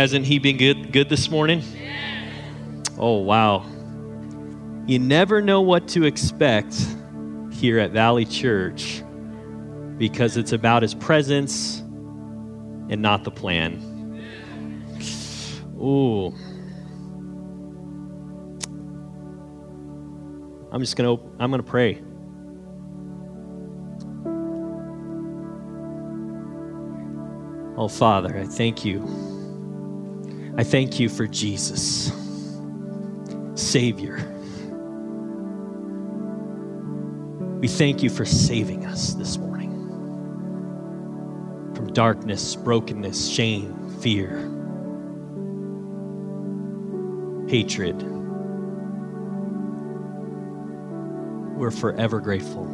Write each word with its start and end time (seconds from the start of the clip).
Hasn't 0.00 0.24
he 0.24 0.38
been 0.38 0.56
good 0.56 0.92
good 0.92 1.10
this 1.10 1.30
morning? 1.30 1.62
Oh 2.96 3.18
wow. 3.18 3.66
You 4.86 4.98
never 4.98 5.42
know 5.42 5.60
what 5.60 5.88
to 5.88 6.04
expect 6.04 6.74
here 7.52 7.78
at 7.78 7.90
Valley 7.90 8.24
Church 8.24 9.02
because 9.98 10.38
it's 10.38 10.52
about 10.52 10.80
his 10.80 10.94
presence 10.94 11.80
and 11.80 13.02
not 13.02 13.24
the 13.24 13.30
plan. 13.30 13.76
Ooh. 15.78 16.34
I'm 20.72 20.80
just 20.80 20.96
going 20.96 21.14
to 21.14 21.22
I'm 21.38 21.50
going 21.50 21.62
to 21.62 21.70
pray. 21.70 22.00
Oh 27.76 27.88
Father, 27.88 28.38
I 28.38 28.44
thank 28.44 28.82
you. 28.82 29.29
I 30.60 30.62
thank 30.62 31.00
you 31.00 31.08
for 31.08 31.26
Jesus, 31.26 32.12
Savior. 33.54 34.16
We 37.60 37.66
thank 37.66 38.02
you 38.02 38.10
for 38.10 38.26
saving 38.26 38.84
us 38.84 39.14
this 39.14 39.38
morning 39.38 39.72
from 41.74 41.90
darkness, 41.94 42.56
brokenness, 42.56 43.26
shame, 43.26 43.88
fear, 44.00 44.36
hatred. 47.48 47.96
We're 51.56 51.70
forever 51.70 52.20
grateful. 52.20 52.66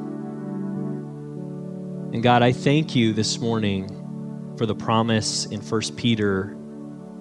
And 2.13 2.21
God, 2.21 2.43
I 2.43 2.51
thank 2.51 2.97
you 2.97 3.13
this 3.13 3.39
morning 3.39 4.55
for 4.59 4.67
the 4.67 4.75
promise 4.75 5.47
in 5.47 5.61
1 5.61 5.81
Peter 5.95 6.57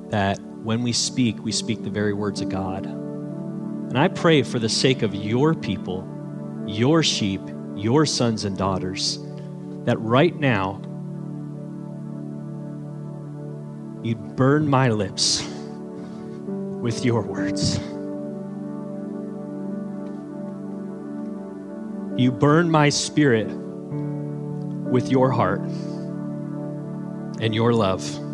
that 0.10 0.40
when 0.66 0.82
we 0.82 0.92
speak, 0.92 1.38
we 1.44 1.52
speak 1.52 1.84
the 1.84 1.92
very 1.92 2.12
words 2.12 2.42
of 2.42 2.50
God. 2.50 2.88
And 2.88 4.00
I 4.00 4.08
pray 4.08 4.42
for 4.42 4.58
the 4.58 4.68
sake 4.68 5.04
of 5.04 5.14
your 5.14 5.54
people, 5.54 6.04
your 6.66 7.04
sheep, 7.04 7.42
your 7.76 8.08
sons 8.08 8.46
and 8.46 8.58
daughters, 8.58 9.20
that 9.84 10.00
right 10.00 10.36
now 10.36 10.82
you'd 14.04 14.36
burn 14.36 14.68
my 14.68 14.90
lips 14.90 15.48
with 16.82 17.06
your 17.06 17.22
words. 17.22 17.78
You 22.20 22.32
burn 22.32 22.72
my 22.72 22.90
spirit 22.90 23.48
with 23.52 25.12
your 25.12 25.30
heart 25.30 25.62
and 27.40 27.54
your 27.54 27.72
love. 27.72 28.25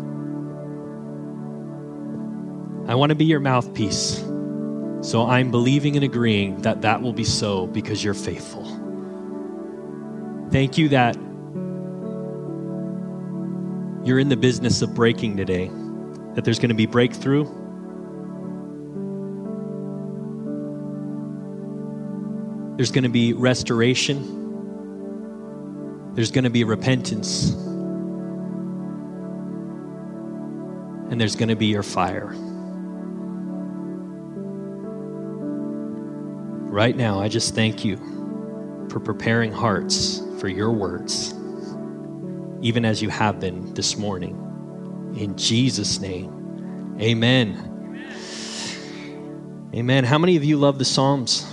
I 2.92 2.94
want 2.94 3.08
to 3.08 3.16
be 3.16 3.24
your 3.24 3.40
mouthpiece. 3.40 4.18
So 5.00 5.24
I'm 5.26 5.50
believing 5.50 5.96
and 5.96 6.04
agreeing 6.04 6.60
that 6.60 6.82
that 6.82 7.00
will 7.00 7.14
be 7.14 7.24
so 7.24 7.66
because 7.66 8.04
you're 8.04 8.12
faithful. 8.12 8.64
Thank 10.50 10.76
you 10.76 10.90
that 10.90 11.16
you're 14.04 14.18
in 14.18 14.28
the 14.28 14.36
business 14.36 14.82
of 14.82 14.92
breaking 14.92 15.38
today, 15.38 15.70
that 16.34 16.44
there's 16.44 16.58
going 16.58 16.68
to 16.68 16.74
be 16.74 16.84
breakthrough. 16.84 17.44
There's 22.76 22.90
going 22.90 23.04
to 23.04 23.08
be 23.08 23.32
restoration. 23.32 24.20
There's 26.14 26.30
going 26.30 26.44
to 26.44 26.50
be 26.50 26.64
repentance. 26.64 27.52
And 31.10 31.18
there's 31.18 31.36
going 31.36 31.48
to 31.48 31.56
be 31.56 31.68
your 31.68 31.82
fire. 31.82 32.36
Right 36.72 36.96
now, 36.96 37.20
I 37.20 37.28
just 37.28 37.54
thank 37.54 37.84
you 37.84 37.98
for 38.88 38.98
preparing 38.98 39.52
hearts 39.52 40.22
for 40.38 40.48
your 40.48 40.72
words, 40.72 41.34
even 42.62 42.86
as 42.86 43.02
you 43.02 43.10
have 43.10 43.38
been 43.38 43.74
this 43.74 43.98
morning. 43.98 45.12
In 45.14 45.36
Jesus' 45.36 46.00
name, 46.00 46.96
amen. 46.98 48.08
Amen. 49.74 50.04
How 50.04 50.16
many 50.16 50.36
of 50.36 50.44
you 50.44 50.56
love 50.56 50.78
the 50.78 50.86
Psalms? 50.86 51.46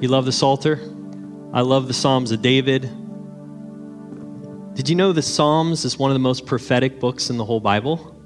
You 0.00 0.08
love 0.08 0.24
the 0.24 0.32
Psalter? 0.32 0.80
I 1.52 1.60
love 1.60 1.86
the 1.86 1.92
Psalms 1.92 2.32
of 2.32 2.40
David. 2.40 2.90
Did 4.74 4.88
you 4.88 4.94
know 4.94 5.12
the 5.12 5.20
Psalms 5.20 5.84
is 5.84 5.98
one 5.98 6.10
of 6.10 6.14
the 6.14 6.18
most 6.18 6.46
prophetic 6.46 6.98
books 6.98 7.28
in 7.28 7.36
the 7.36 7.44
whole 7.44 7.60
Bible, 7.60 8.16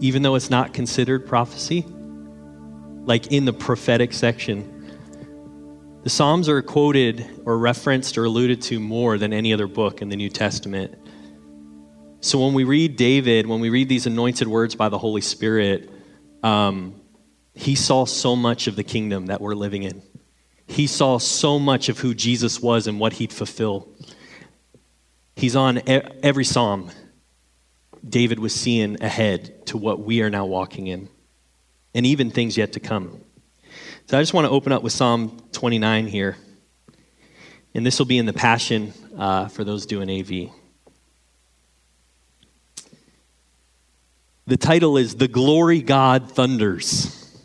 even 0.00 0.20
though 0.20 0.34
it's 0.34 0.50
not 0.50 0.74
considered 0.74 1.26
prophecy? 1.26 1.86
Like 3.06 3.32
in 3.32 3.46
the 3.46 3.54
prophetic 3.54 4.12
section, 4.12 4.68
the 6.02 6.10
Psalms 6.10 6.48
are 6.48 6.60
quoted 6.62 7.42
or 7.44 7.56
referenced 7.58 8.18
or 8.18 8.24
alluded 8.24 8.60
to 8.62 8.80
more 8.80 9.18
than 9.18 9.32
any 9.32 9.52
other 9.52 9.68
book 9.68 10.02
in 10.02 10.08
the 10.08 10.16
New 10.16 10.28
Testament. 10.28 10.98
So 12.20 12.44
when 12.44 12.54
we 12.54 12.64
read 12.64 12.96
David, 12.96 13.46
when 13.46 13.60
we 13.60 13.70
read 13.70 13.88
these 13.88 14.06
anointed 14.06 14.48
words 14.48 14.74
by 14.74 14.88
the 14.88 14.98
Holy 14.98 15.20
Spirit, 15.20 15.90
um, 16.42 17.00
he 17.54 17.74
saw 17.74 18.04
so 18.04 18.34
much 18.34 18.66
of 18.66 18.76
the 18.76 18.84
kingdom 18.84 19.26
that 19.26 19.40
we're 19.40 19.54
living 19.54 19.84
in. 19.84 20.02
He 20.66 20.86
saw 20.86 21.18
so 21.18 21.58
much 21.58 21.88
of 21.88 21.98
who 21.98 22.14
Jesus 22.14 22.60
was 22.60 22.86
and 22.86 22.98
what 22.98 23.14
he'd 23.14 23.32
fulfill. 23.32 23.88
He's 25.36 25.56
on 25.56 25.82
every 25.86 26.44
psalm. 26.44 26.90
David 28.08 28.38
was 28.38 28.54
seeing 28.54 29.02
ahead 29.02 29.66
to 29.66 29.76
what 29.76 30.00
we 30.00 30.22
are 30.22 30.30
now 30.30 30.46
walking 30.46 30.88
in, 30.88 31.08
and 31.94 32.06
even 32.06 32.30
things 32.30 32.56
yet 32.56 32.72
to 32.72 32.80
come. 32.80 33.21
So 34.12 34.18
I 34.18 34.20
just 34.20 34.34
want 34.34 34.44
to 34.44 34.50
open 34.50 34.72
up 34.72 34.82
with 34.82 34.92
Psalm 34.92 35.40
29 35.52 36.06
here. 36.06 36.36
And 37.72 37.86
this 37.86 37.98
will 37.98 38.04
be 38.04 38.18
in 38.18 38.26
the 38.26 38.34
Passion 38.34 38.92
uh, 39.16 39.48
for 39.48 39.64
those 39.64 39.86
doing 39.86 40.10
AV. 40.10 40.50
The 44.46 44.58
title 44.58 44.98
is 44.98 45.16
The 45.16 45.28
Glory 45.28 45.80
God 45.80 46.30
Thunders. 46.30 47.40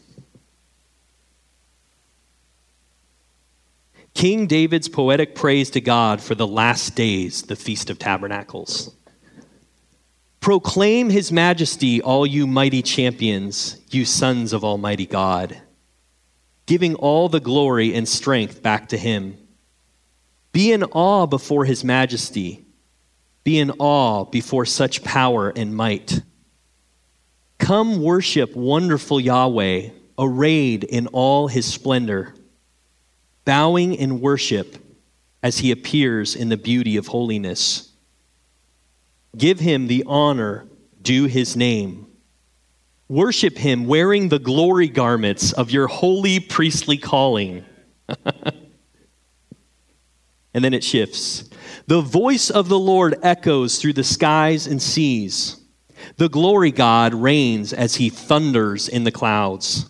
King 4.14 4.46
David's 4.46 4.90
poetic 4.90 5.36
praise 5.36 5.70
to 5.70 5.80
God 5.80 6.20
for 6.20 6.36
the 6.36 6.46
last 6.46 6.96
days, 6.96 7.44
the 7.44 7.56
Feast 7.56 7.90
of 7.90 7.98
Tabernacles. 7.98 8.94
Proclaim 10.42 11.12
his 11.12 11.32
majesty, 11.32 12.02
all 12.02 12.28
you 12.28 12.46
mighty 12.46 12.82
champions, 12.82 13.80
you 13.90 14.04
sons 14.04 14.52
of 14.52 14.66
Almighty 14.66 15.06
God 15.06 15.62
giving 16.68 16.94
all 16.96 17.30
the 17.30 17.40
glory 17.40 17.96
and 17.96 18.08
strength 18.08 18.62
back 18.62 18.90
to 18.90 18.98
him. 18.98 19.38
Be 20.52 20.72
in 20.72 20.84
awe 20.84 21.26
before 21.26 21.66
his 21.66 21.84
majesty. 21.84 22.66
Be 23.44 23.58
in 23.58 23.72
awe 23.80 24.26
before 24.26 24.66
such 24.66 25.04
power 25.04 25.50
and 25.56 25.76
might. 25.76 26.22
Come 27.58 28.04
worship 28.04 28.56
wonderful 28.56 29.20
Yahweh, 29.20 29.90
arrayed 30.20 30.84
in 30.84 31.08
all 31.08 31.48
his 31.48 31.66
splendor, 31.66 32.36
bowing 33.46 33.96
in 33.96 34.20
worship 34.20 34.78
as 35.42 35.60
he 35.60 35.72
appears 35.72 36.36
in 36.36 36.50
the 36.50 36.58
beauty 36.58 36.98
of 36.98 37.08
holiness. 37.08 37.94
Give 39.38 39.60
him 39.60 39.88
the 39.88 40.04
honor 40.06 40.68
due 41.02 41.26
his 41.26 41.56
name 41.56 42.07
Worship 43.10 43.58
him 43.58 43.86
wearing 43.86 44.30
the 44.30 44.40
glory 44.40 44.90
garments 44.90 45.54
of 45.54 45.72
your 45.72 45.88
holy 45.88 46.40
priestly 46.40 46.98
calling. 46.98 47.64
and 50.54 50.64
then 50.64 50.74
it 50.74 50.84
shifts. 50.84 51.50
The 51.88 52.02
voice 52.02 52.50
of 52.50 52.68
the 52.68 52.80
Lord 52.80 53.18
echoes 53.24 53.80
through 53.80 53.94
the 53.94 54.04
skies 54.04 54.68
and 54.68 54.82
seas. 54.82 55.62
The 56.18 56.30
glory 56.30 56.72
God 56.72 57.14
reigns 57.14 57.74
as 57.74 57.96
he 57.96 58.10
thunders 58.10 58.90
in 58.90 59.04
the 59.04 59.12
clouds. 59.12 59.90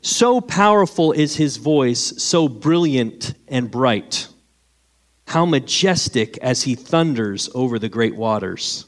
So 0.00 0.40
powerful 0.40 1.12
is 1.12 1.36
his 1.36 1.56
voice, 1.56 2.22
so 2.22 2.48
brilliant 2.48 3.34
and 3.48 3.70
bright. 3.70 4.28
How 5.26 5.44
majestic 5.44 6.38
as 6.38 6.62
he 6.62 6.74
thunders 6.74 7.50
over 7.54 7.78
the 7.78 7.88
great 7.88 8.16
waters. 8.16 8.87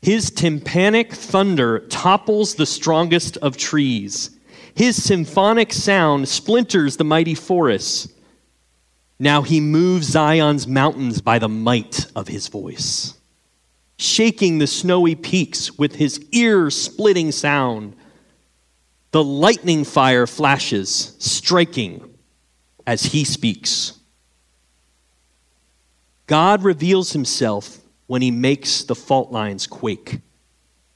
His 0.00 0.30
tympanic 0.30 1.12
thunder 1.12 1.80
topples 1.80 2.54
the 2.54 2.66
strongest 2.66 3.36
of 3.38 3.56
trees. 3.56 4.30
His 4.74 5.02
symphonic 5.02 5.72
sound 5.72 6.28
splinters 6.28 6.96
the 6.96 7.04
mighty 7.04 7.34
forests. 7.34 8.08
Now 9.18 9.42
he 9.42 9.60
moves 9.60 10.06
Zion's 10.06 10.68
mountains 10.68 11.20
by 11.20 11.40
the 11.40 11.48
might 11.48 12.06
of 12.14 12.28
his 12.28 12.46
voice, 12.46 13.14
shaking 13.98 14.58
the 14.58 14.68
snowy 14.68 15.16
peaks 15.16 15.76
with 15.76 15.96
his 15.96 16.24
ear 16.30 16.70
splitting 16.70 17.32
sound. 17.32 17.96
The 19.10 19.24
lightning 19.24 19.82
fire 19.84 20.28
flashes, 20.28 21.16
striking 21.18 22.14
as 22.86 23.02
he 23.02 23.24
speaks. 23.24 23.98
God 26.28 26.62
reveals 26.62 27.12
himself 27.12 27.78
when 28.08 28.22
he 28.22 28.32
makes 28.32 28.82
the 28.82 28.94
fault 28.96 29.30
lines 29.30 29.68
quake, 29.68 30.20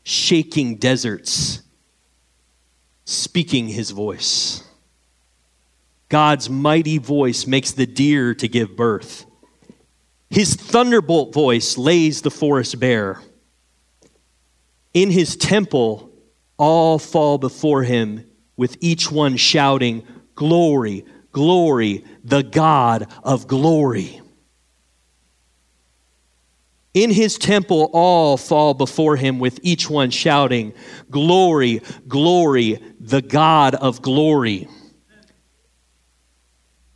shaking 0.02 0.76
deserts, 0.76 1.62
speaking 3.04 3.68
his 3.68 3.92
voice. 3.92 4.64
God's 6.08 6.50
mighty 6.50 6.98
voice 6.98 7.46
makes 7.46 7.72
the 7.72 7.86
deer 7.86 8.34
to 8.34 8.48
give 8.48 8.76
birth. 8.76 9.26
His 10.30 10.54
thunderbolt 10.54 11.34
voice 11.34 11.76
lays 11.76 12.22
the 12.22 12.30
forest 12.30 12.80
bare. 12.80 13.20
In 14.94 15.10
his 15.10 15.36
temple, 15.36 16.10
all 16.56 16.98
fall 16.98 17.36
before 17.36 17.82
him, 17.82 18.26
with 18.56 18.78
each 18.80 19.12
one 19.12 19.36
shouting, 19.36 20.06
Glory, 20.34 21.04
glory, 21.30 22.04
the 22.24 22.42
God 22.42 23.12
of 23.22 23.46
glory. 23.46 24.21
In 26.94 27.10
his 27.10 27.38
temple, 27.38 27.90
all 27.94 28.36
fall 28.36 28.74
before 28.74 29.16
him, 29.16 29.38
with 29.38 29.58
each 29.62 29.88
one 29.88 30.10
shouting, 30.10 30.74
Glory, 31.10 31.80
glory, 32.06 32.78
the 33.00 33.22
God 33.22 33.74
of 33.74 34.02
glory. 34.02 34.68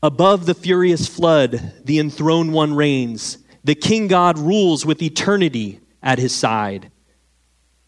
Above 0.02 0.46
the 0.46 0.54
furious 0.54 1.08
flood, 1.08 1.72
the 1.84 1.98
enthroned 1.98 2.52
one 2.52 2.75
reigns. 2.75 3.38
The 3.64 3.75
King 3.75 4.06
God 4.06 4.38
rules 4.38 4.84
with 4.84 5.02
eternity 5.02 5.81
at 6.02 6.19
his 6.19 6.34
side. 6.34 6.92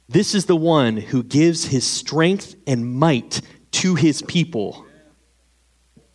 This 0.09 0.35
is 0.35 0.47
the 0.47 0.57
one 0.57 0.97
who 0.97 1.23
gives 1.23 1.67
his 1.67 1.87
strength 1.87 2.57
and 2.67 2.95
might 2.95 3.43
to 3.73 3.95
his 3.95 4.23
people. 4.23 4.87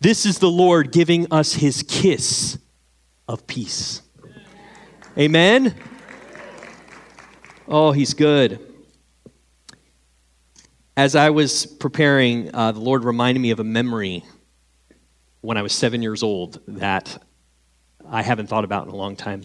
This 0.00 0.26
is 0.26 0.40
the 0.40 0.50
Lord 0.50 0.90
giving 0.90 1.32
us 1.32 1.54
his 1.54 1.84
kiss 1.84 2.58
of 3.28 3.46
peace. 3.46 4.02
Amen. 5.16 5.72
Oh, 7.68 7.92
he's 7.92 8.14
good. 8.14 8.58
As 10.96 11.14
I 11.14 11.30
was 11.30 11.66
preparing, 11.66 12.52
uh, 12.52 12.72
the 12.72 12.80
Lord 12.80 13.04
reminded 13.04 13.38
me 13.38 13.52
of 13.52 13.60
a 13.60 13.64
memory 13.64 14.24
when 15.40 15.56
I 15.56 15.62
was 15.62 15.72
seven 15.72 16.02
years 16.02 16.24
old 16.24 16.58
that 16.66 17.22
I 18.04 18.22
haven't 18.22 18.48
thought 18.48 18.64
about 18.64 18.88
in 18.88 18.92
a 18.92 18.96
long 18.96 19.14
time. 19.14 19.44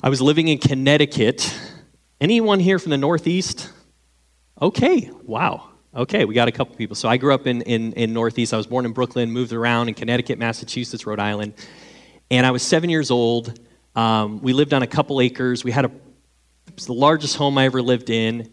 I 0.00 0.10
was 0.10 0.22
living 0.22 0.46
in 0.46 0.58
Connecticut. 0.58 1.52
Anyone 2.20 2.60
here 2.60 2.78
from 2.78 2.90
the 2.90 2.98
Northeast? 2.98 3.72
Okay, 4.62 5.10
wow. 5.24 5.70
Okay, 5.92 6.24
we 6.24 6.36
got 6.36 6.46
a 6.46 6.52
couple 6.52 6.76
people. 6.76 6.94
So 6.94 7.08
I 7.08 7.16
grew 7.16 7.34
up 7.34 7.48
in, 7.48 7.62
in, 7.62 7.94
in 7.94 8.12
Northeast. 8.12 8.54
I 8.54 8.58
was 8.58 8.68
born 8.68 8.86
in 8.86 8.92
Brooklyn, 8.92 9.32
moved 9.32 9.52
around 9.52 9.88
in 9.88 9.94
Connecticut, 9.94 10.38
Massachusetts, 10.38 11.04
Rhode 11.04 11.18
Island. 11.18 11.54
And 12.30 12.46
I 12.46 12.52
was 12.52 12.62
seven 12.62 12.90
years 12.90 13.10
old. 13.10 13.58
Um, 13.96 14.42
we 14.42 14.52
lived 14.52 14.74
on 14.74 14.82
a 14.82 14.86
couple 14.86 15.20
acres. 15.20 15.64
We 15.64 15.72
had 15.72 15.86
a, 15.86 15.88
it 15.88 16.74
was 16.74 16.86
the 16.86 16.92
largest 16.92 17.36
home 17.36 17.56
I 17.56 17.64
ever 17.64 17.80
lived 17.80 18.10
in. 18.10 18.52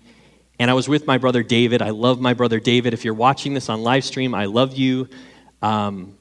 And 0.57 0.72
I 0.72 0.74
was 0.74 0.88
with 0.88 1.06
my 1.06 1.18
brother 1.18 1.44
David. 1.44 1.81
I 1.81 1.90
love 1.90 2.22
my 2.22 2.34
brother 2.34 2.60
David. 2.60 2.94
If 2.94 3.04
you're 3.04 3.13
watching 3.13 3.54
this 3.54 3.68
on 3.68 3.84
live 3.84 4.06
stream, 4.06 4.34
I 4.34 4.45
love 4.45 4.75
you. 4.75 5.10
Um, 5.62 6.18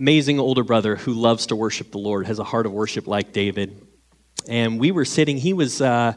amazing 0.00 0.40
older 0.40 0.64
brother 0.64 0.96
who 0.96 1.12
loves 1.12 1.46
to 1.46 1.56
worship 1.56 1.92
the 1.92 1.98
Lord, 1.98 2.26
has 2.26 2.40
a 2.40 2.44
heart 2.44 2.66
of 2.66 2.72
worship 2.72 3.06
like 3.06 3.32
David. 3.32 3.80
And 4.48 4.80
we 4.80 4.90
were 4.90 5.04
sitting, 5.04 5.36
he 5.36 5.52
was, 5.52 5.80
uh, 5.80 6.14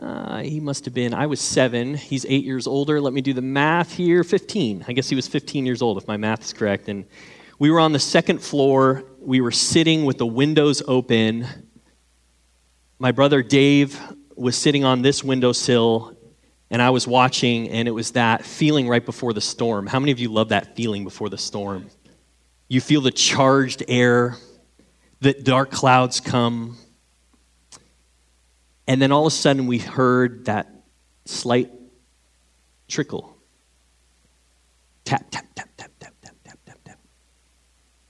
uh, 0.00 0.38
he 0.38 0.58
must 0.58 0.84
have 0.86 0.94
been, 0.94 1.14
I 1.14 1.26
was 1.26 1.40
seven. 1.40 1.94
He's 1.94 2.26
eight 2.26 2.44
years 2.44 2.66
older. 2.66 3.00
Let 3.00 3.12
me 3.12 3.20
do 3.20 3.32
the 3.32 3.42
math 3.42 3.92
here 3.92 4.24
15. 4.24 4.86
I 4.88 4.92
guess 4.92 5.08
he 5.08 5.14
was 5.14 5.28
15 5.28 5.64
years 5.64 5.80
old, 5.80 5.96
if 5.98 6.08
my 6.08 6.16
math 6.16 6.42
is 6.42 6.52
correct. 6.52 6.88
And 6.88 7.04
we 7.58 7.70
were 7.70 7.78
on 7.78 7.92
the 7.92 8.00
second 8.00 8.38
floor 8.38 9.04
we 9.24 9.40
were 9.40 9.52
sitting 9.52 10.04
with 10.04 10.18
the 10.18 10.26
windows 10.26 10.82
open. 10.86 11.46
My 12.98 13.12
brother 13.12 13.42
Dave 13.42 13.98
was 14.36 14.56
sitting 14.56 14.84
on 14.84 15.02
this 15.02 15.22
windowsill, 15.22 16.16
and 16.70 16.82
I 16.82 16.90
was 16.90 17.06
watching, 17.06 17.68
and 17.68 17.86
it 17.86 17.92
was 17.92 18.12
that 18.12 18.44
feeling 18.44 18.88
right 18.88 19.04
before 19.04 19.32
the 19.32 19.40
storm. 19.40 19.86
How 19.86 20.00
many 20.00 20.12
of 20.12 20.18
you 20.18 20.32
love 20.32 20.48
that 20.48 20.74
feeling 20.74 21.04
before 21.04 21.28
the 21.28 21.38
storm? 21.38 21.86
You 22.68 22.80
feel 22.80 23.00
the 23.00 23.10
charged 23.10 23.84
air, 23.86 24.36
the 25.20 25.34
dark 25.34 25.70
clouds 25.70 26.18
come. 26.18 26.76
And 28.88 29.00
then 29.00 29.12
all 29.12 29.26
of 29.26 29.32
a 29.32 29.36
sudden, 29.36 29.66
we 29.66 29.78
heard 29.78 30.46
that 30.46 30.68
slight 31.26 31.70
trickle 32.88 33.36
tap, 35.04 35.30
tap, 35.30 35.46
tap, 35.54 35.68
tap, 35.76 35.90
tap, 36.00 36.14
tap, 36.22 36.36
tap, 36.44 36.78
tap. 36.84 36.98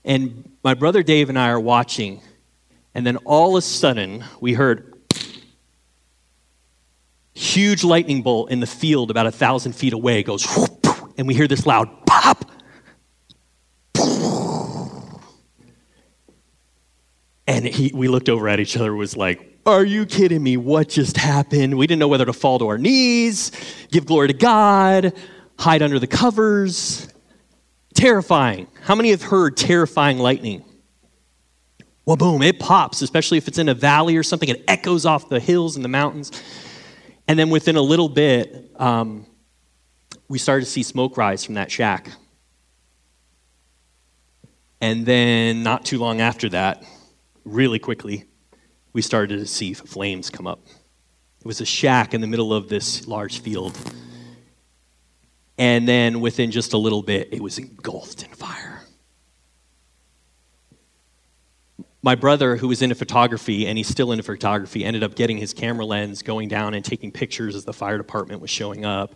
And 0.05 0.52
my 0.63 0.73
brother 0.73 1.03
Dave 1.03 1.27
and 1.29 1.37
I 1.37 1.49
are 1.49 1.59
watching, 1.59 2.21
and 2.95 3.05
then 3.05 3.17
all 3.17 3.55
of 3.55 3.59
a 3.59 3.61
sudden, 3.61 4.23
we 4.39 4.53
heard 4.53 4.93
huge 7.33 7.83
lightning 7.83 8.21
bolt 8.21 8.49
in 8.49 8.61
the 8.61 8.67
field 8.67 9.11
about 9.11 9.25
a 9.25 9.31
thousand 9.31 9.73
feet 9.73 9.91
away 9.91 10.23
goes, 10.23 10.47
and 11.17 11.27
we 11.27 11.33
hear 11.33 11.47
this 11.47 11.65
loud 11.65 11.89
pop. 12.05 12.49
And 17.45 17.65
he, 17.65 17.91
we 17.93 18.07
looked 18.07 18.29
over 18.29 18.47
at 18.47 18.61
each 18.61 18.77
other, 18.77 18.95
was 18.95 19.17
like, 19.17 19.59
Are 19.65 19.83
you 19.83 20.05
kidding 20.05 20.41
me? 20.41 20.55
What 20.55 20.87
just 20.87 21.17
happened? 21.17 21.77
We 21.77 21.87
didn't 21.87 21.99
know 21.99 22.07
whether 22.07 22.25
to 22.25 22.31
fall 22.31 22.57
to 22.59 22.67
our 22.69 22.77
knees, 22.77 23.51
give 23.91 24.05
glory 24.05 24.29
to 24.29 24.33
God, 24.33 25.13
hide 25.59 25.81
under 25.81 25.99
the 25.99 26.07
covers. 26.07 27.12
Terrifying. 27.93 28.67
How 28.81 28.95
many 28.95 29.11
have 29.11 29.21
heard 29.21 29.55
terrifying 29.55 30.19
lightning? 30.19 30.63
Well, 32.05 32.17
boom, 32.17 32.41
it 32.41 32.59
pops, 32.59 33.01
especially 33.01 33.37
if 33.37 33.47
it's 33.47 33.57
in 33.57 33.69
a 33.69 33.73
valley 33.73 34.17
or 34.17 34.23
something. 34.23 34.49
It 34.49 34.63
echoes 34.67 35.05
off 35.05 35.29
the 35.29 35.39
hills 35.39 35.75
and 35.75 35.85
the 35.85 35.89
mountains. 35.89 36.31
And 37.27 37.39
then 37.39 37.49
within 37.49 37.77
a 37.77 37.81
little 37.81 38.09
bit, 38.09 38.71
um, 38.75 39.25
we 40.27 40.37
started 40.37 40.65
to 40.65 40.71
see 40.71 40.83
smoke 40.83 41.15
rise 41.15 41.45
from 41.45 41.55
that 41.55 41.71
shack. 41.71 42.11
And 44.81 45.05
then, 45.05 45.63
not 45.63 45.85
too 45.85 45.97
long 45.97 46.19
after 46.19 46.49
that, 46.49 46.83
really 47.45 47.79
quickly, 47.79 48.25
we 48.91 49.01
started 49.01 49.39
to 49.39 49.45
see 49.45 49.73
flames 49.73 50.29
come 50.29 50.45
up. 50.45 50.59
It 51.39 51.45
was 51.45 51.61
a 51.61 51.65
shack 51.65 52.13
in 52.13 52.19
the 52.19 52.27
middle 52.27 52.53
of 52.53 52.67
this 52.67 53.07
large 53.07 53.39
field. 53.39 53.77
And 55.63 55.87
then 55.87 56.19
within 56.19 56.51
just 56.51 56.73
a 56.73 56.77
little 56.77 57.01
bit, 57.01 57.29
it 57.31 57.41
was 57.41 57.57
engulfed 57.57 58.21
in 58.21 58.29
fire. 58.31 58.81
My 62.01 62.15
brother, 62.15 62.57
who 62.57 62.67
was 62.67 62.81
into 62.81 62.95
photography, 62.95 63.65
and 63.65 63.77
he's 63.77 63.87
still 63.87 64.11
into 64.11 64.25
photography, 64.25 64.83
ended 64.83 65.03
up 65.03 65.15
getting 65.15 65.37
his 65.37 65.53
camera 65.53 65.85
lens, 65.85 66.21
going 66.21 66.49
down 66.49 66.73
and 66.73 66.83
taking 66.83 67.13
pictures 67.13 67.55
as 67.55 67.63
the 67.63 67.71
fire 67.71 67.97
department 67.97 68.41
was 68.41 68.49
showing 68.49 68.83
up. 68.83 69.15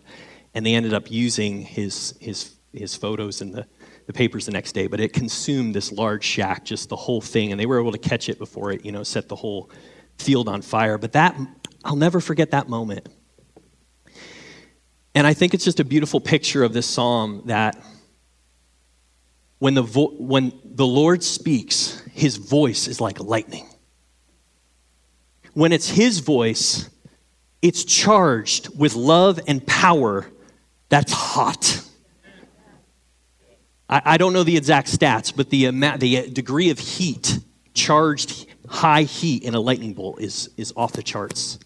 And 0.54 0.64
they 0.64 0.74
ended 0.74 0.94
up 0.94 1.10
using 1.10 1.60
his, 1.60 2.14
his, 2.18 2.54
his 2.72 2.96
photos 2.96 3.42
in 3.42 3.52
the, 3.52 3.66
the 4.06 4.14
papers 4.14 4.46
the 4.46 4.52
next 4.52 4.72
day, 4.72 4.86
but 4.86 5.00
it 5.00 5.12
consumed 5.12 5.74
this 5.74 5.92
large 5.92 6.24
shack, 6.24 6.64
just 6.64 6.88
the 6.88 6.96
whole 6.96 7.20
thing, 7.20 7.52
and 7.52 7.60
they 7.60 7.66
were 7.66 7.78
able 7.78 7.92
to 7.92 7.98
catch 7.98 8.30
it 8.30 8.38
before 8.38 8.72
it, 8.72 8.86
you 8.86 8.90
know, 8.90 9.02
set 9.02 9.28
the 9.28 9.36
whole 9.36 9.70
field 10.16 10.48
on 10.48 10.62
fire. 10.62 10.96
But 10.96 11.12
that, 11.12 11.38
I'll 11.84 11.94
never 11.94 12.20
forget 12.20 12.52
that 12.52 12.70
moment. 12.70 13.06
And 15.18 15.26
I 15.26 15.34
think 15.34 15.52
it's 15.52 15.64
just 15.64 15.80
a 15.80 15.84
beautiful 15.84 16.20
picture 16.20 16.62
of 16.62 16.72
this 16.72 16.86
psalm 16.86 17.42
that 17.46 17.76
when 19.58 19.74
the, 19.74 19.82
vo- 19.82 20.14
when 20.16 20.52
the 20.64 20.86
Lord 20.86 21.24
speaks, 21.24 22.00
his 22.12 22.36
voice 22.36 22.86
is 22.86 23.00
like 23.00 23.18
lightning. 23.18 23.68
When 25.54 25.72
it's 25.72 25.88
his 25.88 26.20
voice, 26.20 26.88
it's 27.62 27.82
charged 27.82 28.78
with 28.78 28.94
love 28.94 29.40
and 29.48 29.66
power 29.66 30.30
that's 30.88 31.12
hot. 31.12 31.82
I, 33.90 34.02
I 34.04 34.16
don't 34.18 34.32
know 34.32 34.44
the 34.44 34.56
exact 34.56 34.86
stats, 34.86 35.34
but 35.34 35.50
the, 35.50 35.68
the 35.98 36.18
uh, 36.18 36.26
degree 36.32 36.70
of 36.70 36.78
heat, 36.78 37.40
charged 37.74 38.46
high 38.68 39.02
heat 39.02 39.42
in 39.42 39.56
a 39.56 39.60
lightning 39.60 39.94
bolt, 39.94 40.20
is, 40.20 40.50
is 40.56 40.72
off 40.76 40.92
the 40.92 41.02
charts. 41.02 41.58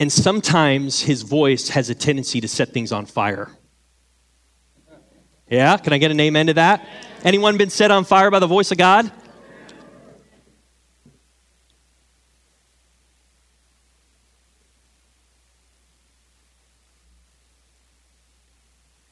And 0.00 0.10
sometimes 0.10 1.02
his 1.02 1.20
voice 1.20 1.68
has 1.68 1.90
a 1.90 1.94
tendency 1.94 2.40
to 2.40 2.48
set 2.48 2.70
things 2.70 2.90
on 2.90 3.04
fire. 3.04 3.50
Yeah, 5.46 5.76
can 5.76 5.92
I 5.92 5.98
get 5.98 6.10
an 6.10 6.18
amen 6.18 6.46
to 6.46 6.54
that? 6.54 6.88
Anyone 7.22 7.58
been 7.58 7.68
set 7.68 7.90
on 7.90 8.04
fire 8.04 8.30
by 8.30 8.38
the 8.38 8.46
voice 8.46 8.72
of 8.72 8.78
God? 8.78 9.12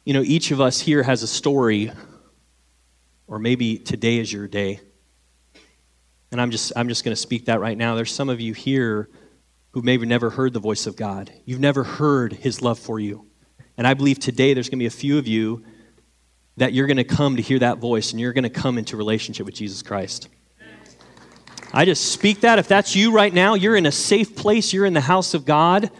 You 0.06 0.14
know, 0.14 0.22
each 0.22 0.52
of 0.52 0.60
us 0.62 0.80
here 0.80 1.02
has 1.02 1.22
a 1.22 1.26
story, 1.26 1.92
or 3.26 3.38
maybe 3.38 3.76
today 3.76 4.16
is 4.16 4.32
your 4.32 4.48
day. 4.48 4.80
And 6.32 6.40
I'm 6.40 6.50
just, 6.50 6.72
I'm 6.76 6.88
just 6.88 7.04
going 7.04 7.14
to 7.14 7.20
speak 7.20 7.44
that 7.44 7.60
right 7.60 7.76
now. 7.76 7.94
There's 7.94 8.10
some 8.10 8.30
of 8.30 8.40
you 8.40 8.54
here 8.54 9.10
who 9.72 9.82
maybe 9.82 10.06
never 10.06 10.30
heard 10.30 10.52
the 10.52 10.60
voice 10.60 10.86
of 10.86 10.96
God. 10.96 11.32
You've 11.44 11.60
never 11.60 11.84
heard 11.84 12.32
his 12.32 12.62
love 12.62 12.78
for 12.78 12.98
you. 12.98 13.26
And 13.76 13.86
I 13.86 13.94
believe 13.94 14.18
today 14.18 14.54
there's 14.54 14.68
going 14.68 14.78
to 14.78 14.82
be 14.82 14.86
a 14.86 14.90
few 14.90 15.18
of 15.18 15.26
you 15.26 15.64
that 16.56 16.72
you're 16.72 16.86
going 16.86 16.96
to 16.96 17.04
come 17.04 17.36
to 17.36 17.42
hear 17.42 17.60
that 17.60 17.78
voice 17.78 18.10
and 18.10 18.20
you're 18.20 18.32
going 18.32 18.44
to 18.44 18.50
come 18.50 18.78
into 18.78 18.96
relationship 18.96 19.46
with 19.46 19.54
Jesus 19.54 19.82
Christ. 19.82 20.28
I 21.72 21.84
just 21.84 22.12
speak 22.12 22.40
that. 22.40 22.58
If 22.58 22.66
that's 22.66 22.96
you 22.96 23.12
right 23.12 23.32
now, 23.32 23.54
you're 23.54 23.76
in 23.76 23.86
a 23.86 23.92
safe 23.92 24.34
place, 24.34 24.72
you're 24.72 24.86
in 24.86 24.94
the 24.94 25.00
house 25.00 25.34
of 25.34 25.44
God. 25.44 25.90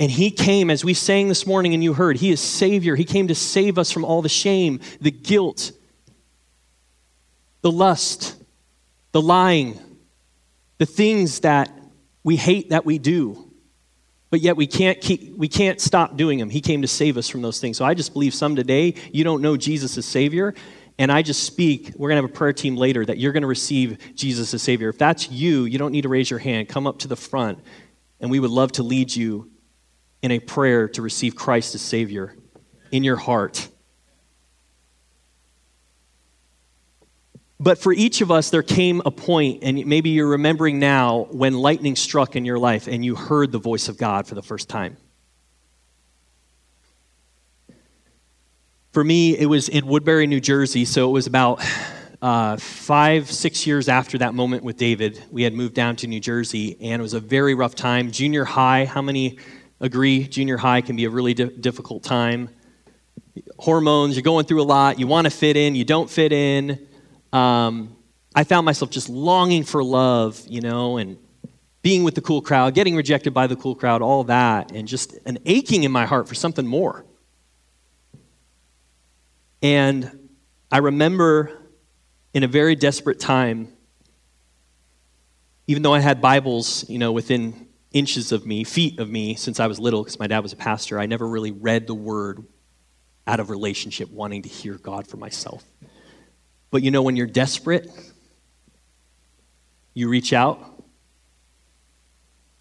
And 0.00 0.10
he 0.10 0.30
came, 0.30 0.70
as 0.70 0.84
we 0.84 0.94
sang 0.94 1.28
this 1.28 1.46
morning 1.46 1.72
and 1.74 1.84
you 1.84 1.92
heard, 1.92 2.16
he 2.16 2.32
is 2.32 2.40
Savior. 2.40 2.96
He 2.96 3.04
came 3.04 3.28
to 3.28 3.34
save 3.34 3.78
us 3.78 3.92
from 3.92 4.04
all 4.04 4.22
the 4.22 4.28
shame, 4.28 4.80
the 5.00 5.12
guilt, 5.12 5.70
the 7.60 7.70
lust, 7.70 8.34
the 9.12 9.22
lying, 9.22 9.78
the 10.78 10.86
things 10.86 11.40
that 11.40 11.70
we 12.24 12.36
hate 12.36 12.70
that 12.70 12.84
we 12.84 12.98
do. 12.98 13.52
But 14.30 14.40
yet 14.40 14.56
we 14.56 14.66
can't 14.66 15.00
keep 15.00 15.36
we 15.36 15.46
can't 15.46 15.80
stop 15.80 16.16
doing 16.16 16.40
them. 16.40 16.50
He 16.50 16.60
came 16.60 16.82
to 16.82 16.88
save 16.88 17.16
us 17.16 17.28
from 17.28 17.42
those 17.42 17.60
things. 17.60 17.76
So 17.76 17.84
I 17.84 17.94
just 17.94 18.12
believe 18.12 18.34
some 18.34 18.56
today 18.56 18.94
you 19.12 19.22
don't 19.22 19.42
know 19.42 19.56
Jesus 19.56 19.96
as 19.96 20.06
Savior. 20.06 20.54
And 20.98 21.10
I 21.10 21.22
just 21.22 21.42
speak, 21.42 21.92
we're 21.96 22.08
going 22.08 22.22
to 22.22 22.22
have 22.22 22.30
a 22.30 22.38
prayer 22.38 22.52
team 22.52 22.76
later 22.76 23.04
that 23.04 23.18
you're 23.18 23.32
going 23.32 23.42
to 23.42 23.48
receive 23.48 24.14
Jesus 24.14 24.54
as 24.54 24.62
Savior. 24.62 24.88
If 24.88 24.98
that's 24.98 25.28
you, 25.28 25.64
you 25.64 25.76
don't 25.76 25.90
need 25.90 26.02
to 26.02 26.08
raise 26.08 26.30
your 26.30 26.38
hand. 26.38 26.68
Come 26.68 26.86
up 26.86 27.00
to 27.00 27.08
the 27.08 27.16
front, 27.16 27.58
and 28.20 28.30
we 28.30 28.38
would 28.38 28.52
love 28.52 28.70
to 28.72 28.84
lead 28.84 29.14
you 29.14 29.50
in 30.22 30.30
a 30.30 30.38
prayer 30.38 30.88
to 30.90 31.02
receive 31.02 31.34
Christ 31.34 31.74
as 31.74 31.82
Savior 31.82 32.36
in 32.92 33.02
your 33.02 33.16
heart. 33.16 33.68
But 37.60 37.78
for 37.78 37.92
each 37.92 38.20
of 38.20 38.30
us, 38.30 38.50
there 38.50 38.62
came 38.62 39.00
a 39.04 39.10
point, 39.10 39.62
and 39.62 39.86
maybe 39.86 40.10
you're 40.10 40.28
remembering 40.28 40.78
now, 40.78 41.28
when 41.30 41.54
lightning 41.54 41.94
struck 41.96 42.34
in 42.34 42.44
your 42.44 42.58
life 42.58 42.88
and 42.88 43.04
you 43.04 43.14
heard 43.14 43.52
the 43.52 43.58
voice 43.58 43.88
of 43.88 43.96
God 43.96 44.26
for 44.26 44.34
the 44.34 44.42
first 44.42 44.68
time. 44.68 44.96
For 48.92 49.02
me, 49.02 49.36
it 49.36 49.46
was 49.46 49.68
in 49.68 49.86
Woodbury, 49.86 50.26
New 50.26 50.40
Jersey, 50.40 50.84
so 50.84 51.08
it 51.08 51.12
was 51.12 51.26
about 51.26 51.64
uh, 52.22 52.56
five, 52.56 53.30
six 53.30 53.66
years 53.66 53.88
after 53.88 54.18
that 54.18 54.34
moment 54.34 54.64
with 54.64 54.76
David. 54.76 55.22
We 55.30 55.42
had 55.42 55.52
moved 55.52 55.74
down 55.74 55.96
to 55.96 56.06
New 56.06 56.20
Jersey, 56.20 56.76
and 56.80 57.00
it 57.00 57.02
was 57.02 57.14
a 57.14 57.20
very 57.20 57.54
rough 57.54 57.74
time. 57.74 58.10
Junior 58.10 58.44
high, 58.44 58.84
how 58.84 59.02
many 59.02 59.38
agree? 59.80 60.26
Junior 60.26 60.56
high 60.56 60.80
can 60.80 60.96
be 60.96 61.04
a 61.04 61.10
really 61.10 61.34
di- 61.34 61.44
difficult 61.44 62.02
time. 62.02 62.48
Hormones, 63.58 64.16
you're 64.16 64.22
going 64.22 64.46
through 64.46 64.62
a 64.62 64.64
lot. 64.64 64.98
You 64.98 65.06
want 65.06 65.26
to 65.26 65.30
fit 65.30 65.56
in, 65.56 65.74
you 65.74 65.84
don't 65.84 66.08
fit 66.10 66.32
in. 66.32 66.86
Um, 67.34 67.96
I 68.34 68.44
found 68.44 68.64
myself 68.64 68.90
just 68.90 69.08
longing 69.08 69.64
for 69.64 69.82
love, 69.82 70.40
you 70.48 70.60
know, 70.60 70.98
and 70.98 71.18
being 71.82 72.04
with 72.04 72.14
the 72.14 72.20
cool 72.20 72.40
crowd, 72.40 72.74
getting 72.74 72.94
rejected 72.94 73.34
by 73.34 73.48
the 73.48 73.56
cool 73.56 73.74
crowd, 73.74 74.02
all 74.02 74.24
that, 74.24 74.70
and 74.70 74.86
just 74.86 75.18
an 75.26 75.38
aching 75.44 75.82
in 75.82 75.90
my 75.90 76.06
heart 76.06 76.28
for 76.28 76.34
something 76.36 76.64
more. 76.64 77.04
And 79.62 80.30
I 80.70 80.78
remember 80.78 81.60
in 82.32 82.44
a 82.44 82.48
very 82.48 82.76
desperate 82.76 83.18
time, 83.18 83.68
even 85.66 85.82
though 85.82 85.94
I 85.94 86.00
had 86.00 86.20
Bibles, 86.20 86.88
you 86.88 86.98
know, 86.98 87.10
within 87.10 87.66
inches 87.90 88.30
of 88.30 88.46
me, 88.46 88.62
feet 88.62 89.00
of 89.00 89.10
me, 89.10 89.34
since 89.34 89.58
I 89.58 89.66
was 89.66 89.80
little, 89.80 90.04
because 90.04 90.18
my 90.18 90.28
dad 90.28 90.40
was 90.40 90.52
a 90.52 90.56
pastor, 90.56 91.00
I 91.00 91.06
never 91.06 91.26
really 91.26 91.50
read 91.50 91.86
the 91.86 91.94
word 91.94 92.44
out 93.26 93.40
of 93.40 93.50
relationship, 93.50 94.10
wanting 94.10 94.42
to 94.42 94.48
hear 94.48 94.74
God 94.74 95.06
for 95.08 95.16
myself. 95.16 95.64
But 96.74 96.82
you 96.82 96.90
know, 96.90 97.02
when 97.02 97.14
you're 97.14 97.28
desperate, 97.28 97.88
you 99.94 100.08
reach 100.08 100.32
out. 100.32 100.58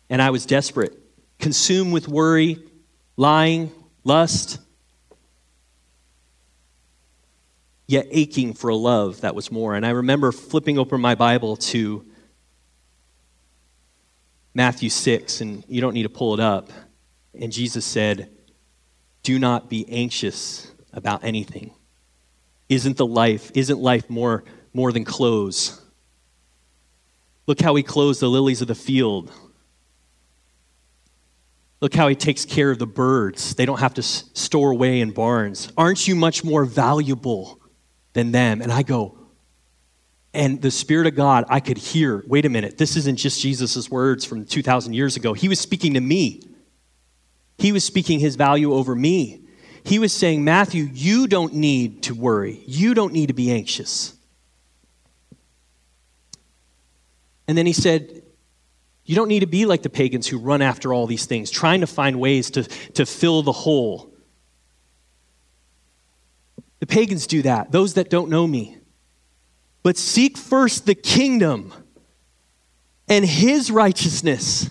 And 0.07 0.21
I 0.21 0.29
was 0.29 0.45
desperate, 0.45 0.95
consumed 1.39 1.91
with 1.91 2.07
worry, 2.07 2.59
lying, 3.17 3.71
lust, 4.03 4.59
yet 7.87 8.05
aching 8.11 8.53
for 8.53 8.69
a 8.69 8.75
love 8.75 9.21
that 9.21 9.33
was 9.33 9.51
more. 9.51 9.73
And 9.73 9.83
I 9.83 9.89
remember 9.89 10.31
flipping 10.31 10.77
open 10.77 11.01
my 11.01 11.15
Bible 11.15 11.55
to 11.55 12.05
Matthew 14.53 14.91
6, 14.91 15.41
and 15.41 15.63
you 15.67 15.81
don't 15.81 15.95
need 15.95 16.03
to 16.03 16.09
pull 16.09 16.35
it 16.35 16.39
up. 16.39 16.69
And 17.33 17.51
Jesus 17.51 17.83
said, 17.83 18.29
Do 19.23 19.39
not 19.39 19.71
be 19.71 19.89
anxious 19.89 20.71
about 20.93 21.23
anything. 21.23 21.73
Isn't 22.69 22.97
the 22.97 23.05
life, 23.05 23.51
isn't 23.53 23.79
life 23.79 24.09
more, 24.09 24.43
more 24.73 24.91
than 24.91 25.05
clothes? 25.05 25.81
Look 27.45 27.61
how 27.61 27.75
he 27.75 27.83
clothes 27.83 28.19
the 28.19 28.29
lilies 28.29 28.61
of 28.61 28.67
the 28.67 28.75
field. 28.75 29.31
Look 31.81 31.93
how 31.93 32.07
he 32.07 32.15
takes 32.15 32.45
care 32.45 32.71
of 32.71 32.79
the 32.79 32.87
birds. 32.87 33.55
They 33.55 33.65
don't 33.65 33.81
have 33.81 33.95
to 33.95 34.01
store 34.01 34.71
away 34.71 35.01
in 35.01 35.11
barns. 35.11 35.71
Aren't 35.77 36.07
you 36.07 36.15
much 36.15 36.43
more 36.43 36.63
valuable 36.63 37.59
than 38.13 38.31
them. 38.31 38.61
And 38.61 38.71
I 38.71 38.83
go, 38.83 39.17
and 40.33 40.61
the 40.61 40.71
Spirit 40.71 41.07
of 41.07 41.15
God, 41.15 41.45
I 41.49 41.59
could 41.59 41.77
hear, 41.77 42.23
wait 42.27 42.45
a 42.45 42.49
minute, 42.49 42.77
this 42.77 42.95
isn't 42.95 43.17
just 43.17 43.41
Jesus' 43.41 43.89
words 43.89 44.25
from 44.25 44.45
2,000 44.45 44.93
years 44.93 45.15
ago. 45.15 45.33
He 45.33 45.47
was 45.47 45.59
speaking 45.59 45.95
to 45.95 46.01
me. 46.01 46.41
He 47.57 47.71
was 47.71 47.83
speaking 47.83 48.19
his 48.19 48.35
value 48.35 48.73
over 48.73 48.95
me. 48.95 49.42
He 49.85 49.99
was 49.99 50.13
saying, 50.13 50.43
Matthew, 50.43 50.89
you 50.93 51.27
don't 51.27 51.53
need 51.53 52.03
to 52.03 52.15
worry. 52.15 52.63
You 52.65 52.93
don't 52.93 53.13
need 53.13 53.27
to 53.27 53.33
be 53.33 53.51
anxious. 53.51 54.13
And 57.47 57.57
then 57.57 57.65
he 57.65 57.73
said, 57.73 58.23
You 59.03 59.15
don't 59.15 59.27
need 59.27 59.41
to 59.41 59.47
be 59.47 59.65
like 59.65 59.81
the 59.81 59.89
pagans 59.89 60.27
who 60.27 60.37
run 60.37 60.61
after 60.61 60.93
all 60.93 61.07
these 61.07 61.25
things, 61.25 61.51
trying 61.51 61.81
to 61.81 61.87
find 61.87 62.19
ways 62.19 62.51
to, 62.51 62.63
to 62.63 63.05
fill 63.05 63.43
the 63.43 63.51
hole 63.51 64.13
the 66.83 66.87
pagans 66.87 67.27
do 67.27 67.43
that, 67.43 67.71
those 67.71 67.93
that 67.93 68.09
don't 68.09 68.29
know 68.29 68.45
me. 68.45 68.75
But 69.83 69.95
seek 69.95 70.37
first 70.37 70.85
the 70.85 70.95
kingdom 70.95 71.73
and 73.07 73.23
his 73.23 73.71
righteousness. 73.71 74.69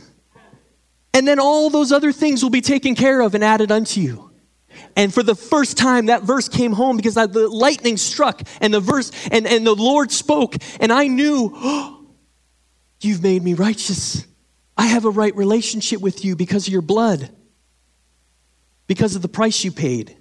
And 1.14 1.26
then 1.26 1.40
all 1.40 1.70
those 1.70 1.90
other 1.90 2.12
things 2.12 2.42
will 2.42 2.50
be 2.50 2.60
taken 2.60 2.94
care 2.94 3.22
of 3.22 3.34
and 3.34 3.42
added 3.42 3.72
unto 3.72 4.02
you. 4.02 4.30
And 4.96 5.12
for 5.12 5.22
the 5.22 5.34
first 5.34 5.76
time, 5.76 6.06
that 6.06 6.22
verse 6.22 6.48
came 6.48 6.72
home 6.72 6.96
because 6.96 7.14
the 7.14 7.48
lightning 7.48 7.96
struck 7.96 8.42
and 8.60 8.72
the 8.72 8.80
verse, 8.80 9.10
and, 9.30 9.46
and 9.46 9.66
the 9.66 9.74
Lord 9.74 10.12
spoke, 10.12 10.56
and 10.80 10.92
I 10.92 11.06
knew, 11.06 11.52
oh, 11.54 12.06
you've 13.00 13.22
made 13.22 13.42
me 13.42 13.54
righteous. 13.54 14.26
I 14.76 14.86
have 14.86 15.04
a 15.04 15.10
right 15.10 15.34
relationship 15.34 16.00
with 16.00 16.24
you 16.24 16.36
because 16.36 16.66
of 16.66 16.72
your 16.72 16.82
blood, 16.82 17.30
because 18.86 19.16
of 19.16 19.22
the 19.22 19.28
price 19.28 19.64
you 19.64 19.72
paid 19.72 20.16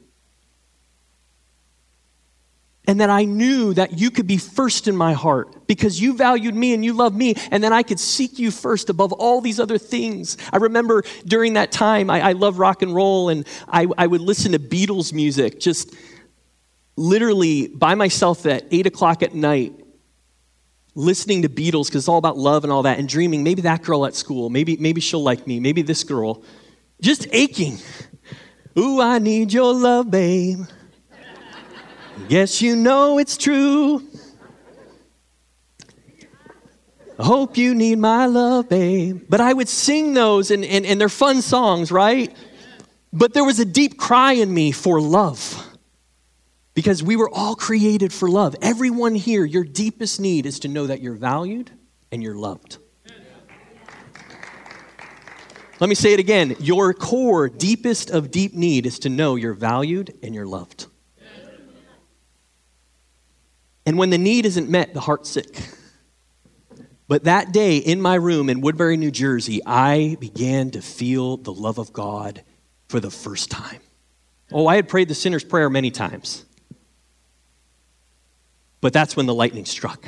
and 2.88 3.00
that 3.00 3.10
I 3.10 3.26
knew 3.26 3.74
that 3.76 4.00
you 4.00 4.10
could 4.10 4.26
be 4.26 4.38
first 4.38 4.88
in 4.88 4.96
my 4.96 5.14
heart 5.14 5.68
because 5.68 6.02
you 6.02 6.16
valued 6.16 6.56
me 6.56 6.74
and 6.74 6.84
you 6.84 6.94
loved 6.94 7.16
me, 7.16 7.36
and 7.52 7.64
then 7.64 7.74
I 7.74 7.84
could 7.84 8.00
seek 8.00 8.40
you 8.40 8.50
first 8.50 8.90
above 8.90 9.14
all 9.14 9.40
these 9.40 9.60
other 9.60 9.78
things. 9.78 10.38
I 10.52 10.58
remember 10.58 11.04
during 11.26 11.54
that 11.54 11.72
time, 11.72 12.10
I, 12.10 12.30
I 12.30 12.32
love 12.32 12.58
rock 12.58 12.82
and 12.82 12.94
roll, 12.94 13.30
and 13.30 13.48
I, 13.68 13.88
I 13.98 14.08
would 14.08 14.22
listen 14.22 14.54
to 14.54 14.60
Beatles 14.60 15.14
music 15.14 15.60
just 15.60 15.94
literally 16.98 17.68
by 17.68 17.96
myself 17.96 18.46
at 18.46 18.66
8 18.72 18.88
o'clock 18.88 19.22
at 19.22 19.36
night, 19.36 19.74
listening 20.96 21.44
to 21.44 21.50
Beatles 21.50 21.86
because 21.86 22.04
it's 22.04 22.08
all 22.08 22.18
about 22.18 22.38
love 22.38 22.64
and 22.64 22.74
all 22.74 22.84
that, 22.84 22.98
and 22.98 23.08
dreaming 23.08 23.44
maybe 23.44 23.62
that 23.62 23.84
girl 23.84 24.08
at 24.08 24.16
school, 24.16 24.50
maybe, 24.50 24.76
maybe 24.78 25.02
she'll 25.02 25.24
like 25.24 25.46
me, 25.46 25.60
maybe 25.60 25.84
this 25.84 26.04
girl, 26.04 26.44
just 27.00 27.28
aching. 27.32 27.78
Ooh, 28.78 29.02
I 29.02 29.20
need 29.20 29.54
your 29.54 29.74
love, 29.74 30.10
babe. 30.10 30.62
Yes, 32.30 32.62
you 32.62 32.75
know 32.75 33.18
it's 33.18 33.38
true. 33.38 34.08
I 37.20 37.24
hope 37.24 37.56
you 37.58 37.75
need 37.75 38.00
my 38.00 38.25
love, 38.25 38.70
babe. 38.70 39.25
But 39.30 39.42
I 39.42 39.54
would 39.54 39.70
sing 39.70 40.13
those, 40.13 40.50
and, 40.50 40.66
and, 40.66 40.86
and 40.86 41.00
they're 41.00 41.10
fun 41.10 41.42
songs, 41.42 41.92
right? 41.92 42.36
But 43.13 43.34
there 43.34 43.44
was 43.44 43.60
a 43.60 43.66
deep 43.66 43.98
cry 43.98 44.34
in 44.34 44.51
me 44.51 44.72
for 44.72 45.00
love. 45.00 45.68
Because 46.74 47.04
we 47.04 47.16
were 47.18 47.30
all 47.30 47.56
created 47.56 48.13
for 48.13 48.30
love. 48.30 48.56
Everyone 48.62 49.13
here, 49.13 49.46
your 49.46 49.63
deepest 49.63 50.20
need 50.20 50.46
is 50.46 50.60
to 50.60 50.68
know 50.68 50.88
that 50.88 51.01
you're 51.01 51.13
valued 51.13 51.70
and 52.12 52.24
you're 52.24 52.36
loved. 52.36 52.78
Let 55.80 55.90
me 55.90 55.96
say 55.96 56.13
it 56.13 56.20
again. 56.20 56.56
Your 56.60 56.94
core, 56.94 57.50
deepest 57.50 58.10
of 58.10 58.32
deep 58.32 58.54
need 58.54 58.86
is 58.86 59.00
to 59.00 59.10
know 59.10 59.36
you're 59.36 59.54
valued 59.54 60.13
and 60.24 60.34
you're 60.34 60.46
loved. 60.46 60.86
And 63.86 63.98
when 63.98 64.10
the 64.10 64.18
need 64.18 64.46
isn't 64.46 64.70
met, 64.70 64.94
the 64.94 65.00
heart's 65.00 65.30
sick. 65.30 65.56
But 67.08 67.26
that 67.26 67.52
day 67.52 67.78
in 67.78 68.02
my 68.02 68.16
room 68.16 68.50
in 68.50 68.62
Woodbury, 68.62 68.96
New 68.96 69.12
Jersey, 69.12 69.60
I 69.66 70.16
began 70.20 70.72
to 70.72 70.82
feel 70.82 71.38
the 71.38 71.52
love 71.52 71.78
of 71.78 71.92
God 71.92 72.44
for 72.88 73.00
the 73.00 73.12
first 73.12 73.52
time. 73.52 73.82
Oh, 74.52 74.68
I 74.68 74.76
had 74.76 74.88
prayed 74.88 75.08
the 75.08 75.16
sinner's 75.16 75.44
prayer 75.44 75.70
many 75.70 75.92
times. 75.92 76.46
But 78.82 78.94
that's 78.94 79.16
when 79.16 79.26
the 79.26 79.34
lightning 79.34 79.66
struck. 79.66 80.06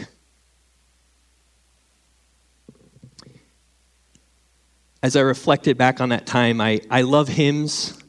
As 5.01 5.17
I 5.17 5.21
reflected 5.21 5.77
back 5.77 5.99
on 5.99 6.09
that 6.09 6.25
time, 6.25 6.61
I, 6.61 6.79
I 6.89 7.01
love 7.01 7.27
hymns. 7.27 8.01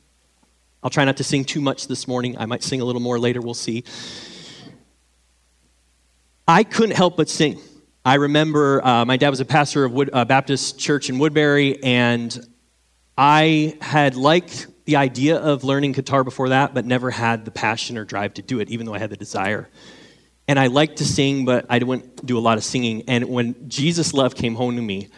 I'll 0.83 0.91
try 0.91 1.05
not 1.05 1.17
to 1.17 1.25
sing 1.25 1.45
too 1.45 1.61
much 1.61 1.89
this 1.89 2.07
morning. 2.07 2.39
I 2.39 2.47
might 2.47 2.63
sing 2.63 2.81
a 2.81 2.85
little 2.85 3.03
more 3.03 3.19
later, 3.19 3.41
we'll 3.41 3.55
see. 3.55 3.83
I 6.47 6.63
couldn't 6.63 6.95
help 6.95 7.17
but 7.17 7.31
sing. 7.31 7.59
I 8.05 8.17
remember 8.17 8.85
uh, 8.85 9.07
my 9.07 9.17
dad 9.17 9.31
was 9.31 9.41
a 9.41 9.47
pastor 9.47 9.85
of 9.85 9.93
Wood, 9.93 10.11
uh, 10.13 10.27
Baptist 10.27 10.79
Church 10.79 11.09
in 11.09 11.19
Woodbury, 11.19 11.83
and 11.83 12.39
I 13.17 13.79
had 13.81 14.15
liked 14.15 14.67
the 14.85 14.97
idea 14.97 15.39
of 15.39 15.65
learning 15.65 15.93
guitar 15.93 16.23
before 16.23 16.51
that, 16.51 16.75
but 16.75 16.85
never 16.85 17.11
had 17.11 17.47
the 17.47 17.51
passion 17.51 17.97
or 17.97 18.05
drive 18.05 18.35
to 18.35 18.43
do 18.43 18.61
it, 18.61 18.69
even 18.69 18.85
though 18.85 18.93
I 18.93 18.99
had 18.99 19.09
the 19.09 19.17
desire. 19.17 19.71
And 20.47 20.59
I 20.59 20.67
liked 20.67 20.99
to 20.99 21.07
sing, 21.07 21.47
but 21.47 21.65
I 21.71 21.79
didn't 21.79 22.27
do 22.27 22.37
a 22.37 22.41
lot 22.41 22.59
of 22.59 22.65
singing. 22.65 23.05
And 23.09 23.31
when 23.31 23.71
Jesus 23.71 24.13
Love 24.13 24.35
came 24.35 24.55
home 24.55 24.77
to 24.77 24.83
me, 24.83 25.09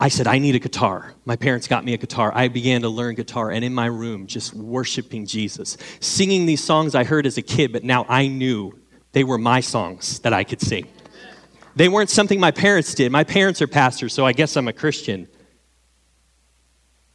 I 0.00 0.08
said, 0.08 0.26
I 0.26 0.38
need 0.38 0.54
a 0.54 0.58
guitar. 0.58 1.12
My 1.26 1.36
parents 1.36 1.68
got 1.68 1.84
me 1.84 1.92
a 1.92 1.98
guitar. 1.98 2.32
I 2.34 2.48
began 2.48 2.80
to 2.80 2.88
learn 2.88 3.14
guitar 3.14 3.50
and 3.50 3.62
in 3.62 3.74
my 3.74 3.86
room, 3.86 4.26
just 4.26 4.54
worshiping 4.54 5.26
Jesus, 5.26 5.76
singing 6.00 6.46
these 6.46 6.64
songs 6.64 6.94
I 6.94 7.04
heard 7.04 7.26
as 7.26 7.36
a 7.36 7.42
kid, 7.42 7.72
but 7.72 7.84
now 7.84 8.06
I 8.08 8.28
knew 8.28 8.72
they 9.18 9.24
were 9.24 9.36
my 9.36 9.58
songs 9.58 10.20
that 10.20 10.32
I 10.32 10.44
could 10.44 10.60
sing. 10.60 10.86
They 11.74 11.88
weren't 11.88 12.08
something 12.08 12.38
my 12.38 12.52
parents 12.52 12.94
did. 12.94 13.10
My 13.10 13.24
parents 13.24 13.60
are 13.60 13.66
pastors, 13.66 14.12
so 14.12 14.24
I 14.24 14.32
guess 14.32 14.56
I'm 14.56 14.68
a 14.68 14.72
Christian. 14.72 15.26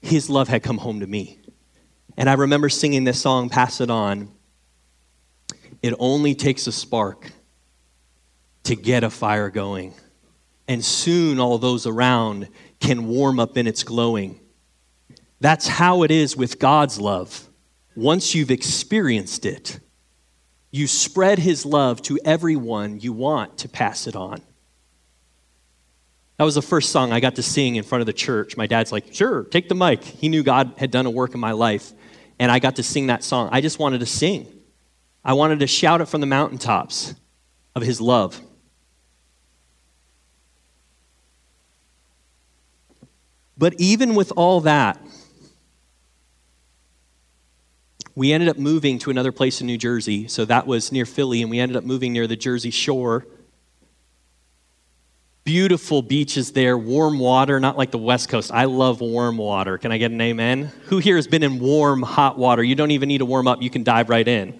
His 0.01 0.29
love 0.29 0.49
had 0.49 0.63
come 0.63 0.79
home 0.79 0.99
to 0.99 1.07
me. 1.07 1.39
And 2.17 2.29
I 2.29 2.33
remember 2.33 2.67
singing 2.67 3.05
this 3.05 3.21
song, 3.21 3.47
Pass 3.47 3.79
It 3.79 3.89
On. 3.89 4.29
It 5.81 5.93
only 5.97 6.35
takes 6.35 6.67
a 6.67 6.73
spark 6.73 7.31
to 8.63 8.75
get 8.75 9.05
a 9.05 9.09
fire 9.09 9.49
going. 9.49 9.93
And 10.67 10.83
soon 10.83 11.39
all 11.39 11.57
those 11.57 11.87
around 11.87 12.49
can 12.81 13.07
warm 13.07 13.39
up 13.39 13.55
in 13.55 13.65
its 13.65 13.81
glowing. 13.83 14.41
That's 15.39 15.69
how 15.69 16.03
it 16.03 16.11
is 16.11 16.35
with 16.35 16.59
God's 16.59 16.99
love. 16.99 17.47
Once 17.95 18.35
you've 18.35 18.51
experienced 18.51 19.45
it, 19.45 19.79
you 20.73 20.87
spread 20.87 21.37
his 21.37 21.67
love 21.67 22.01
to 22.01 22.19
everyone 22.25 22.99
you 22.99 23.13
want 23.13 23.59
to 23.59 23.69
pass 23.69 24.07
it 24.07 24.15
on. 24.15 24.41
That 26.37 26.45
was 26.45 26.55
the 26.55 26.63
first 26.63 26.89
song 26.89 27.11
I 27.11 27.19
got 27.19 27.35
to 27.35 27.43
sing 27.43 27.75
in 27.75 27.83
front 27.83 28.01
of 28.01 28.07
the 28.07 28.13
church. 28.13 28.57
My 28.57 28.65
dad's 28.65 28.91
like, 28.91 29.13
sure, 29.13 29.43
take 29.43 29.69
the 29.69 29.75
mic. 29.75 30.03
He 30.03 30.29
knew 30.29 30.41
God 30.41 30.73
had 30.77 30.89
done 30.89 31.05
a 31.05 31.11
work 31.11 31.35
in 31.35 31.39
my 31.39 31.51
life, 31.51 31.91
and 32.39 32.51
I 32.51 32.57
got 32.57 32.77
to 32.77 32.83
sing 32.83 33.05
that 33.07 33.23
song. 33.23 33.49
I 33.51 33.61
just 33.61 33.77
wanted 33.77 33.99
to 33.99 34.07
sing. 34.07 34.47
I 35.23 35.33
wanted 35.33 35.59
to 35.59 35.67
shout 35.67 36.01
it 36.01 36.05
from 36.05 36.21
the 36.21 36.27
mountaintops 36.27 37.13
of 37.75 37.83
his 37.83 38.01
love. 38.01 38.41
But 43.55 43.75
even 43.77 44.15
with 44.15 44.33
all 44.35 44.61
that, 44.61 44.99
we 48.15 48.31
ended 48.31 48.49
up 48.49 48.57
moving 48.57 48.99
to 48.99 49.09
another 49.09 49.31
place 49.31 49.61
in 49.61 49.67
New 49.67 49.77
Jersey. 49.77 50.27
So 50.27 50.45
that 50.45 50.67
was 50.67 50.91
near 50.91 51.05
Philly, 51.05 51.41
and 51.41 51.49
we 51.49 51.59
ended 51.59 51.77
up 51.77 51.83
moving 51.83 52.13
near 52.13 52.27
the 52.27 52.35
Jersey 52.35 52.69
Shore. 52.69 53.25
Beautiful 55.43 56.01
beaches 56.01 56.53
there, 56.53 56.77
warm 56.77 57.19
water, 57.19 57.59
not 57.59 57.77
like 57.77 57.91
the 57.91 57.97
West 57.97 58.29
Coast. 58.29 58.51
I 58.51 58.65
love 58.65 59.01
warm 59.01 59.37
water. 59.37 59.77
Can 59.77 59.91
I 59.91 59.97
get 59.97 60.11
an 60.11 60.21
amen? 60.21 60.71
Who 60.85 60.99
here 60.99 61.17
has 61.17 61.27
been 61.27 61.43
in 61.43 61.59
warm, 61.59 62.01
hot 62.01 62.37
water? 62.37 62.63
You 62.63 62.75
don't 62.75 62.91
even 62.91 63.09
need 63.09 63.17
to 63.17 63.25
warm 63.25 63.47
up, 63.47 63.61
you 63.61 63.69
can 63.69 63.83
dive 63.83 64.09
right 64.09 64.27
in. 64.27 64.59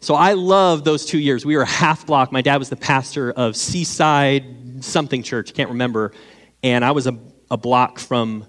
So 0.00 0.14
I 0.14 0.34
love 0.34 0.84
those 0.84 1.04
two 1.04 1.18
years. 1.18 1.44
We 1.44 1.56
were 1.56 1.62
a 1.62 1.66
half 1.66 2.06
block. 2.06 2.32
My 2.32 2.40
dad 2.40 2.56
was 2.56 2.70
the 2.70 2.76
pastor 2.76 3.32
of 3.32 3.56
Seaside 3.56 4.84
something 4.84 5.22
church, 5.22 5.54
can't 5.54 5.70
remember. 5.70 6.12
And 6.62 6.84
I 6.84 6.92
was 6.92 7.06
a 7.06 7.18
a 7.50 7.56
block 7.56 7.98
from 7.98 8.46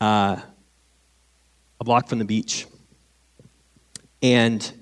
uh, 0.00 0.36
a 1.80 1.84
block 1.84 2.08
from 2.08 2.18
the 2.18 2.24
beach, 2.24 2.66
and 4.22 4.72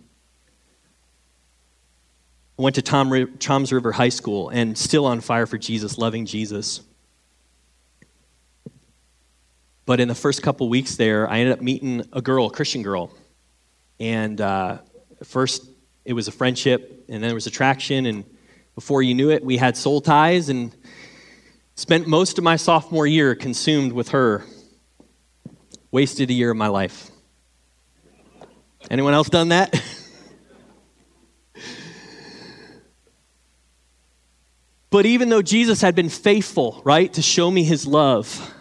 went 2.57 2.77
to 2.77 2.83
Tom, 2.83 3.37
Toms 3.39 3.73
River 3.73 3.93
High 3.93 4.09
School, 4.09 4.49
and 4.51 4.77
still 4.77 5.07
on 5.07 5.21
fire 5.21 5.47
for 5.47 5.59
Jesus, 5.59 5.99
loving 5.99 6.27
Jesus. 6.27 6.81
But 9.85 9.99
in 9.99 10.09
the 10.09 10.15
first 10.15 10.43
couple 10.43 10.69
weeks 10.69 10.97
there, 10.97 11.28
I 11.28 11.41
ended 11.41 11.54
up 11.54 11.61
meeting 11.61 12.04
a 12.13 12.23
girl, 12.23 12.47
a 12.47 12.50
Christian 12.50 12.83
girl, 12.83 13.13
and 13.99 14.41
uh, 14.41 14.78
first 15.25 15.69
it 16.04 16.13
was 16.13 16.28
a 16.28 16.33
friendship, 16.33 17.04
and 17.09 17.23
then 17.23 17.28
there 17.28 17.35
was 17.35 17.47
attraction, 17.47 18.06
and 18.06 18.25
before 18.75 19.02
you 19.02 19.15
knew 19.15 19.30
it, 19.30 19.45
we 19.45 19.56
had 19.56 19.76
soul 19.76 20.00
ties, 20.00 20.49
and 20.49 20.75
Spent 21.75 22.06
most 22.06 22.37
of 22.37 22.45
my 22.45 22.56
sophomore 22.56 23.06
year 23.06 23.35
consumed 23.35 23.93
with 23.93 24.11
her. 24.11 24.45
Wasted 25.91 26.30
a 26.30 26.33
year 26.33 26.50
of 26.50 26.56
my 26.56 26.69
life. 26.69 27.11
Anyone 28.93 29.15
else 29.15 29.31
done 29.31 29.49
that? 29.49 29.75
but 34.91 35.07
even 35.07 35.31
though 35.31 35.41
Jesus 35.41 35.81
had 35.81 35.95
been 35.95 36.11
faithful, 36.11 36.83
right, 36.85 37.11
to 37.15 37.23
show 37.23 37.50
me 37.50 37.65
his 37.65 37.87
love, 37.87 38.55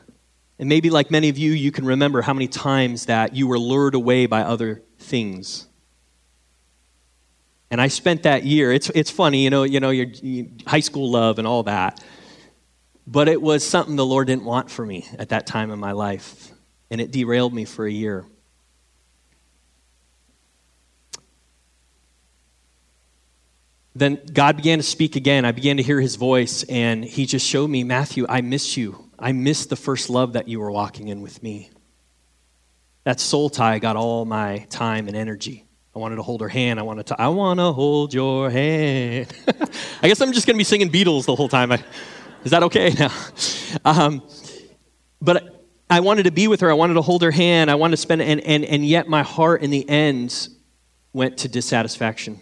and 0.58 0.70
maybe 0.70 0.90
like 0.90 1.12
many 1.12 1.28
of 1.28 1.38
you, 1.38 1.52
you 1.52 1.70
can 1.74 1.86
remember 1.86 2.22
how 2.22 2.34
many 2.34 2.48
times 2.48 3.08
that 3.08 3.36
you 3.36 3.46
were 3.46 3.60
lured 3.60 3.94
away 3.94 4.26
by 4.26 4.44
other 4.44 4.82
things. 5.00 5.68
And 7.70 7.82
I 7.82 7.90
spent 7.90 8.24
that 8.24 8.46
year. 8.46 8.72
It's, 8.72 8.90
it's 8.92 9.12
funny, 9.12 9.44
you 9.44 9.50
know, 9.50 9.64
you 9.64 9.82
know, 9.82 9.90
your, 9.90 10.06
your 10.06 10.46
high 10.66 10.80
school 10.80 11.12
love 11.12 11.40
and 11.40 11.48
all 11.48 11.64
that. 11.64 12.02
But 13.06 13.28
it 13.28 13.42
was 13.42 13.68
something 13.68 13.98
the 13.98 14.06
Lord 14.06 14.28
didn't 14.28 14.46
want 14.46 14.72
for 14.72 14.86
me 14.86 15.06
at 15.20 15.28
that 15.30 15.46
time 15.46 15.72
in 15.72 15.80
my 15.80 15.92
life, 15.92 16.52
and 16.90 17.02
it 17.02 17.12
derailed 17.12 17.54
me 17.54 17.66
for 17.66 17.86
a 17.86 17.92
year. 17.92 18.26
Then 23.94 24.22
God 24.32 24.56
began 24.56 24.80
to 24.80 24.84
speak 24.84 25.16
again. 25.16 25.44
I 25.44 25.52
began 25.52 25.78
to 25.78 25.84
hear 25.84 26.00
his 26.00 26.16
voice, 26.16 26.64
and 26.64 27.04
he 27.04 27.26
just 27.26 27.46
showed 27.46 27.70
me, 27.70 27.84
Matthew, 27.84 28.26
I 28.30 28.42
miss 28.42 28.78
you. 28.78 29.10
I 29.20 29.34
miss 29.34 29.66
the 29.66 29.76
first 29.76 30.10
love 30.10 30.34
that 30.34 30.48
you 30.48 30.60
were 30.60 30.72
walking 30.72 31.10
in 31.10 31.22
with 31.22 31.44
me. 31.44 31.70
That 33.04 33.20
soul 33.20 33.50
tie 33.50 33.80
got 33.80 33.96
all 33.96 34.26
my 34.26 34.60
time 34.70 35.08
and 35.08 35.18
energy. 35.18 35.66
I 35.94 36.00
wanted 36.00 36.16
to 36.18 36.22
hold 36.22 36.40
her 36.40 36.48
hand. 36.48 36.80
I 36.80 36.84
wanted 36.84 37.08
to, 37.08 37.22
I 37.22 37.28
want 37.28 37.60
to 37.60 37.74
hold 37.74 38.14
your 38.14 38.50
hand. 38.50 39.28
I 40.02 40.08
guess 40.08 40.22
I'm 40.22 40.32
just 40.32 40.48
going 40.48 40.56
to 40.56 40.58
be 40.58 40.64
singing 40.64 40.90
Beatles 40.90 41.26
the 41.26 41.36
whole 41.36 41.50
time. 41.50 41.72
I, 41.74 41.84
is 42.46 42.52
that 42.52 42.64
okay 42.64 42.94
now? 43.00 43.12
Um, 43.84 44.24
but 45.22 45.66
I 45.90 46.00
wanted 46.00 46.24
to 46.24 46.32
be 46.32 46.48
with 46.48 46.62
her. 46.62 46.72
I 46.72 46.76
wanted 46.76 46.94
to 46.94 47.02
hold 47.02 47.24
her 47.24 47.32
hand. 47.32 47.70
I 47.70 47.76
wanted 47.76 47.98
to 47.98 48.02
spend, 48.02 48.22
and, 48.22 48.40
and, 48.42 48.64
and 48.64 48.86
yet 48.86 49.10
my 49.10 49.24
heart 49.24 49.64
in 49.64 49.70
the 49.70 49.88
end 49.90 50.48
went 51.12 51.40
to 51.40 51.50
dissatisfaction 51.50 52.40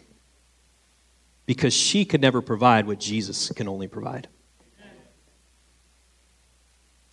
because 1.50 1.74
she 1.74 2.06
could 2.06 2.22
never 2.22 2.44
provide 2.44 2.86
what 2.86 3.00
Jesus 3.00 3.52
can 3.56 3.68
only 3.68 3.88
provide. 3.88 4.28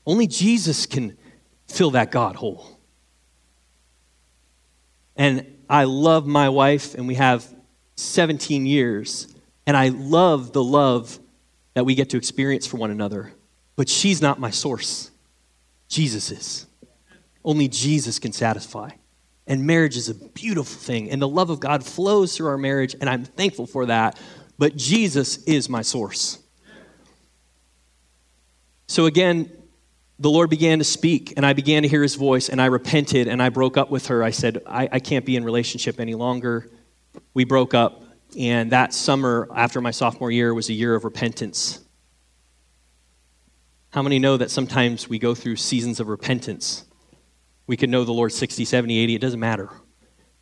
Only 0.04 0.26
Jesus 0.26 0.84
can 0.84 1.16
fill 1.68 1.92
that 1.92 2.10
God 2.10 2.36
hole. 2.36 2.78
And 5.16 5.56
I 5.70 5.84
love 5.84 6.26
my 6.26 6.50
wife, 6.50 6.94
and 6.94 7.08
we 7.08 7.14
have 7.14 7.50
17 7.94 8.66
years, 8.66 9.34
and 9.66 9.74
I 9.74 9.88
love 9.88 10.52
the 10.52 10.62
love 10.62 11.18
that 11.72 11.86
we 11.86 11.94
get 11.94 12.10
to 12.10 12.18
experience 12.18 12.66
for 12.66 12.76
one 12.76 12.90
another. 12.90 13.32
But 13.74 13.88
she's 13.88 14.20
not 14.20 14.38
my 14.38 14.50
source. 14.50 15.12
Jesus 15.88 16.30
is. 16.30 16.66
Only 17.42 17.68
Jesus 17.68 18.18
can 18.18 18.32
satisfy. 18.32 18.90
And 19.46 19.64
marriage 19.64 19.96
is 19.96 20.08
a 20.08 20.14
beautiful 20.14 20.64
thing, 20.64 21.10
and 21.10 21.22
the 21.22 21.28
love 21.28 21.50
of 21.50 21.60
God 21.60 21.84
flows 21.84 22.36
through 22.36 22.48
our 22.48 22.58
marriage, 22.58 22.96
and 23.00 23.08
I'm 23.08 23.24
thankful 23.24 23.66
for 23.66 23.86
that. 23.86 24.18
But 24.58 24.74
Jesus 24.76 25.44
is 25.44 25.68
my 25.68 25.82
source. 25.82 26.38
So 28.88 29.06
again, 29.06 29.52
the 30.18 30.30
Lord 30.30 30.48
began 30.48 30.78
to 30.78 30.84
speak, 30.84 31.34
and 31.36 31.44
I 31.44 31.52
began 31.52 31.82
to 31.82 31.88
hear 31.88 32.02
his 32.02 32.14
voice, 32.14 32.48
and 32.48 32.60
I 32.60 32.66
repented, 32.66 33.28
and 33.28 33.42
I 33.42 33.50
broke 33.50 33.76
up 33.76 33.90
with 33.90 34.06
her. 34.06 34.24
I 34.24 34.30
said, 34.30 34.62
I, 34.66 34.88
I 34.90 34.98
can't 34.98 35.26
be 35.26 35.36
in 35.36 35.44
relationship 35.44 36.00
any 36.00 36.14
longer. 36.14 36.70
We 37.34 37.44
broke 37.44 37.74
up. 37.74 38.02
And 38.36 38.72
that 38.72 38.94
summer 38.94 39.48
after 39.54 39.80
my 39.80 39.90
sophomore 39.90 40.30
year 40.30 40.54
was 40.54 40.68
a 40.70 40.72
year 40.72 40.94
of 40.94 41.04
repentance. 41.04 41.80
How 43.90 44.02
many 44.02 44.18
know 44.18 44.36
that 44.36 44.50
sometimes 44.50 45.08
we 45.08 45.18
go 45.18 45.34
through 45.34 45.56
seasons 45.56 46.00
of 46.00 46.08
repentance? 46.08 46.85
We 47.66 47.76
can 47.76 47.90
know 47.90 48.04
the 48.04 48.12
Lord 48.12 48.32
60, 48.32 48.64
70, 48.64 48.98
80, 48.98 49.14
it 49.14 49.20
doesn't 49.20 49.40
matter. 49.40 49.70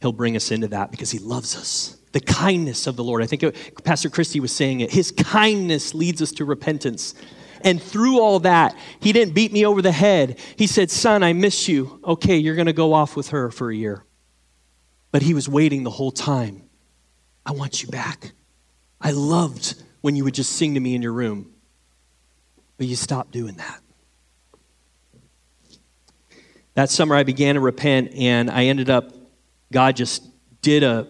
He'll 0.00 0.12
bring 0.12 0.36
us 0.36 0.50
into 0.50 0.68
that 0.68 0.90
because 0.90 1.10
He 1.10 1.18
loves 1.18 1.56
us. 1.56 1.96
The 2.12 2.20
kindness 2.20 2.86
of 2.86 2.96
the 2.96 3.04
Lord. 3.04 3.22
I 3.22 3.26
think 3.26 3.42
Pastor 3.84 4.08
Christie 4.10 4.40
was 4.40 4.52
saying 4.52 4.80
it. 4.80 4.92
His 4.92 5.10
kindness 5.10 5.94
leads 5.94 6.22
us 6.22 6.32
to 6.32 6.44
repentance. 6.44 7.14
And 7.62 7.82
through 7.82 8.20
all 8.20 8.40
that, 8.40 8.76
He 9.00 9.12
didn't 9.12 9.34
beat 9.34 9.52
me 9.52 9.64
over 9.64 9.80
the 9.80 9.92
head. 9.92 10.38
He 10.56 10.66
said, 10.66 10.90
Son, 10.90 11.22
I 11.22 11.32
miss 11.32 11.66
you. 11.68 12.00
Okay, 12.04 12.36
you're 12.36 12.54
going 12.54 12.66
to 12.66 12.72
go 12.72 12.92
off 12.92 13.16
with 13.16 13.30
her 13.30 13.50
for 13.50 13.70
a 13.70 13.74
year. 13.74 14.04
But 15.10 15.22
He 15.22 15.32
was 15.32 15.48
waiting 15.48 15.82
the 15.82 15.90
whole 15.90 16.12
time 16.12 16.64
I 17.46 17.52
want 17.52 17.82
you 17.82 17.88
back. 17.88 18.32
I 19.00 19.10
loved 19.10 19.82
when 20.00 20.16
you 20.16 20.24
would 20.24 20.34
just 20.34 20.52
sing 20.52 20.74
to 20.74 20.80
me 20.80 20.94
in 20.94 21.02
your 21.02 21.12
room, 21.12 21.52
but 22.78 22.86
you 22.86 22.96
stopped 22.96 23.32
doing 23.32 23.54
that. 23.56 23.83
That 26.74 26.90
summer, 26.90 27.14
I 27.14 27.22
began 27.22 27.54
to 27.54 27.60
repent, 27.60 28.14
and 28.14 28.50
I 28.50 28.64
ended 28.64 28.90
up, 28.90 29.12
God 29.72 29.96
just 29.96 30.22
did 30.60 30.82
a 30.82 31.06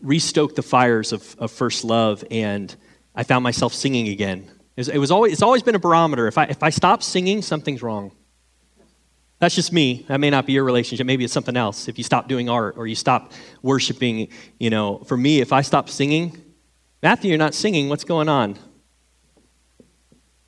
restoke 0.00 0.54
the 0.54 0.62
fires 0.62 1.12
of, 1.12 1.36
of 1.38 1.50
first 1.50 1.84
love, 1.84 2.24
and 2.30 2.74
I 3.14 3.22
found 3.22 3.42
myself 3.42 3.74
singing 3.74 4.08
again. 4.08 4.50
It 4.76 4.80
was, 4.80 4.88
it 4.88 4.98
was 4.98 5.10
always, 5.10 5.32
it's 5.32 5.42
always 5.42 5.62
been 5.62 5.74
a 5.74 5.78
barometer. 5.78 6.26
If 6.26 6.38
I, 6.38 6.44
if 6.44 6.62
I 6.62 6.70
stop 6.70 7.02
singing, 7.02 7.42
something's 7.42 7.82
wrong. 7.82 8.12
That's 9.40 9.54
just 9.54 9.72
me. 9.72 10.06
That 10.08 10.20
may 10.20 10.30
not 10.30 10.46
be 10.46 10.54
your 10.54 10.64
relationship. 10.64 11.06
Maybe 11.06 11.24
it's 11.24 11.34
something 11.34 11.56
else. 11.56 11.86
If 11.86 11.98
you 11.98 12.04
stop 12.04 12.28
doing 12.28 12.48
art 12.48 12.76
or 12.78 12.86
you 12.86 12.94
stop 12.94 13.32
worshiping, 13.62 14.28
you 14.58 14.70
know, 14.70 14.98
for 15.00 15.16
me, 15.16 15.40
if 15.40 15.52
I 15.52 15.60
stop 15.60 15.90
singing, 15.90 16.40
Matthew, 17.02 17.28
you're 17.28 17.38
not 17.38 17.54
singing. 17.54 17.90
What's 17.90 18.04
going 18.04 18.28
on? 18.28 18.58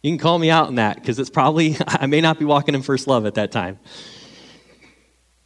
You 0.03 0.13
can 0.13 0.19
call 0.19 0.39
me 0.39 0.51
out 0.51 0.69
on 0.69 0.77
that 0.77 0.97
because 0.97 1.19
it's 1.19 1.31
probably, 1.31 1.77
I 1.87 2.07
may 2.07 2.21
not 2.21 2.39
be 2.39 2.47
walking 2.47 2.75
in 2.75 2.83
first 2.83 3.07
love 3.07 3.27
at 3.27 3.35
that 3.35 3.53
time. 3.53 3.79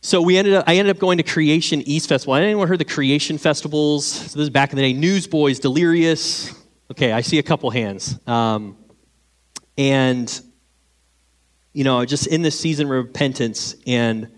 So 0.03 0.23
we 0.23 0.39
ended 0.39 0.55
up, 0.55 0.65
I 0.67 0.77
ended 0.77 0.97
up 0.97 0.99
going 0.99 1.19
to 1.19 1.23
Creation 1.23 1.83
East 1.83 2.09
Festival. 2.09 2.35
Anyone 2.35 2.69
heard 2.69 2.79
the 2.79 2.87
Creation 2.87 3.37
Festivals? 3.37 4.07
So 4.07 4.39
this 4.39 4.45
is 4.45 4.51
back 4.51 4.71
in 4.71 4.77
the 4.77 4.83
day. 4.83 4.95
Newsboys, 4.95 5.59
Delirious. 5.59 6.55
Okay, 6.91 7.13
I 7.13 7.21
see 7.21 7.39
a 7.39 7.43
couple 7.43 7.69
hands. 7.71 8.19
Um, 8.27 8.79
and, 9.77 10.41
you 11.75 11.85
know, 11.85 12.03
just 12.07 12.29
in 12.29 12.41
this 12.41 12.59
season 12.59 12.87
of 12.87 12.93
repentance, 12.93 13.77
and 13.87 14.31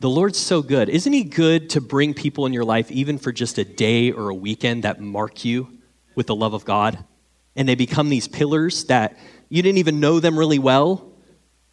the 0.00 0.10
Lord's 0.10 0.38
so 0.38 0.60
good. 0.60 0.90
Isn't 0.90 1.12
He 1.14 1.24
good 1.24 1.70
to 1.70 1.80
bring 1.80 2.12
people 2.12 2.44
in 2.44 2.52
your 2.52 2.64
life, 2.64 2.90
even 2.90 3.16
for 3.16 3.32
just 3.32 3.56
a 3.56 3.64
day 3.64 4.12
or 4.12 4.28
a 4.28 4.34
weekend, 4.34 4.84
that 4.84 5.00
mark 5.00 5.42
you 5.42 5.78
with 6.14 6.26
the 6.26 6.34
love 6.34 6.52
of 6.52 6.66
God? 6.66 7.02
And 7.56 7.66
they 7.66 7.76
become 7.76 8.10
these 8.10 8.28
pillars 8.28 8.84
that 8.84 9.18
you 9.48 9.62
didn't 9.62 9.78
even 9.78 10.00
know 10.00 10.20
them 10.20 10.38
really 10.38 10.58
well, 10.58 11.12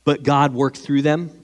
but 0.05 0.23
God 0.23 0.53
worked 0.53 0.77
through 0.77 1.01
them 1.01 1.38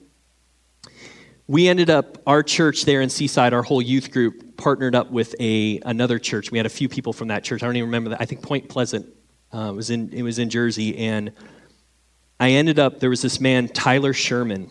we 1.48 1.68
ended 1.68 1.90
up 1.90 2.18
our 2.26 2.42
church 2.42 2.84
there 2.84 3.00
in 3.00 3.08
seaside 3.08 3.52
our 3.52 3.62
whole 3.62 3.80
youth 3.80 4.10
group 4.10 4.56
partnered 4.56 4.94
up 4.94 5.10
with 5.10 5.34
a 5.40 5.80
another 5.84 6.18
church. 6.18 6.50
We 6.50 6.58
had 6.58 6.66
a 6.66 6.70
few 6.70 6.88
people 6.88 7.12
from 7.12 7.28
that 7.28 7.44
church. 7.44 7.62
I 7.62 7.66
don't 7.66 7.76
even 7.76 7.88
remember 7.88 8.10
that. 8.10 8.20
I 8.20 8.24
think 8.24 8.42
point 8.42 8.68
pleasant 8.68 9.06
uh, 9.52 9.72
was 9.74 9.90
in 9.90 10.12
it 10.12 10.22
was 10.22 10.38
in 10.38 10.50
jersey. 10.50 10.96
And 10.98 11.32
i 12.38 12.50
ended 12.50 12.78
up 12.78 13.00
there 13.00 13.10
was 13.10 13.22
this 13.22 13.40
man 13.40 13.68
tyler 13.68 14.12
sherman. 14.12 14.70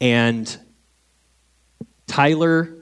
And 0.00 0.58
tyler 2.08 2.74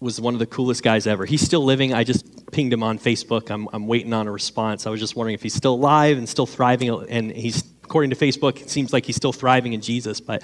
was 0.00 0.20
one 0.20 0.34
of 0.34 0.40
the 0.40 0.46
coolest 0.46 0.82
guys 0.82 1.06
ever. 1.06 1.24
He's 1.24 1.42
still 1.42 1.64
living. 1.64 1.94
I 1.94 2.02
just 2.02 2.50
pinged 2.50 2.72
him 2.72 2.82
on 2.82 2.98
facebook. 2.98 3.50
I'm, 3.50 3.68
I'm 3.72 3.86
waiting 3.86 4.12
on 4.12 4.26
a 4.26 4.32
response. 4.32 4.84
I 4.84 4.90
was 4.90 4.98
just 4.98 5.14
wondering 5.14 5.34
if 5.34 5.44
he's 5.44 5.54
still 5.54 5.74
alive 5.74 6.18
and 6.18 6.28
still 6.28 6.46
thriving 6.46 6.90
and 7.08 7.30
he's 7.30 7.71
according 7.92 8.08
to 8.08 8.16
Facebook, 8.16 8.58
it 8.58 8.70
seems 8.70 8.90
like 8.90 9.04
he's 9.04 9.16
still 9.16 9.34
thriving 9.34 9.74
in 9.74 9.82
Jesus. 9.82 10.18
But 10.18 10.42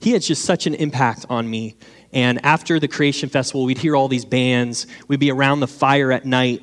he 0.00 0.10
had 0.10 0.20
just 0.20 0.44
such 0.44 0.66
an 0.66 0.74
impact 0.74 1.24
on 1.30 1.48
me. 1.48 1.76
And 2.12 2.44
after 2.44 2.78
the 2.78 2.88
Creation 2.88 3.30
Festival, 3.30 3.64
we'd 3.64 3.78
hear 3.78 3.96
all 3.96 4.06
these 4.06 4.26
bands. 4.26 4.86
We'd 5.08 5.18
be 5.18 5.30
around 5.30 5.60
the 5.60 5.66
fire 5.66 6.12
at 6.12 6.26
night, 6.26 6.62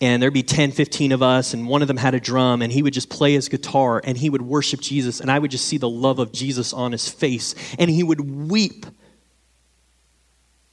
and 0.00 0.20
there'd 0.20 0.34
be 0.34 0.42
10, 0.42 0.72
15 0.72 1.12
of 1.12 1.22
us, 1.22 1.54
and 1.54 1.68
one 1.68 1.82
of 1.82 1.86
them 1.86 1.96
had 1.96 2.14
a 2.14 2.18
drum, 2.18 2.60
and 2.60 2.72
he 2.72 2.82
would 2.82 2.92
just 2.92 3.08
play 3.08 3.34
his 3.34 3.48
guitar, 3.48 4.00
and 4.02 4.18
he 4.18 4.28
would 4.28 4.42
worship 4.42 4.80
Jesus, 4.80 5.20
and 5.20 5.30
I 5.30 5.38
would 5.38 5.52
just 5.52 5.66
see 5.66 5.78
the 5.78 5.88
love 5.88 6.18
of 6.18 6.32
Jesus 6.32 6.72
on 6.72 6.90
his 6.90 7.08
face, 7.08 7.54
and 7.78 7.88
he 7.88 8.02
would 8.02 8.50
weep. 8.50 8.84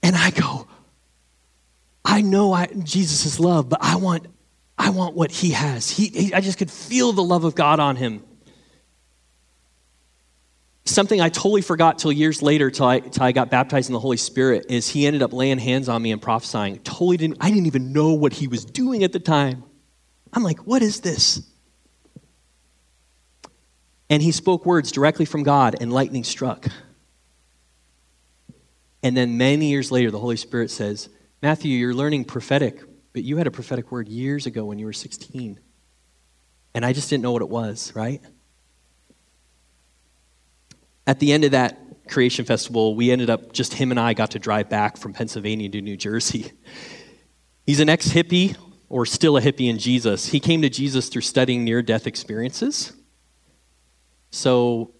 And 0.01 0.15
I 0.15 0.31
go, 0.31 0.67
I 2.03 2.21
know 2.21 2.53
I, 2.53 2.65
Jesus 2.65 3.27
is 3.27 3.39
love, 3.39 3.69
but 3.69 3.83
I 3.83 3.97
want, 3.97 4.25
I 4.79 4.91
want 4.91 5.13
what 5.13 5.29
he 5.29 5.51
has. 5.51 5.89
He, 5.89 6.07
he, 6.07 6.33
I 6.33 6.39
just 6.39 6.57
could 6.57 6.71
feel 6.71 7.11
the 7.11 7.23
love 7.23 7.43
of 7.43 7.53
God 7.53 7.81
on 7.81 7.97
him. 7.97 8.23
Something 10.85 11.19
I 11.19 11.27
totally 11.27 11.61
forgot 11.61 11.99
till 11.99 12.13
years 12.13 12.41
later, 12.41 12.71
till 12.71 12.87
I, 12.87 12.99
till 13.01 13.23
I 13.23 13.33
got 13.33 13.51
baptized 13.51 13.89
in 13.89 13.93
the 13.93 13.99
Holy 13.99 14.17
Spirit, 14.17 14.67
is 14.69 14.87
he 14.87 15.05
ended 15.05 15.21
up 15.21 15.33
laying 15.33 15.59
hands 15.59 15.89
on 15.89 16.01
me 16.01 16.13
and 16.13 16.21
prophesying. 16.21 16.79
Totally 16.79 17.17
didn't, 17.17 17.37
I 17.41 17.49
didn't 17.49 17.67
even 17.67 17.91
know 17.91 18.13
what 18.13 18.31
he 18.31 18.47
was 18.47 18.63
doing 18.63 19.03
at 19.03 19.11
the 19.11 19.19
time. 19.19 19.63
I'm 20.31 20.43
like, 20.43 20.59
what 20.59 20.81
is 20.81 21.01
this? 21.01 21.45
And 24.09 24.23
he 24.23 24.31
spoke 24.31 24.65
words 24.65 24.91
directly 24.91 25.25
from 25.25 25.43
God, 25.43 25.75
and 25.79 25.91
lightning 25.91 26.23
struck. 26.23 26.67
And 29.03 29.15
then 29.15 29.37
many 29.37 29.67
years 29.67 29.91
later, 29.91 30.09
the 30.09 30.19
Holy 30.19 30.37
Spirit 30.37 30.71
says, 30.71 31.09
Matthew, 31.41 31.77
you're 31.77 31.93
learning 31.93 32.25
prophetic 32.25 32.88
but 33.13 33.23
you 33.23 33.37
had 33.37 33.47
a 33.47 33.51
prophetic 33.51 33.91
word 33.91 34.07
years 34.07 34.45
ago 34.45 34.65
when 34.65 34.79
you 34.79 34.85
were 34.85 34.93
16. 34.93 35.59
And 36.73 36.85
I 36.85 36.93
just 36.93 37.09
didn't 37.09 37.23
know 37.23 37.31
what 37.31 37.41
it 37.41 37.49
was, 37.49 37.93
right? 37.95 38.21
At 41.07 41.19
the 41.19 41.33
end 41.33 41.43
of 41.43 41.51
that 41.51 42.07
creation 42.07 42.45
festival, 42.45 42.95
we 42.95 43.11
ended 43.11 43.29
up, 43.29 43.51
just 43.51 43.73
him 43.73 43.91
and 43.91 43.99
I 43.99 44.13
got 44.13 44.31
to 44.31 44.39
drive 44.39 44.69
back 44.69 44.97
from 44.97 45.13
Pennsylvania 45.13 45.69
to 45.69 45.81
New 45.81 45.97
Jersey. 45.97 46.51
He's 47.65 47.79
an 47.79 47.89
ex 47.89 48.09
hippie, 48.09 48.55
or 48.89 49.05
still 49.05 49.37
a 49.37 49.41
hippie 49.41 49.69
in 49.69 49.77
Jesus. 49.77 50.25
He 50.25 50.39
came 50.39 50.63
to 50.63 50.69
Jesus 50.69 51.09
through 51.09 51.21
studying 51.21 51.63
near 51.63 51.83
death 51.83 52.07
experiences. 52.07 52.93
So 54.31 54.93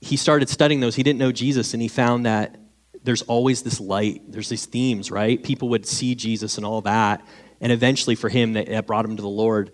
he 0.00 0.16
started 0.16 0.48
studying 0.48 0.80
those. 0.80 0.94
He 0.94 1.02
didn't 1.02 1.18
know 1.18 1.32
Jesus, 1.32 1.72
and 1.72 1.82
he 1.82 1.88
found 1.88 2.26
that 2.26 2.59
there's 3.02 3.22
always 3.22 3.62
this 3.62 3.80
light. 3.80 4.22
There's 4.28 4.48
these 4.48 4.66
themes, 4.66 5.10
right? 5.10 5.42
People 5.42 5.70
would 5.70 5.86
see 5.86 6.14
Jesus 6.14 6.56
and 6.56 6.66
all 6.66 6.82
that. 6.82 7.24
And 7.60 7.72
eventually, 7.72 8.14
for 8.14 8.28
him, 8.28 8.54
that 8.54 8.86
brought 8.86 9.04
him 9.04 9.16
to 9.16 9.22
the 9.22 9.28
Lord. 9.28 9.72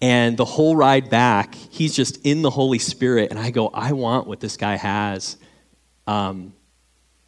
And 0.00 0.36
the 0.36 0.44
whole 0.44 0.76
ride 0.76 1.08
back, 1.08 1.54
he's 1.54 1.94
just 1.94 2.24
in 2.26 2.42
the 2.42 2.50
Holy 2.50 2.78
Spirit. 2.78 3.30
And 3.30 3.38
I 3.38 3.50
go, 3.50 3.68
I 3.68 3.92
want 3.92 4.26
what 4.26 4.40
this 4.40 4.56
guy 4.56 4.76
has. 4.76 5.38
Um, 6.06 6.52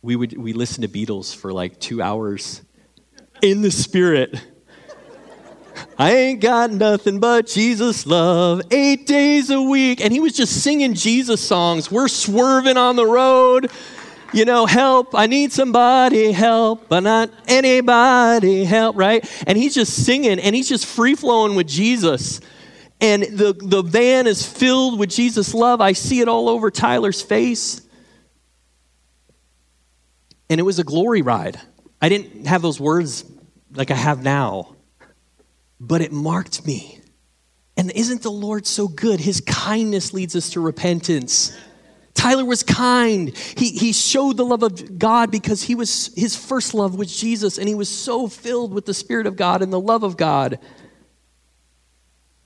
we 0.02 0.16
would 0.16 0.36
we 0.36 0.52
listened 0.52 0.82
to 0.82 0.88
Beatles 0.88 1.34
for 1.34 1.52
like 1.52 1.80
two 1.80 2.02
hours 2.02 2.62
in 3.42 3.62
the 3.62 3.70
Spirit. 3.70 4.40
I 5.98 6.14
ain't 6.14 6.40
got 6.40 6.70
nothing 6.70 7.20
but 7.20 7.46
Jesus 7.46 8.06
love 8.06 8.62
eight 8.70 9.06
days 9.06 9.50
a 9.50 9.60
week. 9.60 10.00
And 10.00 10.12
he 10.12 10.20
was 10.20 10.32
just 10.32 10.62
singing 10.62 10.94
Jesus 10.94 11.40
songs. 11.40 11.90
We're 11.90 12.08
swerving 12.08 12.76
on 12.76 12.96
the 12.96 13.06
road 13.06 13.70
you 14.32 14.44
know, 14.44 14.66
help, 14.66 15.14
I 15.14 15.26
need 15.26 15.52
somebody, 15.52 16.32
help, 16.32 16.88
but 16.88 17.00
not 17.00 17.30
anybody, 17.46 18.64
help, 18.64 18.96
right? 18.96 19.24
And 19.46 19.56
he's 19.56 19.74
just 19.74 20.04
singing 20.04 20.38
and 20.38 20.54
he's 20.54 20.68
just 20.68 20.86
free 20.86 21.14
flowing 21.14 21.54
with 21.54 21.66
Jesus. 21.66 22.40
And 23.00 23.22
the, 23.22 23.52
the 23.52 23.82
van 23.82 24.26
is 24.26 24.44
filled 24.44 24.98
with 24.98 25.10
Jesus' 25.10 25.54
love. 25.54 25.80
I 25.80 25.92
see 25.92 26.20
it 26.20 26.28
all 26.28 26.48
over 26.48 26.70
Tyler's 26.70 27.22
face. 27.22 27.80
And 30.50 30.58
it 30.58 30.62
was 30.64 30.78
a 30.78 30.84
glory 30.84 31.22
ride. 31.22 31.60
I 32.00 32.08
didn't 32.08 32.46
have 32.46 32.62
those 32.62 32.80
words 32.80 33.24
like 33.72 33.90
I 33.90 33.94
have 33.94 34.22
now, 34.22 34.76
but 35.78 36.00
it 36.00 36.12
marked 36.12 36.66
me. 36.66 37.00
And 37.76 37.92
isn't 37.92 38.22
the 38.22 38.30
Lord 38.30 38.66
so 38.66 38.88
good? 38.88 39.20
His 39.20 39.40
kindness 39.40 40.12
leads 40.12 40.34
us 40.34 40.50
to 40.50 40.60
repentance. 40.60 41.56
Tyler 42.14 42.44
was 42.44 42.62
kind. 42.62 43.36
He, 43.56 43.70
he 43.70 43.92
showed 43.92 44.36
the 44.36 44.44
love 44.44 44.62
of 44.62 44.98
God 44.98 45.30
because 45.30 45.62
he 45.62 45.74
was, 45.74 46.12
his 46.16 46.36
first 46.36 46.74
love 46.74 46.96
was 46.96 47.16
Jesus, 47.16 47.58
and 47.58 47.68
he 47.68 47.74
was 47.74 47.88
so 47.88 48.26
filled 48.26 48.72
with 48.72 48.86
the 48.86 48.94
Spirit 48.94 49.26
of 49.26 49.36
God 49.36 49.62
and 49.62 49.72
the 49.72 49.80
love 49.80 50.02
of 50.02 50.16
God 50.16 50.58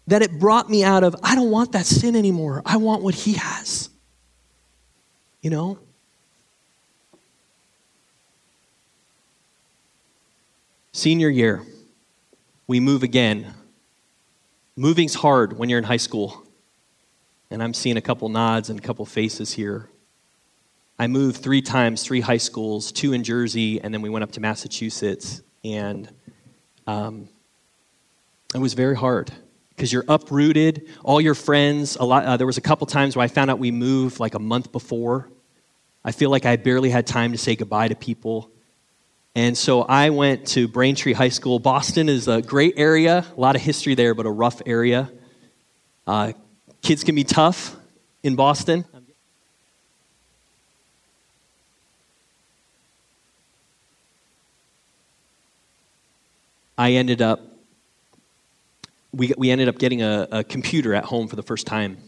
that 0.08 0.20
it 0.20 0.38
brought 0.38 0.68
me 0.68 0.84
out 0.84 1.04
of, 1.04 1.16
I 1.22 1.34
don't 1.34 1.50
want 1.50 1.72
that 1.72 1.86
sin 1.86 2.16
anymore. 2.16 2.62
I 2.66 2.76
want 2.76 3.02
what 3.02 3.14
he 3.14 3.34
has. 3.34 3.88
You 5.40 5.50
know? 5.50 5.78
Senior 10.92 11.30
year, 11.30 11.62
we 12.66 12.78
move 12.78 13.02
again. 13.02 13.54
Moving's 14.76 15.14
hard 15.14 15.58
when 15.58 15.70
you're 15.70 15.78
in 15.78 15.84
high 15.84 15.96
school 15.96 16.44
and 17.52 17.62
I'm 17.62 17.74
seeing 17.74 17.96
a 17.96 18.00
couple 18.00 18.28
nods 18.28 18.70
and 18.70 18.78
a 18.78 18.82
couple 18.82 19.04
faces 19.04 19.52
here. 19.52 19.88
I 20.98 21.06
moved 21.06 21.42
three 21.42 21.62
times, 21.62 22.02
three 22.02 22.20
high 22.20 22.38
schools, 22.38 22.92
two 22.92 23.12
in 23.12 23.24
Jersey, 23.24 23.80
and 23.80 23.92
then 23.92 24.02
we 24.02 24.08
went 24.08 24.22
up 24.22 24.32
to 24.32 24.40
Massachusetts. 24.40 25.42
And 25.64 26.08
um, 26.86 27.28
it 28.54 28.58
was 28.58 28.74
very 28.74 28.96
hard 28.96 29.30
because 29.70 29.92
you're 29.92 30.04
uprooted. 30.08 30.88
All 31.04 31.20
your 31.20 31.34
friends, 31.34 31.96
a 31.96 32.04
lot. 32.04 32.24
Uh, 32.24 32.36
there 32.36 32.46
was 32.46 32.58
a 32.58 32.62
couple 32.62 32.86
times 32.86 33.16
where 33.16 33.24
I 33.24 33.28
found 33.28 33.50
out 33.50 33.58
we 33.58 33.70
moved 33.70 34.18
like 34.18 34.34
a 34.34 34.38
month 34.38 34.72
before. 34.72 35.28
I 36.04 36.12
feel 36.12 36.30
like 36.30 36.46
I 36.46 36.56
barely 36.56 36.90
had 36.90 37.06
time 37.06 37.32
to 37.32 37.38
say 37.38 37.54
goodbye 37.54 37.88
to 37.88 37.94
people. 37.94 38.50
And 39.34 39.56
so 39.56 39.82
I 39.82 40.10
went 40.10 40.46
to 40.48 40.68
Braintree 40.68 41.14
High 41.14 41.30
School. 41.30 41.58
Boston 41.58 42.08
is 42.08 42.28
a 42.28 42.42
great 42.42 42.74
area, 42.76 43.24
a 43.36 43.40
lot 43.40 43.56
of 43.56 43.62
history 43.62 43.94
there, 43.94 44.14
but 44.14 44.26
a 44.26 44.30
rough 44.30 44.60
area. 44.66 45.10
Uh, 46.06 46.32
Kids 46.82 47.04
can 47.04 47.14
be 47.14 47.24
tough 47.24 47.76
in 48.22 48.34
Boston. 48.34 48.84
I 56.76 56.92
ended 56.92 57.22
up 57.22 57.40
we, 59.14 59.32
we 59.36 59.50
ended 59.50 59.68
up 59.68 59.78
getting 59.78 60.02
a, 60.02 60.26
a 60.32 60.44
computer 60.44 60.94
at 60.94 61.04
home 61.04 61.28
for 61.28 61.36
the 61.36 61.42
first 61.42 61.66
time. 61.66 61.98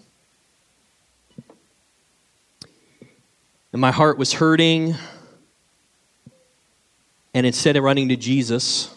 And 3.72 3.80
my 3.80 3.90
heart 3.90 4.18
was 4.18 4.32
hurting. 4.32 4.94
And 7.34 7.46
instead 7.46 7.76
of 7.76 7.84
running 7.84 8.08
to 8.08 8.16
Jesus, 8.16 8.94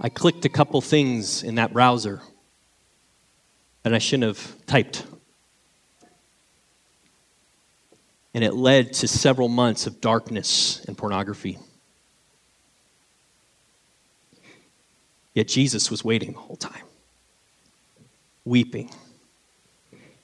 I 0.00 0.08
clicked 0.08 0.44
a 0.44 0.48
couple 0.48 0.80
things 0.80 1.42
in 1.42 1.56
that 1.56 1.72
browser 1.72 2.22
that 3.84 3.94
I 3.94 3.98
shouldn't 3.98 4.24
have 4.24 4.66
typed. 4.66 5.04
And 8.34 8.42
it 8.42 8.54
led 8.54 8.92
to 8.94 9.06
several 9.06 9.48
months 9.48 9.86
of 9.86 10.00
darkness 10.00 10.84
and 10.86 10.98
pornography. 10.98 11.58
Yet 15.34 15.46
Jesus 15.48 15.90
was 15.90 16.04
waiting 16.04 16.32
the 16.32 16.38
whole 16.38 16.56
time, 16.56 16.82
weeping. 18.44 18.90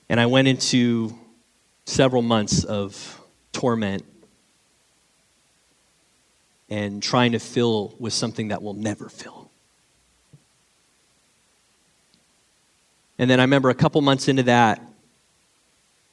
And 0.09 0.19
I 0.19 0.25
went 0.25 0.47
into 0.47 1.17
several 1.85 2.21
months 2.21 2.63
of 2.63 3.21
torment 3.53 4.03
and 6.69 7.03
trying 7.03 7.33
to 7.33 7.39
fill 7.39 7.95
with 7.99 8.13
something 8.13 8.49
that 8.49 8.63
will 8.63 8.73
never 8.73 9.07
fill. 9.07 9.40
And 13.21 13.29
then 13.29 13.39
I 13.39 13.43
remember 13.43 13.69
a 13.69 13.75
couple 13.75 14.01
months 14.01 14.27
into 14.27 14.41
that, 14.43 14.81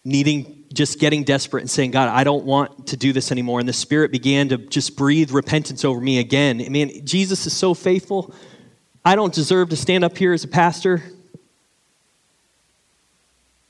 needing, 0.05 0.66
just 0.75 1.01
getting 1.01 1.25
desperate 1.25 1.62
and 1.62 1.71
saying, 1.71 1.92
God, 1.92 2.11
I 2.11 2.23
don't 2.23 2.44
want 2.44 2.88
to 2.88 2.99
do 2.99 3.14
this 3.14 3.33
anymore. 3.33 3.61
And 3.61 3.68
the 3.68 3.73
Spirit 3.73 4.12
began 4.12 4.51
to 4.51 4.59
just 4.59 4.94
breathe 4.94 5.31
repentance 5.31 5.87
over 5.87 6.03
me 6.03 6.18
again. 6.18 6.61
I 6.61 6.68
mean, 6.68 7.07
Jesus 7.07 7.47
is 7.47 7.55
so 7.55 7.73
faithful. 7.73 8.35
I 9.07 9.16
don't 9.16 9.33
deserve 9.33 9.71
to 9.71 9.77
stand 9.77 10.05
up 10.05 10.18
here 10.18 10.35
as 10.35 10.44
a 10.44 10.49
pastor. 10.49 11.03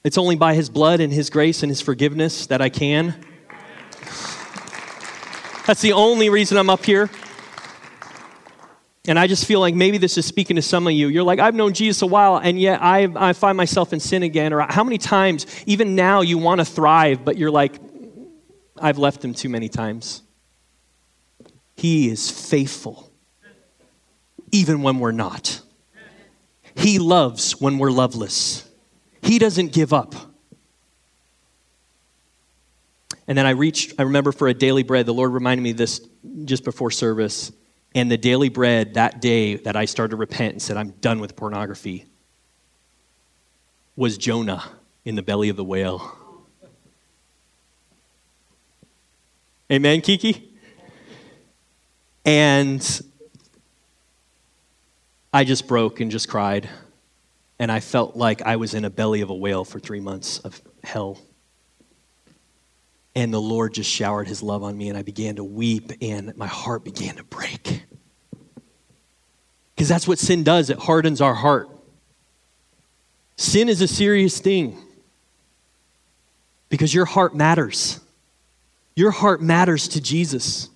It's 0.03 0.19
only 0.19 0.35
by 0.35 0.55
His 0.55 0.69
blood 0.69 0.99
and 0.99 1.13
His 1.13 1.31
grace 1.31 1.63
and 1.63 1.71
His 1.71 1.81
forgiveness 1.81 2.49
that 2.49 2.61
I 2.61 2.71
can. 2.71 3.15
That's 5.65 5.81
the 5.81 5.93
only 5.93 6.29
reason 6.29 6.59
I'm 6.59 6.71
up 6.71 6.85
here. 6.85 7.09
And 9.09 9.19
I 9.19 9.27
just 9.27 9.47
feel 9.47 9.59
like 9.59 9.75
maybe 9.75 9.97
this 9.97 10.19
is 10.19 10.27
speaking 10.27 10.57
to 10.57 10.63
some 10.63 10.87
of 10.87 10.93
you. 10.93 11.09
You're 11.09 11.23
like, 11.23 11.39
I've 11.39 11.55
known 11.55 11.73
Jesus 11.73 12.03
a 12.03 12.07
while, 12.07 12.37
and 12.37 12.61
yet 12.61 12.83
I, 12.83 13.09
I 13.17 13.33
find 13.33 13.57
myself 13.57 13.95
in 13.95 14.01
sin 14.01 14.23
again. 14.23 14.53
Or 14.53 14.61
how 14.61 14.85
many 14.85 14.99
times, 14.99 15.47
even 15.65 15.95
now, 15.95 16.21
you 16.21 16.37
want 16.37 16.61
to 16.61 16.67
thrive, 16.67 17.25
but 17.25 17.39
you're 17.39 17.51
like, 17.51 17.81
I've 18.79 18.99
left 18.99 19.25
him 19.25 19.33
too 19.33 19.49
many 19.49 19.71
times. 19.71 20.21
He 21.75 22.11
is 22.11 22.31
faithful, 22.31 23.11
even 24.53 24.83
when 24.83 24.99
we're 24.99 25.13
not. 25.13 25.63
He 26.77 26.99
loves 26.99 27.61
when 27.61 27.79
we're 27.79 27.91
loveless. 27.91 28.69
He 29.23 29.39
doesn't 29.39 29.73
give 29.73 29.95
up. 29.95 30.15
And 33.27 33.39
then 33.39 33.47
I 33.47 33.51
reached, 33.51 33.95
I 33.99 34.03
remember 34.03 34.33
for 34.33 34.49
a 34.49 34.55
daily 34.55 34.83
bread, 34.83 35.07
the 35.07 35.15
Lord 35.15 35.33
reminded 35.33 35.63
me 35.63 35.73
this 35.73 36.07
just 36.45 36.63
before 36.63 36.91
service. 36.91 37.53
And 37.95 38.11
the 38.11 38.19
daily 38.19 38.49
bread 38.49 38.95
that 38.95 39.21
day 39.21 39.57
that 39.57 39.75
I 39.75 39.87
started 39.87 40.11
to 40.11 40.17
repent 40.17 40.53
and 40.53 40.63
said, 40.63 40.77
I'm 40.77 40.91
done 41.01 41.21
with 41.21 41.37
pornography, 41.37 42.07
was 43.97 44.19
Jonah 44.19 44.63
in 45.05 45.15
the 45.15 45.23
belly 45.23 45.49
of 45.49 45.57
the 45.57 45.65
whale. 45.65 46.17
Amen, 49.71 50.01
Kiki? 50.01 50.51
And 52.25 53.03
I 55.33 55.45
just 55.45 55.67
broke 55.67 56.01
and 56.01 56.11
just 56.11 56.29
cried. 56.29 56.69
And 57.59 57.73
I 57.73 57.81
felt 57.81 58.17
like 58.17 58.43
I 58.43 58.57
was 58.57 58.75
in 58.75 58.85
a 58.85 58.91
belly 58.91 59.21
of 59.21 59.31
a 59.31 59.35
whale 59.35 59.65
for 59.65 59.81
three 59.81 60.01
months 60.01 60.39
of 60.39 60.61
hell. 60.85 61.21
And 63.15 63.33
the 63.33 63.41
Lord 63.41 63.75
just 63.75 63.91
showered 63.91 64.29
his 64.29 64.43
love 64.43 64.63
on 64.63 64.77
me, 64.77 64.89
and 64.89 64.99
I 64.99 65.03
began 65.03 65.37
to 65.37 65.45
weep, 65.45 65.93
and 66.01 66.37
my 66.37 66.47
heart 66.47 66.85
began 66.85 67.17
to 67.17 67.25
break. 67.25 67.83
Because 69.75 69.89
that's 69.89 70.07
what 70.07 70.19
sin 70.19 70.45
does, 70.45 70.71
it 70.71 70.79
hardens 70.79 71.21
our 71.21 71.35
heart. 71.35 71.69
Sin 73.37 73.69
is 73.69 73.81
a 73.81 73.89
serious 73.89 74.41
thing 74.41 74.77
because 76.69 76.93
your 76.93 77.05
heart 77.05 77.35
matters. 77.35 78.01
Your 78.97 79.13
heart 79.13 79.41
matters 79.41 79.87
to 79.89 80.01
Jesus. 80.01 80.69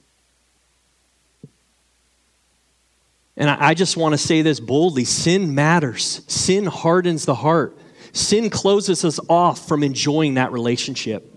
And 3.36 3.50
I, 3.50 3.74
just 3.74 3.96
want 3.96 4.12
to 4.12 4.18
say 4.18 4.42
this 4.42 4.60
boldly 4.60 5.04
sin 5.04 5.54
matters, 5.54 6.22
sin 6.28 6.66
hardens 6.66 7.24
the 7.24 7.34
heart, 7.34 7.76
sin 8.12 8.50
closes 8.50 9.04
us 9.04 9.18
off 9.28 9.66
from 9.66 9.82
enjoying 9.82 10.34
that 10.34 10.52
relationship. 10.52 11.31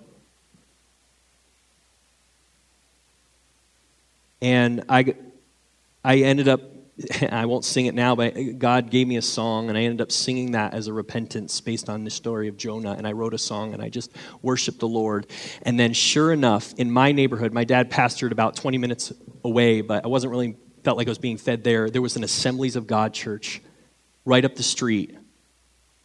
And 4.46 4.84
I, 4.88 5.16
I 6.04 6.18
ended 6.18 6.48
up, 6.48 6.62
I 7.32 7.48
won't 7.48 7.66
sing 7.66 7.88
it 7.88 7.96
now, 7.96 8.16
but 8.16 8.60
God 8.60 8.92
gave 8.92 9.08
me 9.08 9.18
a 9.18 9.22
song, 9.24 9.70
and 9.70 9.78
I 9.78 9.82
ended 9.82 10.02
up 10.02 10.12
singing 10.12 10.52
that 10.52 10.76
as 10.76 10.86
a 10.86 10.94
repentance 10.94 11.60
based 11.62 11.90
on 11.90 12.04
the 12.04 12.12
story 12.12 12.48
of 12.48 12.56
Jonah. 12.56 12.92
And 12.92 13.08
I 13.08 13.14
wrote 13.14 13.34
a 13.34 13.40
song, 13.40 13.74
and 13.74 13.82
I 13.82 13.90
just 13.90 14.12
worshiped 14.44 14.78
the 14.78 14.88
Lord. 14.88 15.26
And 15.64 15.80
then, 15.80 15.94
sure 15.94 16.32
enough, 16.32 16.76
in 16.78 16.92
my 16.92 17.12
neighborhood, 17.12 17.54
my 17.54 17.64
dad 17.64 17.90
pastored 17.90 18.32
about 18.32 18.56
20 18.56 18.78
minutes 18.78 19.12
away, 19.44 19.82
but 19.82 20.06
I 20.06 20.10
wasn't 20.10 20.30
really 20.30 20.56
felt 20.84 21.00
like 21.00 21.08
I 21.08 21.10
was 21.12 21.18
being 21.18 21.38
fed 21.38 21.64
there. 21.64 21.90
There 21.90 22.04
was 22.04 22.16
an 22.16 22.24
Assemblies 22.24 22.76
of 22.76 22.86
God 22.86 23.16
church 23.16 23.64
right 24.26 24.46
up 24.46 24.54
the 24.54 24.62
street. 24.62 25.18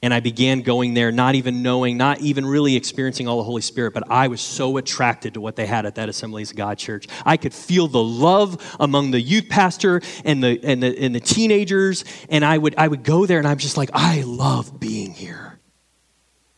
And 0.03 0.15
I 0.15 0.21
began 0.21 0.63
going 0.63 0.95
there, 0.95 1.13
not 1.13 1.35
even 1.35 1.63
knowing, 1.63 1.99
not 1.99 2.21
even 2.21 2.47
really 2.47 2.75
experiencing 2.75 3.29
all 3.29 3.37
the 3.37 3.45
Holy 3.45 3.61
Spirit, 3.61 3.93
but 3.93 4.11
I 4.11 4.29
was 4.29 4.41
so 4.41 4.79
attracted 4.79 5.35
to 5.35 5.43
what 5.43 5.57
they 5.57 5.67
had 5.67 5.85
at 5.85 5.97
that 5.97 6.09
Assemblies 6.09 6.53
of 6.53 6.57
God 6.57 6.79
church. 6.79 7.07
I 7.27 7.37
could 7.37 7.53
feel 7.53 7.87
the 7.87 8.03
love 8.03 8.77
among 8.81 9.11
the 9.11 9.21
youth 9.21 9.51
pastor 9.51 10.01
and 10.25 10.43
the, 10.43 10.59
and 10.65 10.83
the, 10.83 10.99
and 10.99 11.15
the 11.15 11.21
teenagers. 11.21 12.07
And 12.31 12.47
I 12.47 12.57
would, 12.57 12.75
I 12.79 12.89
would 12.89 13.05
go 13.05 13.27
there 13.27 13.39
and 13.39 13.47
I'm 13.47 13.59
just 13.59 13.77
like, 13.77 13.91
I 13.93 14.23
love 14.23 14.81
being 14.81 15.13
here. 15.13 15.59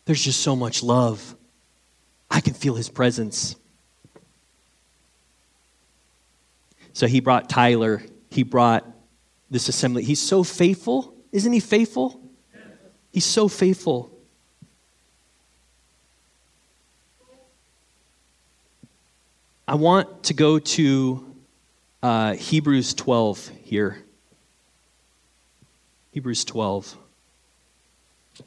There's 0.04 0.22
just 0.22 0.40
so 0.40 0.54
much 0.54 0.84
love. 0.84 1.34
I 2.30 2.40
can 2.40 2.54
feel 2.54 2.76
his 2.76 2.88
presence. 2.88 3.56
So 6.92 7.08
he 7.08 7.18
brought 7.18 7.48
Tyler, 7.48 8.02
he 8.30 8.44
brought 8.44 8.86
this 9.50 9.68
assembly. 9.68 10.04
He's 10.04 10.20
so 10.20 10.44
faithful. 10.44 11.16
Isn't 11.32 11.52
he 11.52 11.60
faithful? 11.60 12.21
He's 13.12 13.26
so 13.26 13.46
faithful. 13.46 14.10
I 19.68 19.74
want 19.74 20.24
to 20.24 20.34
go 20.34 20.58
to 20.58 21.34
uh, 22.02 22.34
Hebrews 22.34 22.94
12 22.94 23.48
here. 23.64 23.98
Hebrews 26.12 26.44
12. 26.44 26.96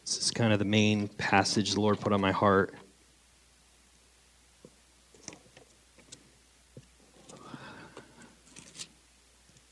This 0.04 0.18
is 0.18 0.32
kind 0.32 0.52
of 0.52 0.60
the 0.60 0.66
main 0.66 1.08
passage 1.08 1.74
the 1.74 1.82
Lord 1.82 2.00
put 2.00 2.12
on 2.12 2.20
my 2.20 2.32
heart. 2.32 2.74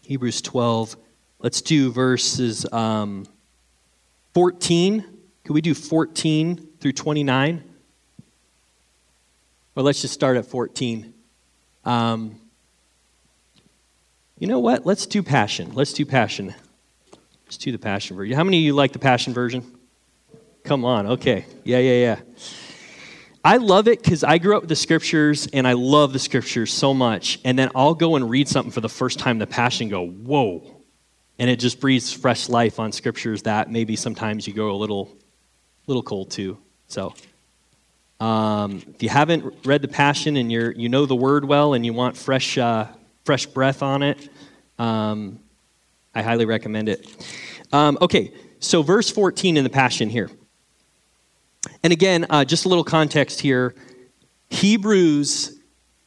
Hebrews 0.03 0.41
12. 0.41 0.95
Let's 1.39 1.61
do 1.61 1.91
verses 1.91 2.65
um, 2.71 3.25
14. 4.33 5.01
Can 5.43 5.53
we 5.53 5.61
do 5.61 5.73
14 5.73 6.67
through 6.79 6.93
29? 6.93 7.63
Or 9.75 9.83
let's 9.83 10.01
just 10.01 10.13
start 10.13 10.37
at 10.37 10.45
14. 10.45 11.13
Um, 11.85 12.39
you 14.39 14.47
know 14.47 14.59
what? 14.59 14.85
Let's 14.85 15.05
do 15.05 15.23
passion. 15.23 15.73
Let's 15.73 15.93
do 15.93 16.05
passion. 16.05 16.53
Let's 17.45 17.57
do 17.57 17.71
the 17.71 17.77
passion 17.77 18.15
version. 18.15 18.35
How 18.35 18.43
many 18.43 18.57
of 18.57 18.63
you 18.63 18.73
like 18.73 18.93
the 18.93 18.99
passion 18.99 19.33
version? 19.33 19.63
Come 20.63 20.85
on. 20.85 21.07
Okay. 21.07 21.45
Yeah, 21.63 21.79
yeah, 21.79 21.93
yeah. 21.93 22.19
I 23.45 23.57
love 23.57 23.89
it 23.89 24.01
because 24.01 24.23
I 24.23 24.37
grew 24.37 24.55
up 24.55 24.63
with 24.63 24.69
the 24.69 24.75
scriptures 24.75 25.47
and 25.51 25.67
I 25.67 25.73
love 25.73 26.13
the 26.13 26.19
scriptures 26.19 26.71
so 26.71 26.93
much. 26.93 27.39
And 27.43 27.59
then 27.59 27.69
I'll 27.75 27.93
go 27.93 28.15
and 28.15 28.29
read 28.29 28.47
something 28.47 28.71
for 28.71 28.79
the 28.79 28.89
first 28.89 29.19
time, 29.19 29.37
the 29.37 29.47
passion 29.47 29.89
go, 29.89 30.07
whoa. 30.07 30.72
And 31.39 31.49
it 31.49 31.57
just 31.57 31.79
breathes 31.79 32.13
fresh 32.13 32.47
life 32.47 32.79
on 32.79 32.91
scriptures 32.91 33.43
that 33.43 33.71
maybe 33.71 33.95
sometimes 33.95 34.47
you 34.47 34.53
go 34.53 34.71
a 34.71 34.77
little, 34.77 35.15
little 35.87 36.03
cold 36.03 36.31
to. 36.31 36.57
So 36.87 37.13
um, 38.19 38.83
if 38.93 39.01
you 39.01 39.09
haven't 39.09 39.53
read 39.65 39.81
the 39.81 39.87
passion 39.87 40.37
and 40.37 40.51
you're, 40.51 40.71
you 40.71 40.89
know 40.89 41.05
the 41.05 41.15
word 41.15 41.45
well 41.45 41.73
and 41.73 41.85
you 41.85 41.93
want 41.93 42.15
fresh, 42.15 42.57
uh, 42.57 42.87
fresh 43.25 43.45
breath 43.47 43.81
on 43.81 44.03
it, 44.03 44.29
um, 44.77 45.39
I 46.15 46.21
highly 46.21 46.45
recommend 46.45 46.89
it. 46.89 47.07
Um, 47.71 47.97
okay, 47.99 48.31
so 48.59 48.83
verse 48.83 49.09
14 49.09 49.57
in 49.57 49.63
the 49.63 49.69
passion 49.69 50.09
here. 50.09 50.29
And 51.83 51.91
again, 51.91 52.25
uh, 52.29 52.45
just 52.45 52.65
a 52.65 52.69
little 52.69 52.83
context 52.83 53.41
here 53.41 53.73
Hebrews 54.49 55.57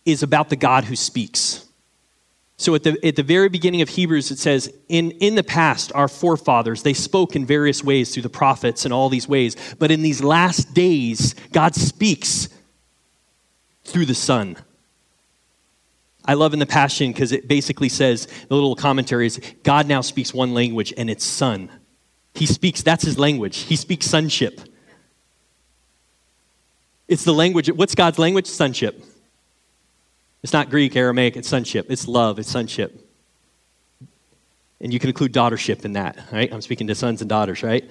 is 0.04 0.22
about 0.22 0.48
the 0.48 0.56
God 0.56 0.84
who 0.84 0.94
speaks. 0.94 1.65
So 2.58 2.74
at 2.74 2.84
the, 2.84 2.98
at 3.06 3.16
the 3.16 3.22
very 3.22 3.48
beginning 3.48 3.82
of 3.82 3.90
Hebrews, 3.90 4.30
it 4.30 4.38
says, 4.38 4.72
in, 4.88 5.10
in 5.12 5.34
the 5.34 5.42
past, 5.44 5.92
our 5.94 6.08
forefathers, 6.08 6.82
they 6.82 6.94
spoke 6.94 7.36
in 7.36 7.44
various 7.44 7.84
ways 7.84 8.12
through 8.12 8.22
the 8.22 8.30
prophets 8.30 8.84
and 8.84 8.94
all 8.94 9.10
these 9.10 9.28
ways. 9.28 9.56
But 9.78 9.90
in 9.90 10.00
these 10.00 10.22
last 10.22 10.72
days, 10.72 11.34
God 11.52 11.74
speaks 11.74 12.48
through 13.84 14.06
the 14.06 14.14
Son. 14.14 14.56
I 16.24 16.34
love 16.34 16.52
in 16.52 16.58
the 16.58 16.66
Passion 16.66 17.12
because 17.12 17.30
it 17.30 17.46
basically 17.46 17.88
says 17.88 18.26
the 18.48 18.54
little 18.54 18.74
commentary 18.74 19.26
is 19.26 19.40
God 19.62 19.86
now 19.86 20.00
speaks 20.00 20.34
one 20.34 20.54
language 20.54 20.92
and 20.96 21.08
it's 21.08 21.24
son. 21.24 21.70
He 22.34 22.46
speaks, 22.46 22.82
that's 22.82 23.04
his 23.04 23.18
language. 23.18 23.58
He 23.58 23.76
speaks 23.76 24.06
sonship. 24.06 24.60
It's 27.06 27.24
the 27.24 27.32
language, 27.32 27.70
what's 27.70 27.94
God's 27.94 28.18
language? 28.18 28.46
Sonship. 28.46 29.02
It's 30.46 30.52
not 30.52 30.70
Greek, 30.70 30.94
Aramaic, 30.94 31.36
it's 31.36 31.48
sonship. 31.48 31.86
It's 31.88 32.06
love, 32.06 32.38
it's 32.38 32.48
sonship. 32.48 33.04
And 34.80 34.92
you 34.92 35.00
can 35.00 35.08
include 35.08 35.32
daughtership 35.32 35.84
in 35.84 35.94
that, 35.94 36.16
right? 36.30 36.52
I'm 36.52 36.60
speaking 36.60 36.86
to 36.86 36.94
sons 36.94 37.20
and 37.20 37.28
daughters, 37.28 37.64
right? 37.64 37.84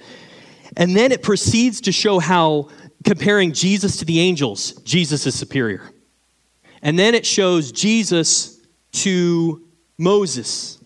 And 0.74 0.96
then 0.96 1.12
it 1.12 1.22
proceeds 1.22 1.82
to 1.82 1.92
show 1.92 2.18
how 2.18 2.70
comparing 3.04 3.52
Jesus 3.52 3.98
to 3.98 4.06
the 4.06 4.20
angels, 4.20 4.72
Jesus 4.84 5.26
is 5.26 5.34
superior. 5.34 5.82
And 6.80 6.98
then 6.98 7.14
it 7.14 7.26
shows 7.26 7.72
Jesus 7.72 8.58
to 8.92 9.62
Moses. 9.98 10.78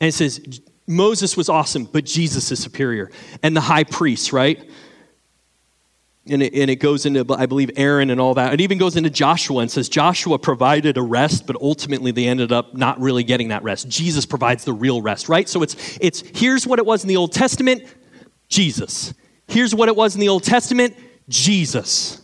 And 0.00 0.08
it 0.08 0.12
says, 0.12 0.60
Moses 0.88 1.36
was 1.36 1.48
awesome, 1.48 1.84
but 1.84 2.04
Jesus 2.04 2.50
is 2.50 2.60
superior. 2.60 3.12
And 3.44 3.54
the 3.56 3.60
high 3.60 3.84
priest, 3.84 4.32
right? 4.32 4.68
And 6.28 6.42
it, 6.42 6.54
and 6.54 6.68
it 6.70 6.76
goes 6.76 7.06
into, 7.06 7.24
I 7.32 7.46
believe, 7.46 7.70
Aaron 7.76 8.10
and 8.10 8.20
all 8.20 8.34
that. 8.34 8.52
It 8.52 8.60
even 8.60 8.78
goes 8.78 8.96
into 8.96 9.10
Joshua 9.10 9.60
and 9.60 9.70
says 9.70 9.88
Joshua 9.88 10.38
provided 10.38 10.96
a 10.96 11.02
rest, 11.02 11.46
but 11.46 11.56
ultimately 11.60 12.10
they 12.10 12.26
ended 12.26 12.50
up 12.50 12.74
not 12.74 13.00
really 13.00 13.22
getting 13.22 13.48
that 13.48 13.62
rest. 13.62 13.88
Jesus 13.88 14.26
provides 14.26 14.64
the 14.64 14.72
real 14.72 15.00
rest, 15.02 15.28
right? 15.28 15.48
So 15.48 15.62
it's, 15.62 15.98
it's 16.00 16.24
here's 16.34 16.66
what 16.66 16.80
it 16.80 16.86
was 16.86 17.04
in 17.04 17.08
the 17.08 17.16
Old 17.16 17.32
Testament 17.32 17.84
Jesus. 18.48 19.14
Here's 19.48 19.74
what 19.74 19.88
it 19.88 19.94
was 19.94 20.14
in 20.14 20.20
the 20.20 20.28
Old 20.28 20.42
Testament 20.42 20.96
Jesus 21.28 22.20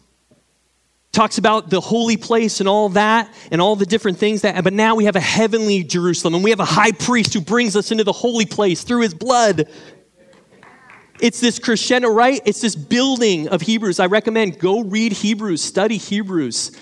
talks 1.13 1.37
about 1.37 1.69
the 1.69 1.81
holy 1.81 2.17
place 2.17 2.61
and 2.61 2.69
all 2.69 2.89
that 2.89 3.33
and 3.51 3.61
all 3.61 3.77
the 3.77 3.85
different 3.85 4.17
things 4.17 4.41
that 4.43 4.65
but 4.65 4.73
now 4.73 4.95
we 4.95 5.05
have 5.05 5.15
a 5.15 5.21
heavenly 5.21 5.85
jerusalem 5.85 6.35
and 6.35 6.43
we 6.43 6.49
have 6.49 6.61
a 6.61 6.65
high 6.65 6.93
priest 6.93 7.35
who 7.35 7.41
brings 7.41 7.77
us 7.77 7.91
into 7.91 8.03
the 8.03 8.13
holy 8.13 8.47
place 8.47 8.83
through 8.83 9.03
his 9.03 9.13
blood 9.13 9.69
it's 11.23 11.41
this 11.41 11.59
crescendo 11.59 12.11
right? 12.11 12.43
It's 12.45 12.61
this 12.61 12.77
building 12.77 13.49
of 13.49 13.63
hebrews. 13.63 14.01
I 14.01 14.07
recommend 14.07 14.59
go 14.59 14.81
read 14.81 15.13
hebrews 15.13 15.63
study 15.63 15.97
hebrews. 15.97 16.77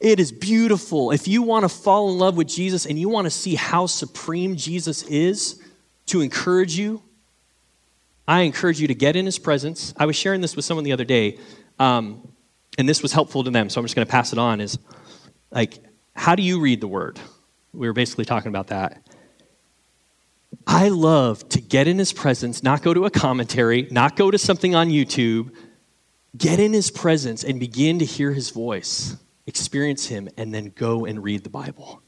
It 0.00 0.20
is 0.20 0.32
beautiful. 0.32 1.12
If 1.12 1.26
you 1.28 1.42
want 1.42 1.62
to 1.62 1.68
fall 1.68 2.10
in 2.10 2.18
love 2.18 2.36
with 2.36 2.48
jesus 2.48 2.84
and 2.84 2.98
you 2.98 3.08
want 3.08 3.24
to 3.24 3.30
see 3.30 3.54
how 3.54 3.86
supreme 3.86 4.56
jesus 4.56 5.02
is 5.04 5.62
to 6.06 6.20
encourage 6.20 6.76
you 6.76 7.02
i 8.28 8.42
encourage 8.42 8.80
you 8.80 8.88
to 8.88 8.94
get 8.94 9.16
in 9.16 9.24
his 9.24 9.38
presence. 9.38 9.94
I 9.96 10.04
was 10.04 10.16
sharing 10.16 10.42
this 10.42 10.56
with 10.56 10.64
someone 10.66 10.84
the 10.84 10.92
other 10.92 11.04
day 11.04 11.38
um, 11.78 12.28
and 12.78 12.88
this 12.88 13.02
was 13.02 13.12
helpful 13.12 13.44
to 13.44 13.50
them, 13.50 13.70
so 13.70 13.80
I'm 13.80 13.84
just 13.84 13.94
going 13.94 14.06
to 14.06 14.10
pass 14.10 14.32
it 14.32 14.38
on, 14.38 14.60
is 14.60 14.78
like, 15.50 15.78
how 16.16 16.34
do 16.34 16.42
you 16.42 16.60
read 16.60 16.80
the 16.80 16.88
word? 16.88 17.20
We 17.72 17.86
were 17.86 17.92
basically 17.92 18.24
talking 18.24 18.48
about 18.48 18.68
that. 18.68 19.03
I 20.66 20.88
love 20.88 21.48
to 21.50 21.60
get 21.60 21.88
in 21.88 21.98
his 21.98 22.12
presence, 22.12 22.62
not 22.62 22.82
go 22.82 22.94
to 22.94 23.04
a 23.04 23.10
commentary, 23.10 23.88
not 23.90 24.16
go 24.16 24.30
to 24.30 24.38
something 24.38 24.74
on 24.74 24.88
YouTube, 24.88 25.54
get 26.36 26.60
in 26.60 26.72
his 26.72 26.90
presence 26.90 27.44
and 27.44 27.58
begin 27.60 27.98
to 28.00 28.04
hear 28.04 28.32
his 28.32 28.50
voice, 28.50 29.16
experience 29.46 30.06
him, 30.06 30.28
and 30.36 30.52
then 30.52 30.72
go 30.74 31.04
and 31.04 31.22
read 31.22 31.44
the 31.44 31.50
Bible. 31.50 32.02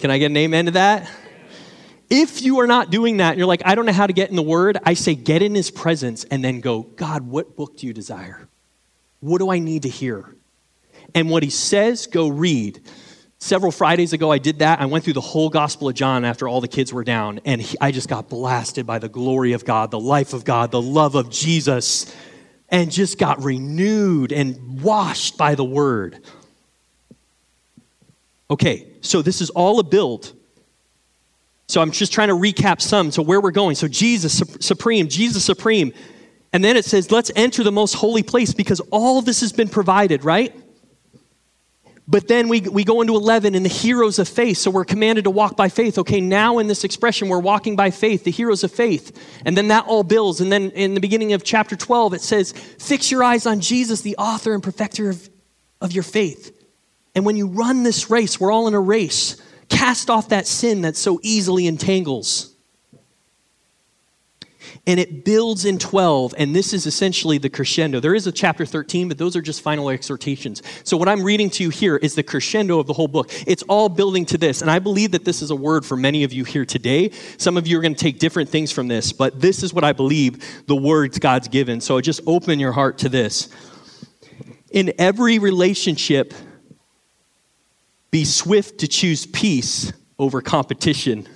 Can 0.00 0.10
I 0.10 0.18
get 0.18 0.30
an 0.30 0.36
amen 0.36 0.66
to 0.66 0.70
that? 0.72 1.08
If 2.10 2.42
you 2.42 2.60
are 2.60 2.66
not 2.66 2.90
doing 2.90 3.18
that, 3.18 3.38
you're 3.38 3.46
like, 3.46 3.62
I 3.64 3.74
don't 3.74 3.86
know 3.86 3.92
how 3.92 4.06
to 4.06 4.12
get 4.12 4.28
in 4.28 4.36
the 4.36 4.42
Word, 4.42 4.78
I 4.84 4.94
say, 4.94 5.14
get 5.14 5.42
in 5.42 5.54
His 5.54 5.70
presence 5.70 6.24
and 6.24 6.44
then 6.44 6.60
go, 6.60 6.82
God, 6.82 7.22
what 7.22 7.56
book 7.56 7.78
do 7.78 7.86
you 7.86 7.92
desire? 7.92 8.48
What 9.20 9.38
do 9.38 9.50
I 9.50 9.58
need 9.58 9.82
to 9.82 9.88
hear? 9.88 10.34
And 11.14 11.30
what 11.30 11.42
He 11.42 11.50
says, 11.50 12.06
go 12.06 12.28
read. 12.28 12.80
Several 13.42 13.72
Fridays 13.72 14.12
ago, 14.12 14.30
I 14.30 14.38
did 14.38 14.60
that. 14.60 14.80
I 14.80 14.86
went 14.86 15.02
through 15.04 15.14
the 15.14 15.20
whole 15.20 15.50
Gospel 15.50 15.88
of 15.88 15.94
John 15.94 16.24
after 16.24 16.46
all 16.46 16.60
the 16.60 16.68
kids 16.68 16.92
were 16.92 17.02
down, 17.02 17.40
and 17.44 17.60
he, 17.60 17.76
I 17.80 17.90
just 17.90 18.08
got 18.08 18.28
blasted 18.28 18.86
by 18.86 19.00
the 19.00 19.08
glory 19.08 19.52
of 19.52 19.64
God, 19.64 19.90
the 19.90 19.98
life 19.98 20.32
of 20.32 20.44
God, 20.44 20.70
the 20.70 20.80
love 20.80 21.16
of 21.16 21.28
Jesus, 21.28 22.14
and 22.68 22.90
just 22.90 23.18
got 23.18 23.42
renewed 23.42 24.32
and 24.32 24.80
washed 24.80 25.36
by 25.36 25.56
the 25.56 25.64
Word. 25.64 26.20
Okay, 28.48 28.86
so 29.00 29.22
this 29.22 29.40
is 29.40 29.50
all 29.50 29.80
a 29.80 29.84
build 29.84 30.32
so 31.72 31.80
I'm 31.80 31.90
just 31.90 32.12
trying 32.12 32.28
to 32.28 32.34
recap 32.34 32.82
some. 32.82 33.10
So 33.10 33.22
where 33.22 33.40
we're 33.40 33.50
going. 33.50 33.76
So 33.76 33.88
Jesus 33.88 34.42
supreme, 34.60 35.08
Jesus 35.08 35.42
supreme. 35.42 35.94
And 36.52 36.62
then 36.62 36.76
it 36.76 36.84
says, 36.84 37.10
let's 37.10 37.30
enter 37.34 37.64
the 37.64 37.72
most 37.72 37.94
holy 37.94 38.22
place 38.22 38.52
because 38.52 38.80
all 38.90 39.22
this 39.22 39.40
has 39.40 39.54
been 39.54 39.70
provided, 39.70 40.22
right? 40.22 40.54
But 42.12 42.28
then 42.28 42.48
we, 42.48 42.60
we 42.60 42.84
go 42.84 43.00
into 43.00 43.14
11 43.14 43.54
and 43.54 43.64
the 43.64 43.70
heroes 43.70 44.18
of 44.18 44.28
faith. 44.28 44.58
So 44.58 44.70
we're 44.70 44.84
commanded 44.84 45.24
to 45.24 45.30
walk 45.30 45.56
by 45.56 45.70
faith. 45.70 45.96
Okay, 45.96 46.20
now 46.20 46.58
in 46.58 46.66
this 46.66 46.84
expression, 46.84 47.30
we're 47.30 47.38
walking 47.38 47.74
by 47.74 47.90
faith, 47.90 48.24
the 48.24 48.30
heroes 48.30 48.62
of 48.62 48.70
faith. 48.70 49.18
And 49.46 49.56
then 49.56 49.68
that 49.68 49.86
all 49.86 50.02
builds. 50.02 50.42
And 50.42 50.52
then 50.52 50.72
in 50.72 50.92
the 50.92 51.00
beginning 51.00 51.32
of 51.32 51.42
chapter 51.42 51.74
12, 51.74 52.12
it 52.12 52.20
says, 52.20 52.52
fix 52.52 53.10
your 53.10 53.24
eyes 53.24 53.46
on 53.46 53.60
Jesus, 53.60 54.02
the 54.02 54.14
author 54.18 54.52
and 54.52 54.62
perfecter 54.62 55.08
of, 55.08 55.30
of 55.80 55.92
your 55.92 56.02
faith. 56.02 56.54
And 57.14 57.24
when 57.24 57.36
you 57.36 57.46
run 57.46 57.82
this 57.82 58.10
race, 58.10 58.38
we're 58.38 58.52
all 58.52 58.68
in 58.68 58.74
a 58.74 58.80
race. 58.80 59.40
Cast 59.70 60.10
off 60.10 60.28
that 60.28 60.46
sin 60.46 60.82
that 60.82 60.98
so 60.98 61.18
easily 61.22 61.66
entangles. 61.66 62.51
And 64.84 64.98
it 64.98 65.24
builds 65.24 65.64
in 65.64 65.78
12, 65.78 66.34
and 66.36 66.56
this 66.56 66.72
is 66.72 66.86
essentially 66.86 67.38
the 67.38 67.48
crescendo. 67.48 68.00
There 68.00 68.16
is 68.16 68.26
a 68.26 68.32
chapter 68.32 68.66
13, 68.66 69.06
but 69.06 69.16
those 69.16 69.36
are 69.36 69.40
just 69.40 69.60
final 69.60 69.88
exhortations. 69.88 70.60
So, 70.82 70.96
what 70.96 71.08
I'm 71.08 71.22
reading 71.22 71.50
to 71.50 71.62
you 71.62 71.70
here 71.70 71.96
is 71.96 72.16
the 72.16 72.24
crescendo 72.24 72.80
of 72.80 72.88
the 72.88 72.92
whole 72.92 73.06
book. 73.06 73.30
It's 73.46 73.62
all 73.64 73.88
building 73.88 74.26
to 74.26 74.38
this. 74.38 74.60
And 74.60 74.68
I 74.68 74.80
believe 74.80 75.12
that 75.12 75.24
this 75.24 75.40
is 75.40 75.52
a 75.52 75.56
word 75.56 75.86
for 75.86 75.96
many 75.96 76.24
of 76.24 76.32
you 76.32 76.42
here 76.42 76.64
today. 76.64 77.12
Some 77.38 77.56
of 77.56 77.68
you 77.68 77.78
are 77.78 77.80
going 77.80 77.94
to 77.94 78.00
take 78.00 78.18
different 78.18 78.50
things 78.50 78.72
from 78.72 78.88
this, 78.88 79.12
but 79.12 79.40
this 79.40 79.62
is 79.62 79.72
what 79.72 79.84
I 79.84 79.92
believe 79.92 80.66
the 80.66 80.74
words 80.74 81.20
God's 81.20 81.46
given. 81.46 81.80
So, 81.80 82.00
just 82.00 82.20
open 82.26 82.58
your 82.58 82.72
heart 82.72 82.98
to 82.98 83.08
this. 83.08 83.50
In 84.72 84.94
every 84.98 85.38
relationship, 85.38 86.34
be 88.10 88.24
swift 88.24 88.80
to 88.80 88.88
choose 88.88 89.26
peace 89.26 89.92
over 90.18 90.42
competition. 90.42 91.28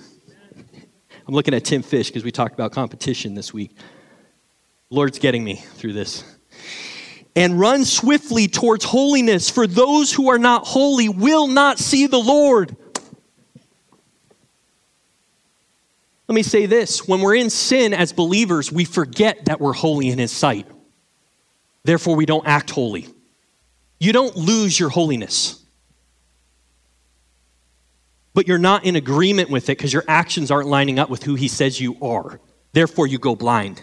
I'm 1.27 1.33
looking 1.33 1.53
at 1.53 1.65
Tim 1.65 1.81
Fish 1.81 2.07
because 2.07 2.23
we 2.23 2.31
talked 2.31 2.53
about 2.53 2.71
competition 2.71 3.35
this 3.35 3.53
week. 3.53 3.75
Lord's 4.89 5.19
getting 5.19 5.43
me 5.43 5.55
through 5.55 5.93
this. 5.93 6.23
And 7.35 7.59
run 7.59 7.83
swiftly 7.83 8.47
towards 8.47 8.85
holiness, 8.85 9.49
for 9.49 9.67
those 9.67 10.13
who 10.13 10.29
are 10.29 10.39
not 10.39 10.65
holy 10.65 11.09
will 11.09 11.47
not 11.47 11.79
see 11.79 12.07
the 12.07 12.17
Lord. 12.17 12.75
Let 16.27 16.35
me 16.35 16.43
say 16.43 16.65
this 16.65 17.07
when 17.07 17.21
we're 17.21 17.35
in 17.35 17.49
sin 17.49 17.93
as 17.93 18.13
believers, 18.13 18.71
we 18.71 18.85
forget 18.85 19.45
that 19.45 19.59
we're 19.59 19.73
holy 19.73 20.09
in 20.09 20.19
His 20.19 20.31
sight. 20.31 20.65
Therefore, 21.83 22.15
we 22.15 22.25
don't 22.25 22.47
act 22.47 22.71
holy. 22.71 23.07
You 23.99 24.13
don't 24.13 24.35
lose 24.35 24.79
your 24.79 24.89
holiness 24.89 25.63
but 28.37 28.47
you're 28.47 28.59
not 28.59 28.85
in 28.85 28.95
agreement 28.95 29.49
with 29.49 29.63
it 29.63 29.79
because 29.79 29.91
your 29.91 30.03
actions 30.07 30.51
aren't 30.51 30.67
lining 30.67 30.99
up 30.99 31.09
with 31.09 31.23
who 31.23 31.33
he 31.33 31.47
says 31.47 31.81
you 31.81 31.97
are. 32.03 32.39
Therefore, 32.71 33.07
you 33.07 33.17
go 33.17 33.35
blind. 33.35 33.81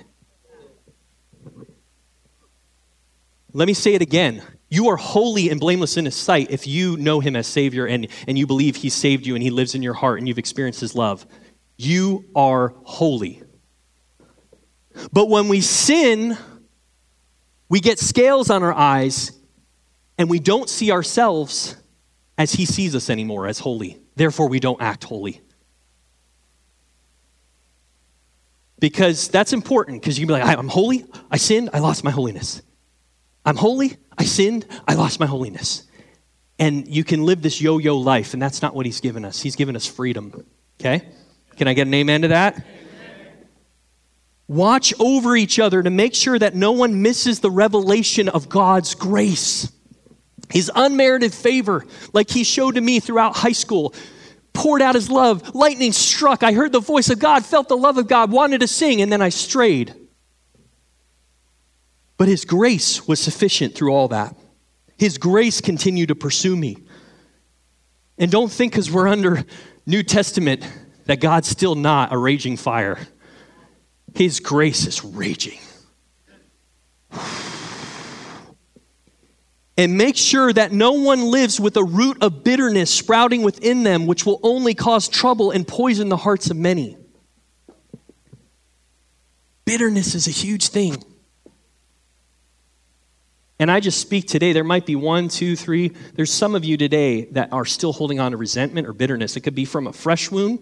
Let 3.52 3.66
me 3.66 3.74
say 3.74 3.94
it 3.94 4.00
again. 4.00 4.44
You 4.68 4.90
are 4.90 4.96
holy 4.96 5.50
and 5.50 5.58
blameless 5.58 5.96
in 5.96 6.04
his 6.04 6.14
sight 6.14 6.52
if 6.52 6.68
you 6.68 6.96
know 6.98 7.18
him 7.18 7.34
as 7.34 7.48
Savior 7.48 7.84
and, 7.86 8.06
and 8.28 8.38
you 8.38 8.46
believe 8.46 8.76
he 8.76 8.90
saved 8.90 9.26
you 9.26 9.34
and 9.34 9.42
he 9.42 9.50
lives 9.50 9.74
in 9.74 9.82
your 9.82 9.94
heart 9.94 10.20
and 10.20 10.28
you've 10.28 10.38
experienced 10.38 10.80
his 10.80 10.94
love. 10.94 11.26
You 11.76 12.24
are 12.36 12.74
holy. 12.84 13.42
But 15.12 15.28
when 15.28 15.48
we 15.48 15.62
sin, 15.62 16.38
we 17.68 17.80
get 17.80 17.98
scales 17.98 18.50
on 18.50 18.62
our 18.62 18.72
eyes 18.72 19.32
and 20.16 20.30
we 20.30 20.38
don't 20.38 20.70
see 20.70 20.92
ourselves 20.92 21.74
as 22.38 22.52
he 22.52 22.64
sees 22.64 22.94
us 22.94 23.11
anymore 23.11 23.48
as 23.48 23.59
holy. 23.59 23.98
Therefore, 24.16 24.48
we 24.48 24.60
don't 24.60 24.80
act 24.80 25.04
holy. 25.04 25.40
Because 28.78 29.28
that's 29.28 29.52
important, 29.52 30.02
because 30.02 30.18
you 30.18 30.26
can 30.26 30.36
be 30.36 30.40
like, 30.40 30.58
I'm 30.58 30.68
holy, 30.68 31.06
I 31.30 31.36
sinned, 31.36 31.70
I 31.72 31.78
lost 31.78 32.04
my 32.04 32.10
holiness. 32.10 32.60
I'm 33.44 33.56
holy, 33.56 33.96
I 34.18 34.24
sinned, 34.24 34.66
I 34.86 34.94
lost 34.94 35.20
my 35.20 35.26
holiness. 35.26 35.84
And 36.58 36.86
you 36.86 37.02
can 37.02 37.24
live 37.24 37.42
this 37.42 37.60
yo 37.60 37.78
yo 37.78 37.96
life, 37.96 38.34
and 38.34 38.42
that's 38.42 38.62
not 38.62 38.74
what 38.74 38.86
He's 38.86 39.00
given 39.00 39.24
us. 39.24 39.40
He's 39.40 39.56
given 39.56 39.74
us 39.74 39.86
freedom. 39.86 40.44
Okay? 40.80 41.08
Can 41.56 41.68
I 41.68 41.74
get 41.74 41.86
an 41.86 41.94
amen 41.94 42.22
to 42.22 42.28
that? 42.28 42.64
Watch 44.46 44.92
over 45.00 45.34
each 45.36 45.58
other 45.58 45.82
to 45.82 45.90
make 45.90 46.14
sure 46.14 46.38
that 46.38 46.54
no 46.54 46.72
one 46.72 47.00
misses 47.00 47.40
the 47.40 47.50
revelation 47.50 48.28
of 48.28 48.48
God's 48.48 48.94
grace. 48.94 49.72
His 50.51 50.70
unmerited 50.74 51.32
favor, 51.32 51.85
like 52.12 52.30
he 52.30 52.45
showed 52.45 52.74
to 52.74 52.80
me 52.80 53.01
throughout 53.01 53.37
high 53.37 53.53
school, 53.53 53.95
poured 54.53 54.82
out 54.82 54.95
his 54.95 55.11
love. 55.11 55.55
Lightning 55.55 55.93
struck. 55.93 56.43
I 56.43 56.53
heard 56.53 56.72
the 56.72 56.80
voice 56.80 57.11
of 57.11 57.18
God, 57.18 57.45
felt 57.45 57.68
the 57.68 57.76
love 57.76 57.99
of 57.99 58.07
God, 58.07 58.30
wanted 58.30 58.61
to 58.61 58.68
sing, 58.68 59.03
and 59.03 59.12
then 59.12 59.22
I 59.22 59.30
strayed. 59.30 59.95
But 62.16 62.28
his 62.28 62.45
grace 62.45 63.07
was 63.09 63.20
sufficient 63.20 63.74
through 63.74 63.93
all 63.93 64.09
that. 64.09 64.37
His 64.97 65.18
grace 65.18 65.61
continued 65.61 66.09
to 66.09 66.14
pursue 66.14 66.57
me. 66.57 66.78
And 68.18 68.30
don't 68.30 68.51
think 68.51 68.72
because 68.72 68.91
we're 68.91 69.09
under 69.09 69.45
New 69.87 70.03
Testament 70.03 70.62
that 71.07 71.20
God's 71.20 71.49
still 71.49 71.74
not 71.74 72.12
a 72.12 72.16
raging 72.16 72.57
fire. 72.57 72.99
His 74.14 74.39
grace 74.39 74.87
is 74.87 75.05
raging. 75.05 75.59
And 79.77 79.97
make 79.97 80.16
sure 80.16 80.53
that 80.53 80.70
no 80.70 80.93
one 80.93 81.22
lives 81.31 81.59
with 81.59 81.77
a 81.77 81.83
root 81.83 82.18
of 82.22 82.45
bitterness 82.45 82.91
sprouting 82.93 83.43
within 83.43 83.83
them, 83.83 84.07
which 84.07 84.25
will 84.25 84.39
only 84.43 84.75
cause 84.75 85.09
trouble 85.09 85.51
and 85.51 85.66
poison 85.66 86.09
the 86.09 86.16
hearts 86.16 86.49
of 86.51 86.57
many. 86.57 86.97
Bitterness 89.64 90.14
is 90.14 90.29
a 90.29 90.31
huge 90.31 90.68
thing. 90.68 91.03
And 93.59 93.70
I 93.70 93.81
just 93.81 94.01
speak 94.01 94.27
today, 94.29 94.53
there 94.53 94.64
might 94.64 94.85
be 94.85 94.97
one, 94.97 95.29
two, 95.29 95.57
three. 95.57 95.93
There's 96.14 96.33
some 96.33 96.55
of 96.55 96.64
you 96.64 96.77
today 96.77 97.27
that 97.33 97.53
are 97.53 97.64
still 97.64 97.93
holding 97.93 98.20
on 98.20 98.33
to 98.33 98.37
resentment 98.37 98.87
or 98.87 98.93
bitterness. 98.93 99.37
It 99.37 99.41
could 99.41 99.55
be 99.55 99.64
from 99.64 99.87
a 99.87 99.93
fresh 99.93 100.31
wound, 100.31 100.59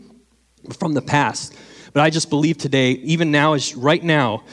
from 0.79 0.93
the 0.93 1.03
past. 1.03 1.55
But 1.93 2.03
I 2.03 2.11
just 2.11 2.31
believe 2.31 2.59
today, 2.59 2.93
even 2.93 3.31
now, 3.31 3.55
is 3.55 3.75
right 3.75 4.03
now, 4.03 4.45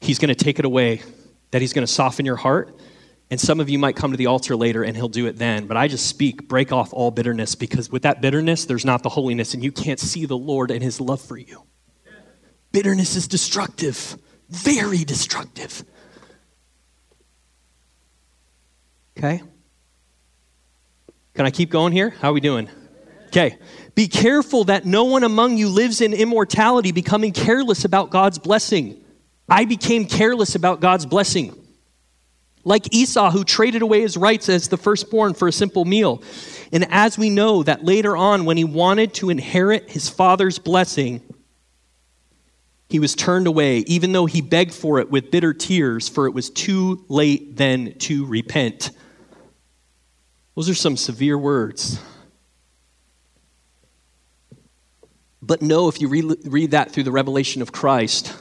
He's 0.00 0.18
going 0.18 0.28
to 0.28 0.34
take 0.34 0.58
it 0.58 0.64
away, 0.64 1.02
that 1.50 1.62
He's 1.62 1.72
going 1.72 1.86
to 1.86 1.92
soften 1.92 2.26
your 2.26 2.36
heart. 2.36 2.78
And 3.30 3.40
some 3.40 3.58
of 3.58 3.68
you 3.68 3.78
might 3.78 3.96
come 3.96 4.10
to 4.10 4.16
the 4.16 4.26
altar 4.26 4.54
later 4.54 4.84
and 4.84 4.96
He'll 4.96 5.08
do 5.08 5.26
it 5.26 5.36
then. 5.38 5.66
But 5.66 5.76
I 5.76 5.88
just 5.88 6.06
speak, 6.06 6.46
break 6.46 6.72
off 6.72 6.92
all 6.92 7.10
bitterness, 7.10 7.54
because 7.54 7.90
with 7.90 8.02
that 8.02 8.20
bitterness, 8.20 8.66
there's 8.66 8.84
not 8.84 9.02
the 9.02 9.08
holiness, 9.08 9.54
and 9.54 9.64
you 9.64 9.72
can't 9.72 9.98
see 9.98 10.26
the 10.26 10.36
Lord 10.36 10.70
and 10.70 10.82
His 10.82 11.00
love 11.00 11.20
for 11.20 11.36
you. 11.36 11.64
Bitterness 12.70 13.16
is 13.16 13.26
destructive, 13.26 14.18
very 14.50 15.04
destructive. 15.04 15.84
Okay? 19.16 19.42
Can 21.34 21.46
I 21.46 21.50
keep 21.50 21.70
going 21.70 21.92
here? 21.92 22.10
How 22.10 22.30
are 22.30 22.34
we 22.34 22.40
doing? 22.40 22.68
Okay. 23.28 23.58
Be 23.94 24.06
careful 24.06 24.64
that 24.64 24.84
no 24.84 25.04
one 25.04 25.24
among 25.24 25.56
you 25.56 25.68
lives 25.68 26.00
in 26.00 26.12
immortality, 26.12 26.92
becoming 26.92 27.32
careless 27.32 27.84
about 27.84 28.10
God's 28.10 28.38
blessing. 28.38 29.02
I 29.48 29.64
became 29.64 30.06
careless 30.06 30.54
about 30.54 30.80
God's 30.80 31.06
blessing. 31.06 31.63
Like 32.64 32.94
Esau, 32.94 33.30
who 33.30 33.44
traded 33.44 33.82
away 33.82 34.00
his 34.00 34.16
rights 34.16 34.48
as 34.48 34.68
the 34.68 34.76
firstborn 34.76 35.34
for 35.34 35.48
a 35.48 35.52
simple 35.52 35.84
meal. 35.84 36.22
And 36.72 36.86
as 36.90 37.18
we 37.18 37.28
know 37.30 37.62
that 37.62 37.84
later 37.84 38.16
on, 38.16 38.46
when 38.46 38.56
he 38.56 38.64
wanted 38.64 39.14
to 39.14 39.30
inherit 39.30 39.90
his 39.90 40.08
father's 40.08 40.58
blessing, 40.58 41.20
he 42.88 42.98
was 42.98 43.14
turned 43.14 43.46
away, 43.46 43.78
even 43.80 44.12
though 44.12 44.26
he 44.26 44.40
begged 44.40 44.72
for 44.72 44.98
it 44.98 45.10
with 45.10 45.30
bitter 45.30 45.52
tears, 45.52 46.08
for 46.08 46.26
it 46.26 46.30
was 46.30 46.48
too 46.48 47.04
late 47.08 47.56
then 47.56 47.94
to 47.98 48.24
repent. 48.26 48.90
Those 50.54 50.68
are 50.68 50.74
some 50.74 50.96
severe 50.96 51.36
words. 51.36 52.00
But 55.42 55.60
no, 55.60 55.88
if 55.88 56.00
you 56.00 56.08
read, 56.08 56.24
read 56.46 56.70
that 56.70 56.92
through 56.92 57.02
the 57.02 57.12
revelation 57.12 57.60
of 57.60 57.72
Christ, 57.72 58.34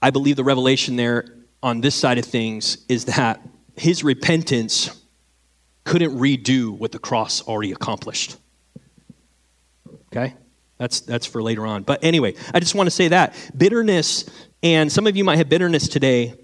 I 0.00 0.10
believe 0.10 0.36
the 0.36 0.44
revelation 0.44 0.96
there 0.96 1.33
on 1.64 1.80
this 1.80 1.94
side 1.94 2.18
of 2.18 2.26
things 2.26 2.84
is 2.90 3.06
that 3.06 3.40
his 3.74 4.04
repentance 4.04 5.02
couldn't 5.84 6.16
redo 6.16 6.76
what 6.76 6.92
the 6.92 6.98
cross 6.98 7.40
already 7.40 7.72
accomplished. 7.72 8.36
Okay? 10.08 10.34
That's, 10.76 11.00
that's 11.00 11.24
for 11.24 11.42
later 11.42 11.66
on. 11.66 11.82
But 11.82 12.04
anyway, 12.04 12.34
I 12.52 12.60
just 12.60 12.74
want 12.74 12.86
to 12.88 12.90
say 12.90 13.08
that. 13.08 13.34
Bitterness, 13.56 14.26
and 14.62 14.92
some 14.92 15.06
of 15.06 15.16
you 15.16 15.24
might 15.24 15.36
have 15.36 15.48
bitterness 15.48 15.88
today, 15.88 16.34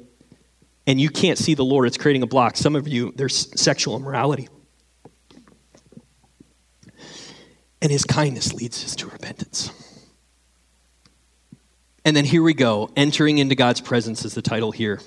and 0.87 0.99
you 0.99 1.11
can't 1.11 1.37
see 1.37 1.53
the 1.53 1.65
Lord. 1.65 1.87
It's 1.87 1.99
creating 1.99 2.23
a 2.23 2.27
block. 2.27 2.57
Some 2.57 2.75
of 2.75 2.89
you, 2.89 3.13
there's 3.15 3.61
sexual 3.61 3.97
immorality. 3.97 4.49
And 7.83 7.93
his 7.93 8.05
kindness 8.05 8.55
leads 8.55 8.83
us 8.85 8.97
to 8.97 9.07
repentance. 9.07 9.71
And 12.11 12.17
then 12.17 12.25
here 12.25 12.43
we 12.43 12.55
go. 12.55 12.91
Entering 12.97 13.39
into 13.39 13.55
God's 13.55 13.81
presence 13.81 14.25
is 14.25 14.35
the 14.35 14.43
title 14.43 14.73
here. 14.73 15.01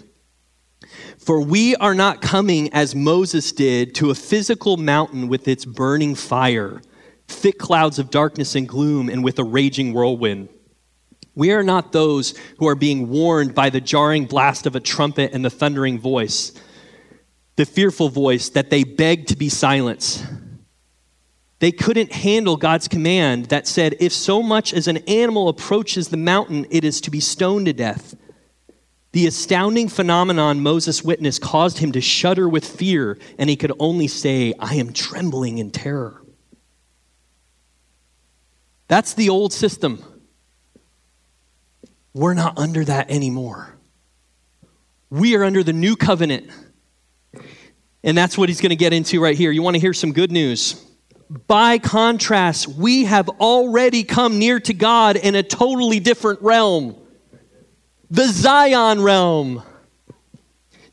For 1.18 1.42
we 1.42 1.76
are 1.76 1.94
not 1.94 2.22
coming 2.22 2.74
as 2.74 2.96
Moses 2.96 3.52
did 3.52 3.94
to 3.96 4.10
a 4.10 4.16
physical 4.16 4.78
mountain 4.78 5.28
with 5.28 5.50
its 5.50 5.66
burning 5.66 6.16
fire, 6.16 6.82
thick 7.28 7.60
clouds 7.60 8.00
of 8.00 8.10
darkness 8.10 8.56
and 8.56 8.70
gloom, 8.70 9.10
and 9.10 9.22
with 9.22 9.38
a 9.38 9.44
raging 9.44 9.92
whirlwind. 9.92 10.48
We 11.36 11.52
are 11.52 11.62
not 11.62 11.92
those 11.92 12.36
who 12.60 12.70
are 12.70 12.76
being 12.76 13.10
warned 13.10 13.54
by 13.54 13.70
the 13.70 13.82
jarring 13.82 14.24
blast 14.24 14.66
of 14.66 14.78
a 14.78 14.80
trumpet 14.80 15.34
and 15.34 15.44
the 15.44 15.50
thundering 15.50 16.00
voice, 16.00 16.54
the 17.58 17.66
fearful 17.66 18.08
voice 18.08 18.48
that 18.48 18.70
they 18.70 18.86
beg 18.86 19.28
to 19.28 19.36
be 19.36 19.50
silenced. 19.50 20.26
They 21.64 21.72
couldn't 21.72 22.12
handle 22.12 22.58
God's 22.58 22.90
command 22.90 23.46
that 23.46 23.68
said, 23.68 23.96
if 24.02 24.12
so 24.12 24.44
much 24.44 24.74
as 24.74 24.90
an 24.90 24.98
animal 25.08 25.48
approaches 25.48 26.10
the 26.10 26.18
mountain, 26.18 26.68
it 26.70 26.84
is 26.84 27.00
to 27.00 27.10
be 27.10 27.22
stoned 27.22 27.68
to 27.68 27.72
death. 27.72 28.18
The 29.14 29.28
astounding 29.28 29.88
phenomenon 29.88 30.60
Moses 30.60 31.06
witnessed 31.06 31.42
caused 31.42 31.78
him 31.78 31.94
to 31.94 32.02
shudder 32.02 32.50
with 32.50 32.66
fear, 32.66 33.18
and 33.40 33.50
he 33.50 33.56
could 33.56 33.72
only 33.80 34.10
say, 34.10 34.54
I 34.60 34.76
am 34.76 34.92
trembling 34.92 35.58
in 35.58 35.72
terror. 35.72 36.22
That's 38.90 39.14
the 39.14 39.30
old 39.30 39.54
system. 39.54 40.04
We're 42.14 42.34
not 42.34 42.58
under 42.58 42.84
that 42.84 43.10
anymore. 43.10 43.74
We 45.10 45.38
are 45.38 45.46
under 45.46 45.64
the 45.64 45.72
new 45.72 45.96
covenant. 45.96 46.50
And 48.04 48.18
that's 48.18 48.38
what 48.38 48.50
he's 48.50 48.60
going 48.60 48.72
to 48.72 48.76
get 48.76 48.92
into 48.92 49.22
right 49.22 49.38
here. 49.38 49.50
You 49.50 49.62
want 49.62 49.76
to 49.76 49.80
hear 49.80 49.94
some 49.94 50.12
good 50.12 50.30
news? 50.30 50.90
By 51.48 51.80
contrast, 51.80 52.68
we 52.68 53.06
have 53.06 53.28
already 53.28 54.04
come 54.04 54.38
near 54.38 54.60
to 54.62 54.74
God 54.74 55.16
in 55.16 55.36
a 55.36 55.44
totally 55.44 56.00
different 56.00 56.42
realm 56.42 56.96
the 58.14 58.28
Zion 58.28 59.02
realm. 59.02 59.64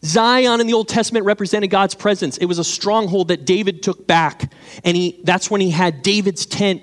Zion 0.02 0.58
in 0.62 0.66
the 0.66 0.72
Old 0.72 0.88
Testament 0.88 1.26
represented 1.26 1.68
God's 1.68 1.94
presence. 1.94 2.38
It 2.38 2.46
was 2.46 2.58
a 2.58 2.64
stronghold 2.64 3.28
that 3.28 3.44
David 3.44 3.82
took 3.82 4.06
back. 4.06 4.50
And 4.84 4.96
he, 4.96 5.20
that's 5.24 5.50
when 5.50 5.60
he 5.60 5.68
had 5.68 6.02
David's 6.02 6.46
tent 6.46 6.82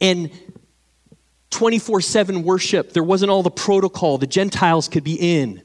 and 0.00 0.30
24 1.50 2.00
7 2.00 2.42
worship. 2.42 2.94
There 2.94 3.02
wasn't 3.02 3.30
all 3.30 3.42
the 3.42 3.50
protocol 3.50 4.16
the 4.16 4.26
Gentiles 4.26 4.88
could 4.88 5.04
be 5.04 5.16
in. 5.16 5.62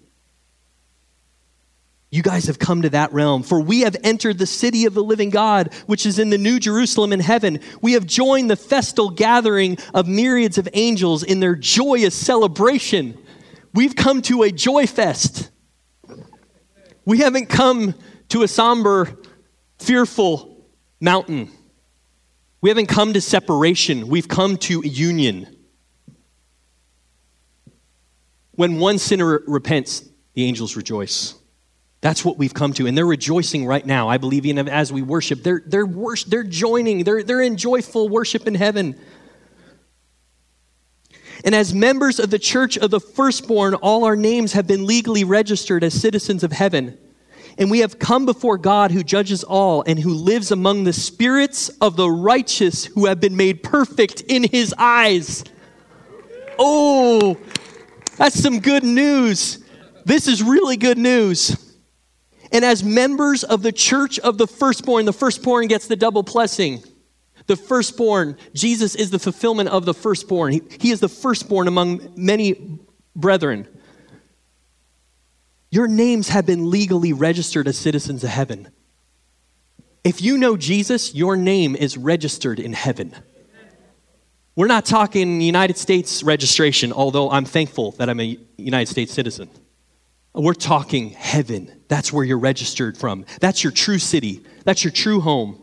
You 2.14 2.22
guys 2.22 2.48
have 2.48 2.60
come 2.60 2.82
to 2.82 2.90
that 2.90 3.14
realm. 3.14 3.42
For 3.42 3.62
we 3.62 3.82
have 3.82 3.96
entered 4.04 4.38
the 4.38 4.46
city 4.46 4.86
of 4.86 4.94
the 4.94 5.04
living 5.04 5.30
God, 5.30 5.74
which 5.88 6.06
is 6.06 6.20
in 6.20 6.30
the 6.30 6.38
new 6.38 6.60
Jerusalem 6.60 7.14
in 7.14 7.22
heaven. 7.22 7.62
We 7.82 7.94
have 7.94 8.06
joined 8.06 8.52
the 8.52 8.58
festal 8.58 9.10
gathering 9.10 9.78
of 9.94 10.10
myriads 10.10 10.58
of 10.58 10.68
angels 10.74 11.24
in 11.24 11.40
their 11.40 11.56
joyous 11.56 12.14
celebration. 12.14 13.18
We've 13.74 13.96
come 13.96 14.22
to 14.24 14.44
a 14.44 14.52
joy 14.52 14.88
fest. 14.88 15.50
We 17.06 17.20
haven't 17.20 17.48
come 17.48 17.96
to 18.30 18.44
a 18.44 18.48
somber, 18.48 19.18
fearful 19.80 20.68
mountain. 21.00 21.50
We 22.60 22.70
haven't 22.70 22.88
come 22.88 23.14
to 23.14 23.22
separation. 23.22 24.10
We've 24.10 24.28
come 24.28 24.58
to 24.58 24.86
union. 24.86 25.56
When 28.52 28.80
one 28.80 28.98
sinner 28.98 29.42
repents, 29.48 30.04
the 30.34 30.44
angels 30.44 30.76
rejoice. 30.76 31.41
That's 32.02 32.26
what 32.26 32.38
we've 32.38 32.54
come 32.54 32.74
to. 32.74 32.88
And 32.88 32.98
they're 32.98 33.06
rejoicing 33.06 33.66
right 33.66 33.86
now. 33.86 34.10
I 34.10 34.18
believe 34.18 34.46
in 34.46 34.58
as 34.68 34.92
we 34.92 35.04
worship. 35.04 35.44
They're, 35.44 35.62
they're, 35.66 35.88
they're 36.28 36.44
joining, 36.44 37.04
they're, 37.04 37.22
they're 37.22 37.42
in 37.42 37.58
joyful 37.58 38.10
worship 38.10 38.48
in 38.48 38.56
heaven. 38.56 39.00
And 41.46 41.56
as 41.56 41.74
members 41.74 42.20
of 42.20 42.32
the 42.32 42.40
church 42.40 42.78
of 42.78 42.92
the 42.92 43.00
firstborn, 43.00 43.76
all 43.76 44.04
our 44.04 44.16
names 44.16 44.54
have 44.54 44.68
been 44.68 44.86
legally 44.86 45.24
registered 45.24 45.84
as 45.84 46.00
citizens 46.00 46.44
of 46.44 46.52
heaven. 46.52 46.98
And 47.58 47.70
we 47.70 47.80
have 47.80 48.00
come 48.00 48.26
before 48.26 48.58
God 48.58 48.92
who 48.92 49.04
judges 49.04 49.44
all 49.44 49.84
and 49.86 50.00
who 50.00 50.14
lives 50.14 50.52
among 50.52 50.84
the 50.84 50.94
spirits 50.94 51.70
of 51.82 51.96
the 51.96 52.10
righteous 52.10 52.86
who 52.86 53.06
have 53.06 53.20
been 53.20 53.36
made 53.36 53.62
perfect 53.62 54.22
in 54.22 54.44
his 54.44 54.74
eyes. 54.78 55.44
Oh, 56.58 57.38
that's 58.18 58.42
some 58.42 58.60
good 58.60 58.84
news. 58.84 59.64
This 60.06 60.28
is 60.28 60.42
really 60.42 60.78
good 60.78 60.98
news. 60.98 61.71
And 62.52 62.66
as 62.66 62.84
members 62.84 63.44
of 63.44 63.62
the 63.62 63.72
church 63.72 64.20
of 64.20 64.38
the 64.38 64.48
firstborn, 64.48 65.06
the 65.06 65.14
firstborn 65.14 65.68
gets 65.68 65.88
the 65.88 65.96
double 65.96 66.24
blessing. 66.24 66.84
The 67.48 67.56
firstborn, 67.56 68.38
Jesus 68.54 68.96
is 68.96 69.10
the 69.10 69.20
fulfillment 69.20 69.70
of 69.70 69.86
the 69.86 69.94
firstborn. 69.94 70.54
He, 70.54 70.62
he 70.80 70.92
is 70.92 71.00
the 71.00 71.10
firstborn 71.10 71.68
among 71.68 72.14
many 72.16 72.80
brethren. 73.16 73.68
Your 75.70 75.88
names 75.88 76.30
have 76.30 76.46
been 76.46 76.70
legally 76.70 77.14
registered 77.14 77.68
as 77.68 77.78
citizens 77.78 78.24
of 78.24 78.30
heaven. 78.30 78.70
If 80.04 80.22
you 80.22 80.38
know 80.38 80.58
Jesus, 80.58 81.16
your 81.16 81.38
name 81.38 81.76
is 81.76 81.98
registered 81.98 82.60
in 82.60 82.74
heaven. 82.74 83.16
We're 84.56 84.68
not 84.68 84.86
talking 84.86 85.40
United 85.40 85.78
States 85.78 86.24
registration, 86.24 86.92
although 86.92 87.32
I'm 87.32 87.46
thankful 87.46 87.92
that 87.94 88.10
I'm 88.10 88.20
a 88.20 88.38
United 88.58 88.90
States 88.90 89.14
citizen. 89.14 89.50
We're 90.34 90.54
talking 90.54 91.12
heaven. 91.12 91.81
That's 91.92 92.14
where 92.14 92.24
you're 92.24 92.40
registered 92.40 92.98
from. 92.98 93.26
That's 93.42 93.66
your 93.66 93.72
true 93.72 94.00
city. 94.00 94.46
That's 94.64 94.82
your 94.82 94.92
true 94.92 95.20
home. 95.20 95.62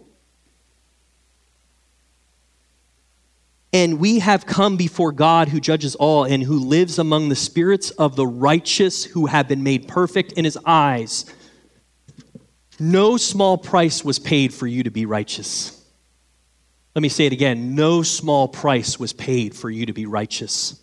And 3.73 3.99
we 3.99 4.19
have 4.19 4.45
come 4.45 4.77
before 4.77 5.11
God 5.11 5.49
who 5.49 5.59
judges 5.59 5.95
all 5.95 6.25
and 6.25 6.43
who 6.43 6.59
lives 6.59 6.99
among 6.99 7.31
the 7.31 7.35
spirits 7.35 7.89
of 7.93 8.15
the 8.15 8.27
righteous 8.27 9.07
who 9.07 9.25
have 9.25 9.49
been 9.49 9.63
made 9.63 9.89
perfect 9.89 10.33
in 10.33 10.45
his 10.45 10.59
eyes. 10.67 11.25
No 12.79 13.17
small 13.17 13.57
price 13.57 14.05
was 14.05 14.19
paid 14.19 14.53
for 14.53 14.67
you 14.67 14.83
to 14.83 14.91
be 14.91 15.07
righteous. 15.07 15.83
Let 16.95 17.01
me 17.01 17.09
say 17.09 17.25
it 17.25 17.33
again 17.33 17.75
no 17.75 18.03
small 18.03 18.49
price 18.49 19.01
was 19.01 19.15
paid 19.15 19.57
for 19.57 19.71
you 19.71 19.87
to 19.87 19.95
be 19.95 20.05
righteous. 20.05 20.79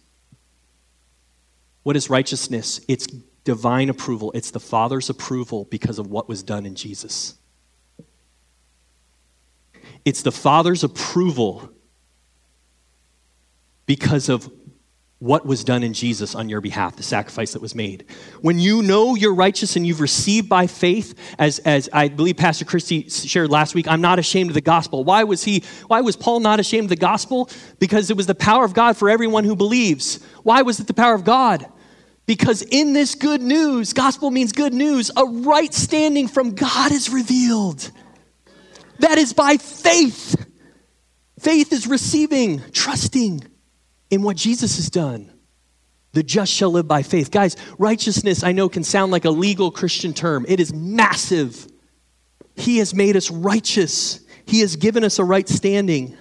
What 1.84 1.96
is 1.96 2.10
righteousness? 2.10 2.82
It's 2.88 3.06
divine 3.46 3.90
approval, 3.90 4.32
it's 4.34 4.52
the 4.52 4.60
Father's 4.60 5.10
approval 5.10 5.66
because 5.66 6.00
of 6.00 6.08
what 6.08 6.28
was 6.28 6.44
done 6.44 6.66
in 6.66 6.76
Jesus. 6.76 7.36
It's 10.04 10.24
the 10.24 10.32
Father's 10.32 10.84
approval 10.84 11.70
because 13.86 14.30
of 14.30 14.52
what 15.20 15.46
was 15.46 15.64
done 15.64 15.82
in 15.82 15.94
Jesus 15.94 16.36
on 16.36 16.50
your 16.50 16.60
behalf, 16.60 16.98
the 16.98 17.04
sacrifice 17.04 17.54
that 17.54 17.62
was 17.62 17.74
made. 17.74 18.06
When 18.42 18.60
you 18.60 18.82
know 18.82 19.16
you're 19.16 19.34
righteous 19.34 19.76
and 19.76 19.88
you've 19.88 20.02
received 20.02 20.50
by 20.50 20.68
faith, 20.68 21.18
as, 21.40 21.60
as 21.60 21.88
I 21.94 22.10
believe 22.10 22.38
Pastor 22.38 22.66
Christie 22.66 23.10
shared 23.10 23.50
last 23.50 23.76
week, 23.76 23.88
I'm 23.88 24.02
not 24.02 24.20
ashamed 24.20 24.50
of 24.50 24.56
the 24.56 24.62
gospel. 24.62 25.04
Why 25.04 25.24
was 25.24 25.44
he, 25.44 25.64
why 25.88 26.02
was 26.02 26.16
Paul 26.16 26.42
not 26.42 26.60
ashamed 26.60 26.86
of 26.86 26.90
the 26.90 26.96
gospel? 26.96 27.50
Because 27.80 28.10
it 28.10 28.18
was 28.18 28.28
the 28.28 28.36
power 28.36 28.66
of 28.66 28.74
God 28.74 28.98
for 28.98 29.10
everyone 29.10 29.46
who 29.46 29.56
believes. 29.56 30.22
Why 30.44 30.64
was 30.64 30.80
it 30.80 30.88
the 30.88 30.94
power 30.94 31.14
of 31.14 31.24
God? 31.24 31.66
Because 32.26 32.64
in 32.64 32.94
this 32.94 33.16
good 33.16 33.42
news, 33.42 33.94
gospel 33.94 34.32
means 34.32 34.52
good 34.52 34.74
news, 34.74 35.12
a 35.16 35.26
right 35.26 35.74
standing 35.74 36.28
from 36.28 36.56
God 36.56 36.92
is 36.92 37.10
revealed. 37.10 37.92
That 39.00 39.18
is 39.18 39.34
by 39.34 39.58
faith. 39.58 40.36
Faith 41.40 41.72
is 41.72 41.86
receiving, 41.86 42.62
trusting 42.72 43.44
in 44.10 44.24
what 44.24 44.38
Jesus 44.38 44.78
has 44.78 44.90
done. 44.90 45.32
The 46.14 46.24
just 46.24 46.52
shall 46.52 46.72
live 46.72 46.88
by 46.88 47.04
faith. 47.04 47.30
Guys, 47.30 47.58
righteousness, 47.78 48.44
I 48.44 48.54
know, 48.54 48.70
can 48.70 48.84
sound 48.84 49.12
like 49.12 49.26
a 49.26 49.30
legal 49.30 49.70
Christian 49.70 50.14
term. 50.14 50.46
It 50.48 50.60
is 50.60 50.74
massive. 50.74 51.68
He 52.56 52.78
has 52.78 52.96
made 52.96 53.18
us 53.18 53.30
righteous, 53.30 54.22
He 54.46 54.62
has 54.62 54.78
given 54.78 55.04
us 55.04 55.20
a 55.20 55.24
right 55.24 55.48
standing. 55.48 56.18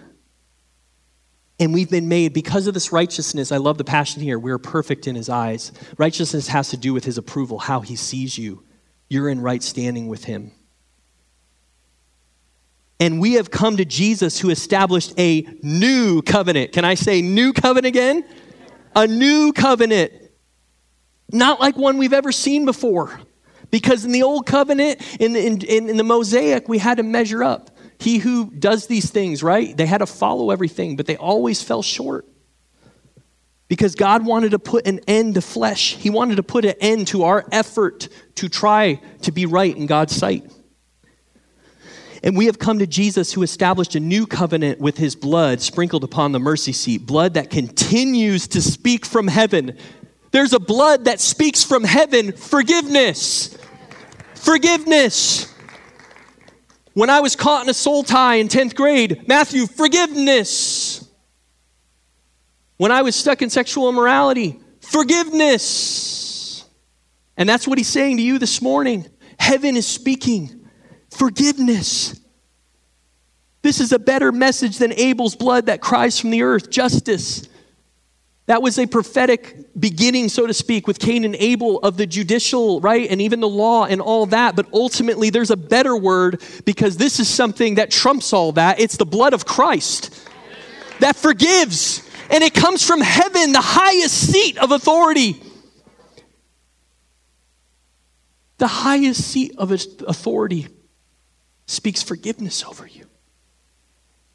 And 1.61 1.73
we've 1.73 1.91
been 1.91 2.09
made 2.09 2.33
because 2.33 2.67
of 2.67 2.75
this 2.75 2.91
righteousness. 2.91 3.53
I 3.53 3.59
love 3.59 3.79
the 3.79 3.85
passion 3.85 4.23
here. 4.23 4.39
We're 4.39 4.59
perfect 4.59 5.07
in 5.07 5.15
His 5.15 5.29
eyes. 5.29 5.71
Righteousness 5.99 6.49
has 6.49 6.71
to 6.71 6.77
do 6.77 6.93
with 6.93 7.05
His 7.05 7.17
approval, 7.17 7.59
how 7.59 7.81
He 7.81 7.95
sees 7.97 8.37
you. 8.37 8.65
You're 9.09 9.29
in 9.29 9.41
right 9.41 9.63
standing 9.63 10.09
with 10.09 10.25
Him. 10.25 10.53
And 12.99 13.21
we 13.21 13.35
have 13.35 13.51
come 13.51 13.77
to 13.77 13.85
Jesus 13.85 14.39
who 14.41 14.51
established 14.51 15.15
a 15.19 15.47
new 15.63 16.23
covenant. 16.23 16.73
Can 16.73 16.85
I 16.85 16.95
say 16.95 17.23
new 17.23 17.53
covenant 17.53 17.87
again? 17.87 18.25
A 18.97 19.07
new 19.07 19.53
covenant. 19.53 20.13
Not 21.33 21.61
like 21.61 21.77
one 21.77 21.99
we've 21.99 22.13
ever 22.13 22.33
seen 22.33 22.65
before. 22.65 23.21
Because 23.71 24.05
in 24.05 24.13
the 24.13 24.23
old 24.23 24.47
covenant, 24.47 25.01
in 25.21 25.33
the, 25.33 25.45
in, 25.45 25.89
in 25.89 25.97
the 25.97 26.05
Mosaic, 26.05 26.69
we 26.69 26.79
had 26.79 26.99
to 26.99 27.03
measure 27.03 27.43
up. 27.43 27.74
He 27.99 28.19
who 28.19 28.51
does 28.51 28.87
these 28.87 29.11
things, 29.11 29.43
right? 29.43 29.77
They 29.77 29.87
had 29.87 29.99
to 29.99 30.07
follow 30.07 30.51
everything, 30.51 30.97
but 30.97 31.07
they 31.07 31.17
always 31.17 31.63
fell 31.63 31.83
short. 31.83 32.27
Because 33.69 33.95
God 33.95 34.27
wanted 34.27 34.51
to 34.51 34.59
put 34.59 34.87
an 34.87 35.01
end 35.09 35.35
to 35.35 35.41
flesh. 35.41 35.97
He 35.97 36.11
wanted 36.11 36.37
to 36.37 36.43
put 36.43 36.65
an 36.65 36.75
end 36.81 37.09
to 37.09 37.25
our 37.25 37.47
effort 37.51 38.09
to 38.37 38.49
try 38.49 39.01
to 39.23 39.33
be 39.33 39.47
right 39.47 39.75
in 39.75 39.87
God's 39.87 40.15
sight. 40.15 40.51
And 42.23 42.37
we 42.37 42.47
have 42.47 42.59
come 42.59 42.79
to 42.79 42.87
Jesus 42.87 43.33
who 43.33 43.43
established 43.43 43.95
a 43.95 44.01
new 44.01 44.27
covenant 44.27 44.81
with 44.81 44.97
his 44.97 45.15
blood 45.15 45.61
sprinkled 45.61 46.05
upon 46.05 46.33
the 46.33 46.39
mercy 46.39 46.73
seat, 46.73 47.07
blood 47.07 47.35
that 47.35 47.51
continues 47.51 48.49
to 48.49 48.63
speak 48.63 49.05
from 49.05 49.29
heaven. 49.29 49.77
There's 50.31 50.53
a 50.53 50.59
blood 50.59 51.05
that 51.05 51.21
speaks 51.21 51.63
from 51.63 51.85
heaven 51.85 52.33
forgiveness. 52.33 53.57
Forgiveness. 54.35 55.54
When 56.95 57.11
I 57.11 57.21
was 57.21 57.37
caught 57.37 57.65
in 57.65 57.69
a 57.69 57.75
soul 57.75 58.05
tie 58.05 58.37
in 58.37 58.49
10th 58.49 58.75
grade, 58.75 59.29
Matthew, 59.29 59.67
forgiveness. 59.67 61.07
When 62.77 62.91
I 62.91 63.03
was 63.03 63.15
stuck 63.17 63.43
in 63.43 63.51
sexual 63.51 63.89
immorality, 63.89 64.61
forgiveness. 64.81 66.65
And 67.37 67.49
that's 67.49 67.67
what 67.67 67.79
he's 67.79 67.89
saying 67.89 68.17
to 68.19 68.23
you 68.23 68.39
this 68.39 68.63
morning. 68.63 69.07
Heaven 69.39 69.77
is 69.77 69.87
speaking 69.87 70.69
forgiveness. 71.11 72.21
This 73.63 73.81
is 73.81 73.93
a 73.93 73.99
better 73.99 74.31
message 74.31 74.79
than 74.79 74.93
Abel's 74.93 75.35
blood 75.35 75.67
that 75.67 75.81
cries 75.81 76.21
from 76.21 76.31
the 76.31 76.43
earth 76.43 76.71
justice. 76.71 77.49
That 78.47 78.61
was 78.61 78.79
a 78.79 78.87
prophetic 78.87 79.71
beginning, 79.79 80.29
so 80.29 80.47
to 80.47 80.53
speak, 80.53 80.87
with 80.87 80.99
Cain 80.99 81.25
and 81.25 81.35
Abel 81.37 81.79
of 81.79 81.97
the 81.97 82.07
judicial, 82.07 82.81
right? 82.81 83.11
And 83.11 83.21
even 83.23 83.41
the 83.41 83.49
law 83.49 83.87
and 83.87 84.03
all 84.03 84.27
that. 84.27 84.55
But 84.55 84.67
ultimately, 84.73 85.31
there's 85.31 85.51
a 85.51 85.57
better 85.57 85.97
word 85.97 86.43
because 86.67 86.99
this 86.99 87.19
is 87.21 87.29
something 87.29 87.77
that 87.77 87.91
trumps 87.91 88.33
all 88.35 88.53
that. 88.53 88.81
It's 88.81 88.99
the 88.99 89.07
blood 89.07 89.33
of 89.33 89.47
Christ 89.47 90.29
that 91.01 91.17
forgives. 91.17 92.09
And 92.31 92.43
it 92.43 92.55
comes 92.55 92.87
from 92.87 93.01
heaven, 93.01 93.53
the 93.53 93.61
highest 93.61 94.33
seat 94.33 94.59
of 94.59 94.73
authority. 94.73 95.43
The 98.59 98.67
highest 98.67 99.23
seat 99.23 99.55
of 99.59 99.73
authority 99.73 100.69
speaks 101.67 102.03
forgiveness 102.03 102.65
over 102.65 102.87
you. 102.87 103.07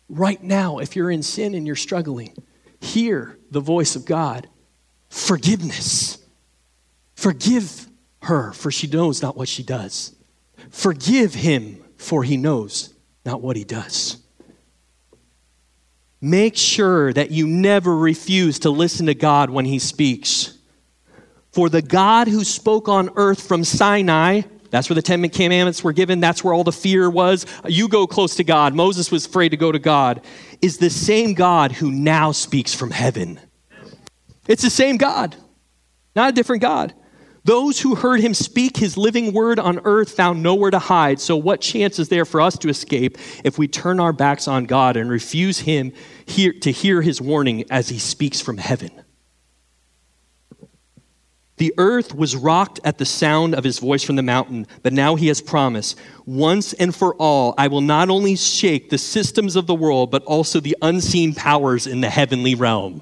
Right 0.07 0.41
now, 0.41 0.79
if 0.79 0.95
you're 0.95 1.11
in 1.11 1.23
sin 1.23 1.55
and 1.55 1.65
you're 1.65 1.75
struggling, 1.75 2.35
hear 2.79 3.38
the 3.51 3.59
voice 3.59 3.95
of 3.95 4.05
God. 4.05 4.47
Forgiveness. 5.09 6.17
Forgive 7.15 7.87
her, 8.23 8.53
for 8.53 8.71
she 8.71 8.87
knows 8.87 9.21
not 9.21 9.35
what 9.35 9.47
she 9.47 9.63
does. 9.63 10.15
Forgive 10.69 11.33
him, 11.33 11.83
for 11.97 12.23
he 12.23 12.37
knows 12.37 12.93
not 13.25 13.41
what 13.41 13.55
he 13.55 13.63
does. 13.63 14.17
Make 16.21 16.57
sure 16.57 17.13
that 17.13 17.31
you 17.31 17.47
never 17.47 17.95
refuse 17.95 18.59
to 18.59 18.69
listen 18.69 19.05
to 19.05 19.13
God 19.13 19.49
when 19.49 19.65
he 19.65 19.79
speaks. 19.79 20.57
For 21.51 21.69
the 21.69 21.81
God 21.81 22.27
who 22.27 22.43
spoke 22.43 22.89
on 22.89 23.09
earth 23.15 23.47
from 23.47 23.63
Sinai 23.63 24.41
that's 24.69 24.89
where 24.89 24.95
the 24.95 25.01
Ten 25.01 25.27
Commandments 25.29 25.83
were 25.83 25.93
given. 25.93 26.19
That's 26.19 26.43
where 26.43 26.53
all 26.53 26.63
the 26.63 26.71
fear 26.71 27.09
was. 27.09 27.45
You 27.67 27.87
go 27.87 28.05
close 28.07 28.35
to 28.35 28.43
God. 28.43 28.75
Moses 28.75 29.11
was 29.11 29.25
afraid 29.25 29.49
to 29.49 29.57
go 29.57 29.71
to 29.71 29.79
God. 29.79 30.21
Is 30.61 30.77
the 30.77 30.89
same 30.89 31.33
God 31.33 31.71
who 31.71 31.91
now 31.91 32.31
speaks 32.31 32.73
from 32.73 32.91
heaven. 32.91 33.39
It's 34.47 34.63
the 34.63 34.69
same 34.69 34.97
God, 34.97 35.35
not 36.15 36.29
a 36.29 36.31
different 36.31 36.61
God. 36.61 36.93
Those 37.45 37.79
who 37.79 37.95
heard 37.95 38.19
him 38.19 38.33
speak 38.33 38.77
his 38.77 38.97
living 38.97 39.33
word 39.33 39.59
on 39.59 39.79
earth 39.85 40.11
found 40.11 40.43
nowhere 40.43 40.71
to 40.71 40.79
hide. 40.79 41.19
So, 41.19 41.37
what 41.37 41.61
chance 41.61 41.97
is 41.97 42.09
there 42.09 42.25
for 42.25 42.41
us 42.41 42.57
to 42.59 42.69
escape 42.69 43.17
if 43.43 43.57
we 43.57 43.67
turn 43.67 43.99
our 43.99 44.13
backs 44.13 44.47
on 44.47 44.65
God 44.65 44.97
and 44.97 45.09
refuse 45.09 45.59
him 45.59 45.93
to 46.27 46.71
hear 46.71 47.01
his 47.01 47.21
warning 47.21 47.65
as 47.71 47.89
he 47.89 47.97
speaks 47.97 48.41
from 48.41 48.57
heaven? 48.57 48.91
The 51.59 51.73
earth 51.77 52.15
was 52.15 52.37
rocked 52.37 52.79
at 52.85 52.97
the 52.97 53.05
sound 53.05 53.53
of 53.53 53.65
his 53.65 53.79
voice 53.79 54.01
from 54.01 54.15
the 54.15 54.23
mountain, 54.23 54.65
but 54.81 54.93
now 54.93 55.15
he 55.15 55.27
has 55.27 55.41
promised, 55.41 55.99
once 56.25 56.71
and 56.71 56.95
for 56.95 57.15
all, 57.15 57.53
I 57.57 57.67
will 57.67 57.81
not 57.81 58.09
only 58.09 58.37
shake 58.37 58.89
the 58.89 58.97
systems 58.97 59.57
of 59.57 59.67
the 59.67 59.75
world, 59.75 60.09
but 60.09 60.23
also 60.23 60.61
the 60.61 60.77
unseen 60.81 61.35
powers 61.35 61.85
in 61.85 61.99
the 61.99 62.09
heavenly 62.09 62.55
realm. 62.55 63.01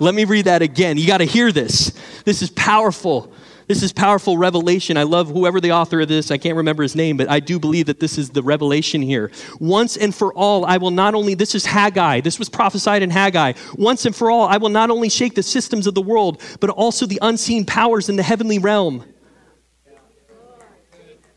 Let 0.00 0.16
me 0.16 0.24
read 0.24 0.46
that 0.46 0.60
again. 0.60 0.98
You 0.98 1.06
got 1.06 1.18
to 1.18 1.24
hear 1.24 1.52
this. 1.52 1.92
This 2.24 2.42
is 2.42 2.50
powerful. 2.50 3.32
This 3.68 3.82
is 3.82 3.92
powerful 3.92 4.36
revelation. 4.36 4.96
I 4.96 5.04
love 5.04 5.28
whoever 5.28 5.60
the 5.60 5.72
author 5.72 6.00
of 6.00 6.08
this, 6.08 6.30
I 6.30 6.38
can't 6.38 6.56
remember 6.56 6.82
his 6.82 6.96
name, 6.96 7.16
but 7.16 7.30
I 7.30 7.40
do 7.40 7.58
believe 7.58 7.86
that 7.86 8.00
this 8.00 8.18
is 8.18 8.30
the 8.30 8.42
revelation 8.42 9.02
here. 9.02 9.30
Once 9.60 9.96
and 9.96 10.14
for 10.14 10.34
all, 10.34 10.64
I 10.64 10.78
will 10.78 10.90
not 10.90 11.14
only, 11.14 11.34
this 11.34 11.54
is 11.54 11.64
Haggai, 11.64 12.20
this 12.20 12.38
was 12.38 12.48
prophesied 12.48 13.02
in 13.02 13.10
Haggai. 13.10 13.52
Once 13.74 14.04
and 14.04 14.14
for 14.14 14.30
all, 14.30 14.46
I 14.46 14.56
will 14.56 14.68
not 14.68 14.90
only 14.90 15.08
shake 15.08 15.34
the 15.34 15.42
systems 15.42 15.86
of 15.86 15.94
the 15.94 16.02
world, 16.02 16.42
but 16.60 16.70
also 16.70 17.06
the 17.06 17.18
unseen 17.22 17.64
powers 17.64 18.08
in 18.08 18.16
the 18.16 18.22
heavenly 18.22 18.58
realm. 18.58 19.04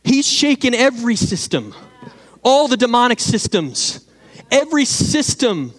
He's 0.03 0.27
shaken 0.27 0.73
every 0.73 1.15
system, 1.15 1.73
all 2.43 2.67
the 2.67 2.77
demonic 2.77 3.19
systems, 3.19 4.07
every 4.51 4.85
system 4.85 5.73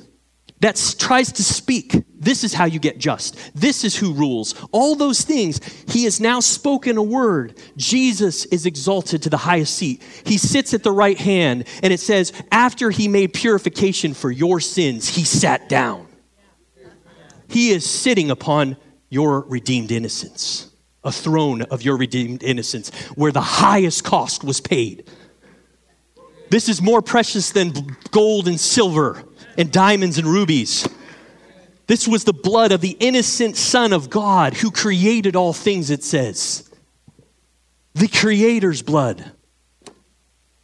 that 0.61 0.95
tries 0.99 1.33
to 1.33 1.43
speak. 1.45 2.03
This 2.19 2.43
is 2.43 2.55
how 2.55 2.65
you 2.65 2.79
get 2.79 2.99
just. 2.99 3.37
This 3.55 3.85
is 3.85 3.95
who 3.95 4.15
rules. 4.15 4.55
All 4.73 4.95
those 4.95 5.21
things. 5.23 5.61
He 5.89 6.05
has 6.05 6.19
now 6.19 6.41
spoken 6.41 6.97
a 6.97 7.03
word. 7.03 7.59
Jesus 7.77 8.47
is 8.47 8.65
exalted 8.65 9.23
to 9.23 9.31
the 9.31 9.37
highest 9.37 9.75
seat. 9.75 10.03
He 10.25 10.39
sits 10.39 10.73
at 10.73 10.83
the 10.83 10.93
right 10.93 11.19
hand, 11.19 11.67
and 11.83 11.93
it 11.93 12.01
says, 12.01 12.33
after 12.51 12.91
he 12.91 13.07
made 13.07 13.35
purification 13.35 14.15
for 14.15 14.31
your 14.31 14.61
sins, 14.61 15.09
he 15.09 15.25
sat 15.25 15.69
down. 15.69 16.07
He 17.49 17.71
is 17.71 17.89
sitting 17.89 18.31
upon 18.31 18.77
your 19.11 19.43
redeemed 19.43 19.93
innocence, 19.93 20.71
a 21.05 21.13
throne 21.13 21.63
of 21.63 21.83
your 21.83 21.97
redeemed 21.97 22.43
innocence, 22.43 22.91
where 23.15 23.31
the 23.31 23.41
highest 23.41 24.05
cost 24.05 24.43
was 24.43 24.61
paid. 24.61 25.09
This 26.49 26.69
is 26.69 26.81
more 26.81 27.03
precious 27.03 27.51
than 27.51 27.73
gold 28.11 28.49
and 28.49 28.59
silver 28.59 29.23
and 29.59 29.73
diamonds 29.73 30.19
and 30.19 30.27
rubies. 30.27 30.89
This 31.87 32.09
was 32.09 32.25
the 32.25 32.33
blood 32.33 32.73
of 32.73 32.81
the 32.81 32.97
innocent 32.99 33.57
Son 33.57 33.93
of 33.93 34.11
God 34.11 34.55
who 34.55 34.71
created 34.71 35.37
all 35.37 35.53
things, 35.53 35.91
it 35.91 36.03
says. 36.03 36.69
The 37.95 38.09
Creator's 38.09 38.83
blood. 38.83 39.33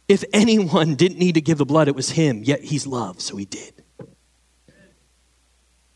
If 0.07 0.23
anyone 0.33 0.95
didn't 0.95 1.19
need 1.19 1.35
to 1.35 1.41
give 1.41 1.57
the 1.57 1.65
blood, 1.65 1.87
it 1.87 1.95
was 1.95 2.09
him, 2.11 2.43
yet 2.43 2.61
he's 2.61 2.85
love, 2.85 3.21
so 3.21 3.37
he 3.37 3.45
did. 3.45 3.73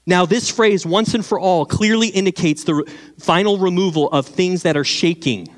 Now, 0.06 0.26
this 0.26 0.50
phrase, 0.50 0.86
once 0.86 1.14
and 1.14 1.26
for 1.26 1.38
all, 1.38 1.66
clearly 1.66 2.08
indicates 2.08 2.64
the 2.64 2.76
re- 2.76 2.86
final 3.20 3.58
removal 3.58 4.10
of 4.10 4.26
things 4.26 4.64
that 4.64 4.78
are 4.78 4.86
shaking. 4.86 5.50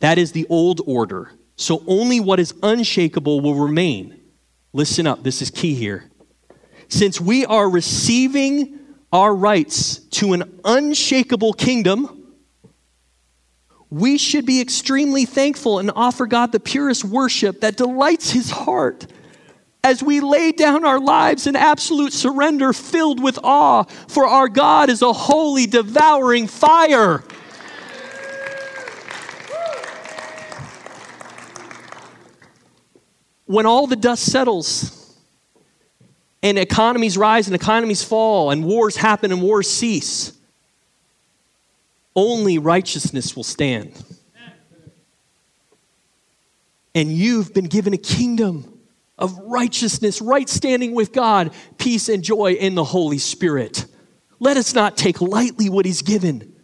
That 0.00 0.16
is 0.16 0.32
the 0.32 0.46
old 0.48 0.80
order. 0.86 1.30
So 1.56 1.84
only 1.86 2.18
what 2.18 2.40
is 2.40 2.54
unshakable 2.62 3.42
will 3.42 3.54
remain. 3.54 4.18
Listen 4.72 5.06
up, 5.06 5.22
this 5.22 5.42
is 5.42 5.50
key 5.50 5.74
here. 5.74 6.10
Since 6.88 7.20
we 7.20 7.46
are 7.46 7.68
receiving 7.68 8.78
our 9.12 9.34
rights 9.34 9.98
to 9.98 10.32
an 10.32 10.60
unshakable 10.64 11.52
kingdom, 11.52 12.32
we 13.90 14.18
should 14.18 14.44
be 14.44 14.60
extremely 14.60 15.24
thankful 15.24 15.78
and 15.78 15.90
offer 15.94 16.26
God 16.26 16.50
the 16.50 16.60
purest 16.60 17.04
worship 17.04 17.60
that 17.60 17.76
delights 17.76 18.30
his 18.30 18.50
heart 18.50 19.06
as 19.84 20.02
we 20.02 20.20
lay 20.20 20.50
down 20.50 20.84
our 20.84 20.98
lives 20.98 21.46
in 21.46 21.54
absolute 21.54 22.12
surrender 22.12 22.72
filled 22.72 23.22
with 23.22 23.38
awe, 23.44 23.84
for 24.08 24.26
our 24.26 24.48
God 24.48 24.88
is 24.88 25.02
a 25.02 25.12
holy, 25.12 25.66
devouring 25.66 26.46
fire. 26.46 27.22
When 33.44 33.66
all 33.66 33.86
the 33.86 33.94
dust 33.94 34.24
settles 34.24 35.03
and 36.44 36.58
economies 36.58 37.16
rise 37.16 37.46
and 37.46 37.56
economies 37.56 38.04
fall 38.04 38.50
and 38.50 38.64
wars 38.64 38.96
happen 38.96 39.32
and 39.32 39.40
wars 39.40 39.68
cease, 39.68 40.32
only 42.14 42.58
righteousness 42.58 43.34
will 43.34 43.42
stand. 43.42 44.04
And 46.94 47.10
you've 47.10 47.54
been 47.54 47.64
given 47.64 47.94
a 47.94 47.98
kingdom 47.98 48.78
of 49.18 49.36
righteousness, 49.38 50.20
right 50.20 50.48
standing 50.48 50.94
with 50.94 51.12
God, 51.12 51.52
peace 51.78 52.08
and 52.10 52.22
joy 52.22 52.52
in 52.52 52.74
the 52.74 52.84
Holy 52.84 53.18
Spirit. 53.18 53.86
Let 54.38 54.58
us 54.58 54.74
not 54.74 54.98
take 54.98 55.22
lightly 55.22 55.70
what 55.70 55.86
He's 55.86 56.02
given. 56.02 56.54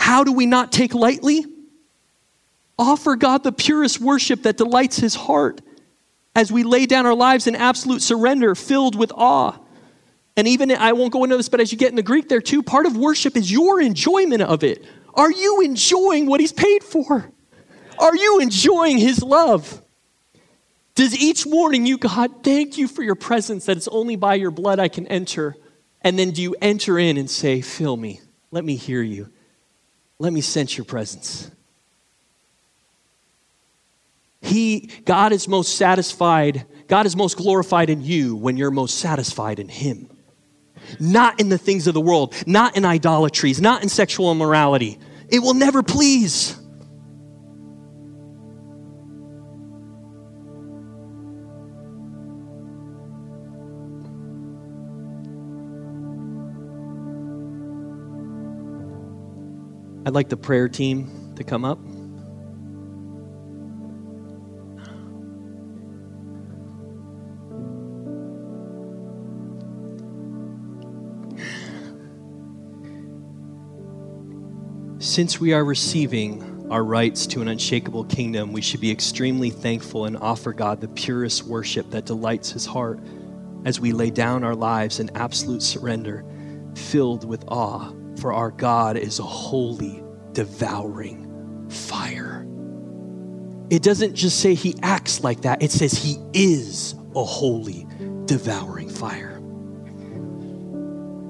How 0.00 0.24
do 0.24 0.32
we 0.32 0.46
not 0.46 0.72
take 0.72 0.94
lightly? 0.94 1.44
Offer 2.76 3.16
God 3.16 3.44
the 3.44 3.52
purest 3.52 4.00
worship 4.00 4.42
that 4.42 4.56
delights 4.56 4.98
His 4.98 5.14
heart 5.14 5.60
as 6.34 6.52
we 6.52 6.62
lay 6.62 6.86
down 6.86 7.06
our 7.06 7.14
lives 7.14 7.46
in 7.46 7.56
absolute 7.56 8.02
surrender, 8.02 8.54
filled 8.54 8.96
with 8.96 9.12
awe. 9.14 9.58
And 10.36 10.46
even, 10.46 10.70
I 10.70 10.92
won't 10.92 11.12
go 11.12 11.24
into 11.24 11.36
this, 11.36 11.48
but 11.48 11.60
as 11.60 11.72
you 11.72 11.78
get 11.78 11.90
in 11.90 11.96
the 11.96 12.02
Greek 12.02 12.28
there 12.28 12.40
too, 12.40 12.62
part 12.62 12.86
of 12.86 12.96
worship 12.96 13.36
is 13.36 13.50
your 13.50 13.80
enjoyment 13.80 14.42
of 14.42 14.62
it. 14.62 14.84
Are 15.14 15.30
you 15.30 15.60
enjoying 15.60 16.26
what 16.26 16.40
He's 16.40 16.52
paid 16.52 16.84
for? 16.84 17.30
Are 17.98 18.16
you 18.16 18.40
enjoying 18.40 18.98
His 18.98 19.22
love? 19.22 19.82
Does 20.94 21.16
each 21.16 21.46
morning 21.46 21.86
you, 21.86 21.98
God, 21.98 22.44
thank 22.44 22.78
you 22.78 22.86
for 22.86 23.02
your 23.02 23.14
presence 23.14 23.66
that 23.66 23.76
it's 23.76 23.88
only 23.88 24.16
by 24.16 24.34
your 24.34 24.50
blood 24.50 24.78
I 24.78 24.88
can 24.88 25.06
enter? 25.08 25.56
And 26.02 26.18
then 26.18 26.30
do 26.30 26.42
you 26.42 26.56
enter 26.60 26.98
in 26.98 27.16
and 27.16 27.28
say, 27.28 27.60
Fill 27.60 27.96
me, 27.96 28.20
let 28.50 28.64
me 28.64 28.76
hear 28.76 29.02
you, 29.02 29.28
let 30.18 30.32
me 30.32 30.40
sense 30.40 30.76
your 30.76 30.84
presence? 30.84 31.50
He, 34.50 34.90
God 35.04 35.32
is 35.32 35.46
most 35.46 35.76
satisfied, 35.76 36.66
God 36.88 37.06
is 37.06 37.14
most 37.14 37.36
glorified 37.36 37.88
in 37.88 38.02
you 38.02 38.34
when 38.34 38.56
you're 38.56 38.72
most 38.72 38.98
satisfied 38.98 39.60
in 39.60 39.68
Him. 39.68 40.10
Not 40.98 41.38
in 41.38 41.50
the 41.50 41.58
things 41.58 41.86
of 41.86 41.94
the 41.94 42.00
world, 42.00 42.34
not 42.48 42.76
in 42.76 42.84
idolatries, 42.84 43.60
not 43.60 43.84
in 43.84 43.88
sexual 43.88 44.32
immorality. 44.32 44.98
It 45.28 45.38
will 45.38 45.54
never 45.54 45.84
please. 45.84 46.56
I'd 60.04 60.14
like 60.14 60.28
the 60.28 60.36
prayer 60.36 60.68
team 60.68 61.34
to 61.36 61.44
come 61.44 61.64
up. 61.64 61.78
Since 75.10 75.40
we 75.40 75.52
are 75.54 75.64
receiving 75.64 76.68
our 76.70 76.84
rights 76.84 77.26
to 77.26 77.42
an 77.42 77.48
unshakable 77.48 78.04
kingdom, 78.04 78.52
we 78.52 78.60
should 78.60 78.80
be 78.80 78.92
extremely 78.92 79.50
thankful 79.50 80.04
and 80.04 80.16
offer 80.16 80.52
God 80.52 80.80
the 80.80 80.86
purest 80.86 81.42
worship 81.42 81.90
that 81.90 82.06
delights 82.06 82.52
his 82.52 82.64
heart 82.64 83.00
as 83.64 83.80
we 83.80 83.90
lay 83.90 84.10
down 84.10 84.44
our 84.44 84.54
lives 84.54 85.00
in 85.00 85.10
absolute 85.16 85.64
surrender, 85.64 86.24
filled 86.76 87.28
with 87.28 87.44
awe 87.48 87.92
for 88.20 88.32
our 88.32 88.52
God 88.52 88.96
is 88.96 89.18
a 89.18 89.24
holy, 89.24 90.00
devouring 90.30 91.68
fire. 91.68 92.46
It 93.68 93.82
doesn't 93.82 94.14
just 94.14 94.38
say 94.38 94.54
he 94.54 94.76
acts 94.80 95.24
like 95.24 95.40
that, 95.40 95.60
it 95.60 95.72
says 95.72 95.92
he 95.92 96.18
is 96.34 96.94
a 97.16 97.24
holy, 97.24 97.84
devouring 98.26 98.88
fire. 98.88 99.29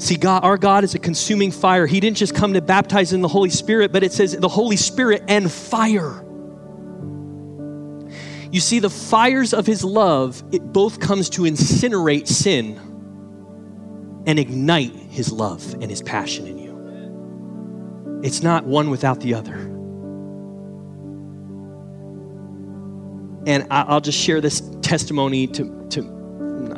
See, 0.00 0.16
God, 0.16 0.44
our 0.44 0.56
God 0.56 0.82
is 0.82 0.94
a 0.94 0.98
consuming 0.98 1.50
fire. 1.50 1.86
He 1.86 2.00
didn't 2.00 2.16
just 2.16 2.34
come 2.34 2.54
to 2.54 2.62
baptize 2.62 3.12
in 3.12 3.20
the 3.20 3.28
Holy 3.28 3.50
Spirit, 3.50 3.92
but 3.92 4.02
it 4.02 4.12
says 4.12 4.34
the 4.34 4.48
Holy 4.48 4.76
Spirit 4.76 5.24
and 5.28 5.52
fire. 5.52 6.24
You 8.50 8.60
see, 8.60 8.78
the 8.78 8.88
fires 8.88 9.52
of 9.52 9.66
his 9.66 9.84
love, 9.84 10.42
it 10.52 10.72
both 10.72 11.00
comes 11.00 11.28
to 11.30 11.42
incinerate 11.42 12.28
sin 12.28 12.78
and 14.26 14.38
ignite 14.38 14.94
his 14.94 15.30
love 15.30 15.74
and 15.74 15.90
his 15.90 16.00
passion 16.00 16.46
in 16.46 16.58
you. 16.58 18.20
It's 18.24 18.42
not 18.42 18.64
one 18.64 18.88
without 18.88 19.20
the 19.20 19.34
other. 19.34 19.56
And 23.46 23.66
I'll 23.70 24.00
just 24.00 24.18
share 24.18 24.40
this 24.40 24.62
testimony 24.80 25.46
to, 25.48 25.86
to 25.90 26.19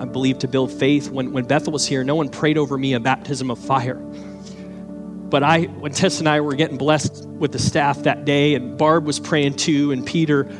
I 0.03 0.05
believe, 0.05 0.41
to 0.41 0.49
build 0.49 0.73
faith. 0.73 1.11
When, 1.11 1.33
when 1.33 1.45
Bethel 1.45 1.73
was 1.73 1.87
here, 1.87 2.03
no 2.03 2.17
one 2.17 2.29
prayed 2.29 2.59
over 2.59 2.77
me 2.77 2.95
a 2.95 3.01
baptism 3.01 3.53
of 3.53 3.59
fire. 3.59 3.95
But 3.95 5.45
I, 5.45 5.63
when 5.63 5.93
Tess 5.93 6.19
and 6.19 6.29
I 6.29 6.41
were 6.41 6.55
getting 6.55 6.77
blessed 6.77 7.25
with 7.29 7.53
the 7.53 7.61
staff 7.61 8.03
that 8.03 8.25
day, 8.25 8.57
and 8.57 8.77
Barb 8.77 9.07
was 9.07 9.21
praying 9.21 9.55
too, 9.55 9.93
and 9.93 10.05
Peter, 10.05 10.51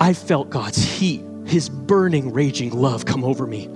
I 0.00 0.14
felt 0.14 0.48
God's 0.48 0.82
heat, 0.82 1.22
his 1.44 1.68
burning, 1.68 2.32
raging 2.32 2.70
love 2.70 3.04
come 3.04 3.22
over 3.22 3.46
me. 3.46 3.66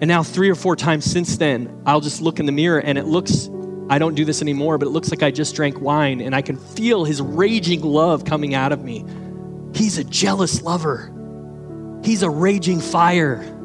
And 0.00 0.06
now, 0.06 0.22
three 0.22 0.50
or 0.50 0.54
four 0.54 0.76
times 0.76 1.10
since 1.10 1.38
then, 1.38 1.82
I'll 1.86 2.02
just 2.02 2.20
look 2.20 2.38
in 2.38 2.44
the 2.44 2.52
mirror 2.52 2.80
and 2.80 2.98
it 2.98 3.06
looks 3.06 3.48
I 3.90 3.98
don't 3.98 4.14
do 4.14 4.26
this 4.26 4.42
anymore, 4.42 4.76
but 4.76 4.86
it 4.86 4.90
looks 4.90 5.10
like 5.10 5.22
I 5.22 5.30
just 5.30 5.54
drank 5.54 5.80
wine 5.80 6.20
and 6.20 6.34
I 6.34 6.42
can 6.42 6.58
feel 6.58 7.04
his 7.04 7.22
raging 7.22 7.80
love 7.80 8.26
coming 8.26 8.54
out 8.54 8.70
of 8.70 8.84
me. 8.84 9.02
He's 9.74 9.96
a 9.96 10.04
jealous 10.04 10.60
lover, 10.60 11.10
he's 12.04 12.22
a 12.22 12.28
raging 12.28 12.80
fire. 12.80 13.57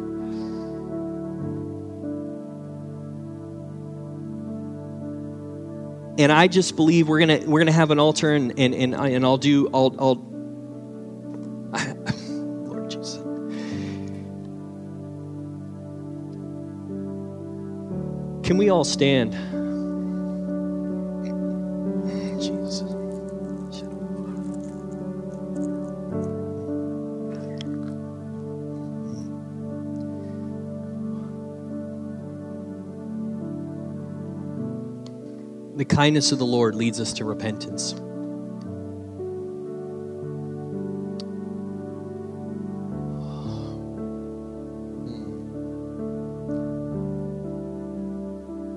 And 6.17 6.31
I 6.31 6.47
just 6.47 6.75
believe 6.75 7.07
we're 7.07 7.19
gonna 7.19 7.41
we're 7.45 7.59
gonna 7.59 7.71
have 7.71 7.91
an 7.91 7.99
altar 7.99 8.33
and 8.33 8.57
and 8.59 8.75
and, 8.75 8.93
and 8.93 9.25
I'll 9.25 9.37
do 9.37 9.69
I'll 9.73 9.95
I'll 9.97 10.15
Lord 12.67 12.89
Jesus. 12.91 13.15
Can 18.45 18.57
we 18.57 18.69
all 18.69 18.83
stand? 18.83 19.33
Kindness 35.93 36.31
of 36.31 36.39
the 36.39 36.45
Lord 36.45 36.75
leads 36.75 36.99
us 36.99 37.13
to 37.13 37.25
repentance. 37.25 37.93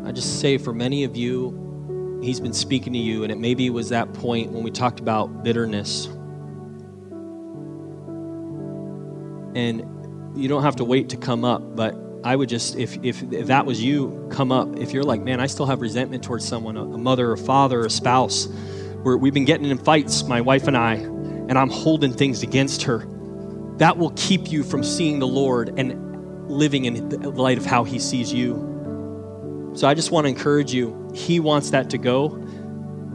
I 0.07 0.13
just 0.13 0.41
say 0.41 0.59
for 0.59 0.73
many 0.73 1.05
of 1.05 1.17
you, 1.17 1.67
He's 2.23 2.41
been 2.41 2.55
speaking 2.55 2.93
to 2.95 2.99
you, 2.99 3.23
and 3.23 3.31
it 3.31 3.39
maybe 3.39 3.69
was 3.71 3.91
that 3.91 4.13
point 4.15 4.51
when 4.51 4.63
we 4.65 4.71
talked 4.71 5.01
about 5.01 5.45
bitterness. 5.45 6.07
And 9.55 9.85
you 10.35 10.49
don't 10.49 10.63
have 10.63 10.77
to 10.77 10.85
wait 10.85 11.11
to 11.11 11.17
come 11.17 11.45
up, 11.45 11.77
but 11.77 11.95
I 12.27 12.35
would 12.35 12.49
just, 12.49 12.75
if, 12.75 12.99
if, 13.05 13.23
if 13.33 13.47
that 13.47 13.67
was 13.67 13.81
you, 13.81 14.29
come 14.33 14.51
up. 14.51 14.77
If 14.79 14.93
you're 14.93 15.05
like, 15.05 15.23
man, 15.23 15.39
I 15.39 15.47
still 15.47 15.67
have 15.67 15.81
resentment 15.81 16.25
towards 16.25 16.45
someone, 16.45 16.77
a, 16.77 16.83
a 16.83 16.99
mother, 16.99 17.33
a 17.33 17.39
father, 17.39 17.87
a 17.87 17.89
spouse, 17.89 18.49
where 19.05 19.17
we've 19.17 19.33
been 19.33 19.45
getting 19.45 19.67
in 19.67 19.79
fights, 19.79 20.25
my 20.25 20.41
wife 20.41 20.67
and 20.67 20.77
I, 20.77 20.95
and 20.95 21.57
I'm 21.57 21.71
holding 21.71 22.13
things 22.13 22.43
against 22.43 22.83
her, 22.83 23.07
that 23.77 23.97
will 23.97 24.11
keep 24.17 24.51
you 24.51 24.65
from 24.65 24.83
seeing 24.83 25.21
the 25.21 25.27
Lord 25.27 25.79
and 25.79 26.51
living 26.51 26.87
in 26.87 27.09
the 27.11 27.31
light 27.31 27.59
of 27.59 27.65
how 27.65 27.85
He 27.85 28.01
sees 28.01 28.33
you. 28.33 29.73
So 29.77 29.87
I 29.87 29.95
just 29.95 30.11
want 30.11 30.25
to 30.25 30.29
encourage 30.29 30.75
you. 30.75 31.13
He 31.15 31.39
wants 31.39 31.71
that 31.71 31.91
to 31.91 31.99
go. 31.99 32.45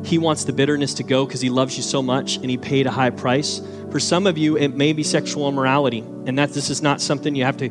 He 0.05 0.19
wants 0.19 0.45
the 0.45 0.53
bitterness 0.53 0.93
to 0.95 1.03
go 1.03 1.25
because 1.25 1.41
He 1.41 1.49
loves 1.49 1.75
you 1.75 1.83
so 1.83 2.01
much 2.01 2.37
and 2.37 2.49
He 2.49 2.57
paid 2.57 2.87
a 2.87 2.91
high 2.91 3.09
price. 3.09 3.61
For 3.91 3.99
some 3.99 4.25
of 4.25 4.37
you, 4.37 4.55
it 4.55 4.69
may 4.69 4.93
be 4.93 5.03
sexual 5.03 5.49
immorality, 5.49 5.99
and 5.99 6.39
that 6.39 6.53
this 6.53 6.69
is 6.69 6.81
not 6.81 7.01
something 7.01 7.35
you 7.35 7.43
have 7.43 7.57
to 7.57 7.69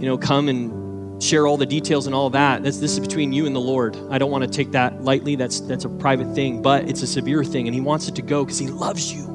you 0.00 0.06
know, 0.06 0.16
come 0.16 0.48
and 0.48 1.22
share 1.22 1.46
all 1.46 1.58
the 1.58 1.66
details 1.66 2.06
and 2.06 2.14
all 2.14 2.30
that. 2.30 2.62
This, 2.62 2.78
this 2.78 2.92
is 2.92 3.00
between 3.00 3.32
you 3.32 3.46
and 3.46 3.54
the 3.54 3.60
Lord. 3.60 3.96
I 4.10 4.16
don't 4.16 4.30
want 4.30 4.42
to 4.44 4.50
take 4.50 4.72
that 4.72 5.04
lightly. 5.04 5.36
That's, 5.36 5.60
that's 5.60 5.84
a 5.84 5.90
private 5.90 6.34
thing, 6.34 6.62
but 6.62 6.88
it's 6.88 7.02
a 7.02 7.06
severe 7.06 7.44
thing, 7.44 7.68
and 7.68 7.74
He 7.74 7.80
wants 7.80 8.08
it 8.08 8.14
to 8.16 8.22
go 8.22 8.44
because 8.44 8.58
He 8.58 8.68
loves 8.68 9.12
you. 9.12 9.26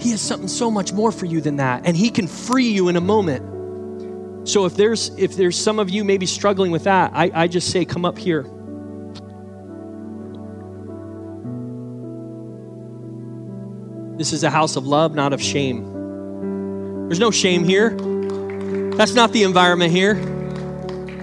He 0.00 0.10
has 0.10 0.20
something 0.20 0.48
so 0.48 0.70
much 0.70 0.92
more 0.92 1.10
for 1.10 1.26
you 1.26 1.40
than 1.40 1.56
that, 1.56 1.84
and 1.84 1.96
He 1.96 2.10
can 2.10 2.28
free 2.28 2.68
you 2.68 2.88
in 2.88 2.96
a 2.96 3.00
moment. 3.00 4.48
So 4.48 4.64
if 4.64 4.76
there's 4.76 5.08
if 5.18 5.36
there's 5.36 5.58
some 5.58 5.80
of 5.80 5.90
you 5.90 6.04
maybe 6.04 6.24
struggling 6.24 6.70
with 6.70 6.84
that, 6.84 7.10
I, 7.12 7.32
I 7.34 7.48
just 7.48 7.72
say 7.72 7.84
come 7.84 8.04
up 8.04 8.16
here. 8.16 8.44
This 14.16 14.32
is 14.32 14.44
a 14.44 14.50
house 14.50 14.76
of 14.76 14.86
love, 14.86 15.16
not 15.16 15.32
of 15.32 15.42
shame. 15.42 17.08
There's 17.08 17.18
no 17.18 17.32
shame 17.32 17.64
here. 17.64 17.96
That's 18.96 19.12
not 19.12 19.32
the 19.32 19.42
environment 19.42 19.92
here. 19.92 20.14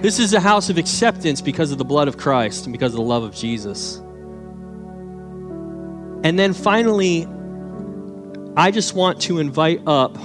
This 0.00 0.20
is 0.20 0.32
a 0.32 0.38
house 0.38 0.70
of 0.70 0.78
acceptance 0.78 1.40
because 1.40 1.72
of 1.72 1.78
the 1.78 1.84
blood 1.84 2.06
of 2.06 2.16
Christ 2.16 2.66
and 2.66 2.72
because 2.72 2.92
of 2.92 2.98
the 2.98 3.02
love 3.02 3.24
of 3.24 3.34
Jesus. 3.34 3.96
And 6.22 6.38
then 6.38 6.52
finally, 6.52 7.26
I 8.56 8.70
just 8.70 8.94
want 8.94 9.22
to 9.22 9.40
invite 9.40 9.80
up 9.88 10.16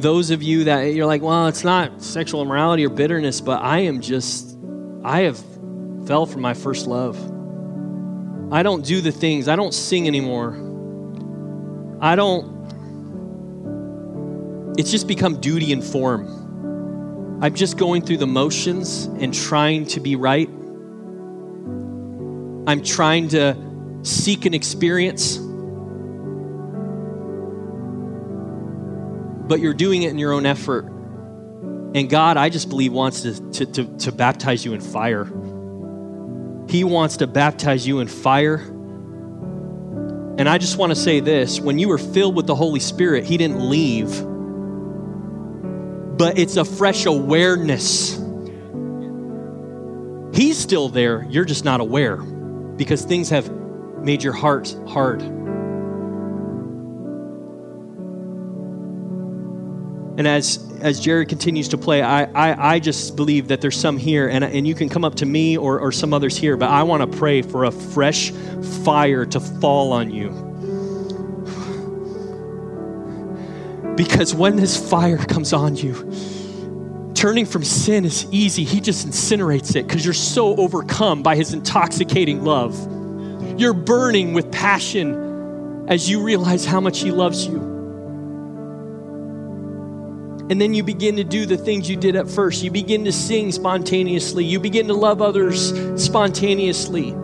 those 0.00 0.30
of 0.30 0.42
you 0.42 0.64
that 0.64 0.94
you're 0.94 1.04
like, 1.04 1.20
well, 1.20 1.46
it's 1.46 1.62
not 1.62 2.02
sexual 2.02 2.40
immorality 2.40 2.86
or 2.86 2.88
bitterness, 2.88 3.42
but 3.42 3.60
I 3.62 3.80
am 3.80 4.00
just, 4.00 4.56
I 5.04 5.20
have 5.20 5.38
fell 6.06 6.24
from 6.24 6.40
my 6.40 6.54
first 6.54 6.86
love. 6.86 7.16
I 8.50 8.62
don't 8.62 8.82
do 8.82 9.02
the 9.02 9.12
things, 9.12 9.46
I 9.46 9.56
don't 9.56 9.74
sing 9.74 10.06
anymore. 10.06 10.54
I 12.00 12.16
don't 12.16 12.55
it's 14.78 14.90
just 14.90 15.08
become 15.08 15.40
duty 15.40 15.72
and 15.72 15.82
form. 15.82 17.40
I'm 17.42 17.54
just 17.54 17.78
going 17.78 18.02
through 18.02 18.18
the 18.18 18.26
motions 18.26 19.04
and 19.04 19.32
trying 19.32 19.86
to 19.88 20.00
be 20.00 20.16
right. 20.16 20.48
I'm 22.66 22.82
trying 22.82 23.28
to 23.28 23.56
seek 24.02 24.44
an 24.46 24.54
experience. 24.54 25.36
But 29.48 29.60
you're 29.60 29.74
doing 29.74 30.02
it 30.02 30.10
in 30.10 30.18
your 30.18 30.32
own 30.32 30.44
effort. 30.44 30.86
And 31.94 32.10
God, 32.10 32.36
I 32.36 32.48
just 32.48 32.68
believe, 32.68 32.92
wants 32.92 33.22
to, 33.22 33.50
to, 33.52 33.66
to, 33.66 33.96
to 33.98 34.12
baptize 34.12 34.64
you 34.64 34.74
in 34.74 34.80
fire. 34.80 35.24
He 36.68 36.84
wants 36.84 37.18
to 37.18 37.26
baptize 37.26 37.86
you 37.86 38.00
in 38.00 38.08
fire. 38.08 38.56
And 40.38 40.48
I 40.48 40.58
just 40.58 40.76
want 40.76 40.90
to 40.90 40.96
say 40.96 41.20
this 41.20 41.60
when 41.60 41.78
you 41.78 41.88
were 41.88 41.98
filled 41.98 42.34
with 42.34 42.46
the 42.46 42.54
Holy 42.54 42.80
Spirit, 42.80 43.24
He 43.24 43.36
didn't 43.36 43.60
leave 43.70 44.35
but 46.16 46.38
it's 46.38 46.56
a 46.56 46.64
fresh 46.64 47.06
awareness. 47.06 48.20
He's 50.34 50.58
still 50.58 50.88
there, 50.88 51.26
you're 51.28 51.44
just 51.44 51.64
not 51.64 51.80
aware 51.80 52.16
because 52.16 53.04
things 53.04 53.30
have 53.30 53.50
made 54.00 54.22
your 54.22 54.32
heart 54.32 54.74
hard. 54.88 55.22
And 60.18 60.26
as 60.26 60.62
as 60.80 61.00
Jared 61.00 61.28
continues 61.28 61.68
to 61.68 61.78
play, 61.78 62.02
I, 62.02 62.24
I, 62.24 62.74
I 62.74 62.78
just 62.78 63.16
believe 63.16 63.48
that 63.48 63.60
there's 63.60 63.78
some 63.78 63.96
here, 63.96 64.28
and, 64.28 64.44
and 64.44 64.66
you 64.66 64.74
can 64.74 64.88
come 64.88 65.04
up 65.04 65.16
to 65.16 65.26
me 65.26 65.56
or, 65.56 65.80
or 65.80 65.90
some 65.90 66.12
others 66.12 66.36
here, 66.36 66.56
but 66.56 66.68
I 66.68 66.82
want 66.82 67.10
to 67.10 67.18
pray 67.18 67.40
for 67.42 67.64
a 67.64 67.70
fresh 67.70 68.30
fire 68.84 69.24
to 69.26 69.40
fall 69.40 69.92
on 69.92 70.10
you 70.10 70.45
Because 73.96 74.34
when 74.34 74.56
this 74.56 74.76
fire 74.90 75.18
comes 75.18 75.52
on 75.52 75.76
you, 75.76 75.94
turning 77.14 77.46
from 77.46 77.64
sin 77.64 78.04
is 78.04 78.26
easy. 78.30 78.64
He 78.64 78.80
just 78.80 79.08
incinerates 79.08 79.74
it 79.74 79.86
because 79.86 80.04
you're 80.04 80.14
so 80.14 80.54
overcome 80.56 81.22
by 81.22 81.34
his 81.36 81.52
intoxicating 81.54 82.44
love. 82.44 82.76
You're 83.58 83.72
burning 83.72 84.34
with 84.34 84.52
passion 84.52 85.86
as 85.88 86.10
you 86.10 86.22
realize 86.22 86.64
how 86.64 86.80
much 86.80 87.00
he 87.00 87.10
loves 87.10 87.46
you. 87.46 87.56
And 90.48 90.60
then 90.60 90.74
you 90.74 90.84
begin 90.84 91.16
to 91.16 91.24
do 91.24 91.46
the 91.46 91.56
things 91.56 91.88
you 91.88 91.96
did 91.96 92.14
at 92.14 92.28
first. 92.28 92.62
You 92.62 92.70
begin 92.70 93.04
to 93.06 93.12
sing 93.12 93.50
spontaneously. 93.50 94.44
You 94.44 94.60
begin 94.60 94.86
to 94.88 94.94
love 94.94 95.20
others 95.20 95.72
spontaneously 96.00 97.16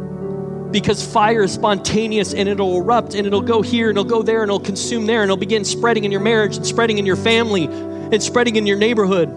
because 0.73 1.05
fire 1.05 1.43
is 1.43 1.53
spontaneous 1.53 2.33
and 2.33 2.49
it'll 2.49 2.79
erupt 2.79 3.15
and 3.15 3.27
it'll 3.27 3.43
go 3.43 3.63
here 3.63 3.91
and 3.91 3.99
it'll 3.99 4.09
go 4.09 4.23
there 4.23 4.43
and 4.43 4.51
it'll 4.51 4.59
consume 4.59 5.07
there 5.07 5.23
and 5.23 5.31
it'll 5.31 5.37
begin 5.37 5.65
spreading 5.65 6.05
in 6.05 6.11
your 6.11 6.21
marriage 6.21 6.57
and 6.57 6.67
spreading 6.67 6.99
in 6.99 7.07
your 7.07 7.17
family 7.17 7.65
and 7.67 8.23
spreading 8.23 8.57
in 8.57 8.67
your 8.67 8.79
neighborhood. 8.79 9.29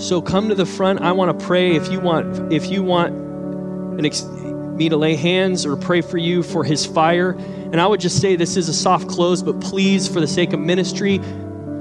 So 0.00 0.22
come 0.22 0.48
to 0.48 0.54
the 0.54 0.66
front. 0.66 1.02
I 1.02 1.12
want 1.12 1.38
to 1.38 1.46
pray 1.46 1.76
if 1.76 1.92
you 1.92 2.00
want 2.00 2.52
if 2.52 2.70
you 2.70 2.82
want 2.82 3.14
an 3.14 4.06
ex- 4.06 4.24
me 4.24 4.88
to 4.88 4.96
lay 4.96 5.14
hands 5.14 5.66
or 5.66 5.76
pray 5.76 6.00
for 6.00 6.16
you 6.16 6.42
for 6.42 6.64
his 6.64 6.86
fire. 6.86 7.32
And 7.32 7.78
I 7.80 7.86
would 7.86 8.00
just 8.00 8.20
say 8.20 8.34
this 8.34 8.56
is 8.56 8.68
a 8.68 8.72
soft 8.72 9.08
close, 9.08 9.42
but 9.42 9.60
please, 9.60 10.08
for 10.08 10.20
the 10.20 10.26
sake 10.26 10.54
of 10.54 10.58
ministry, 10.58 11.20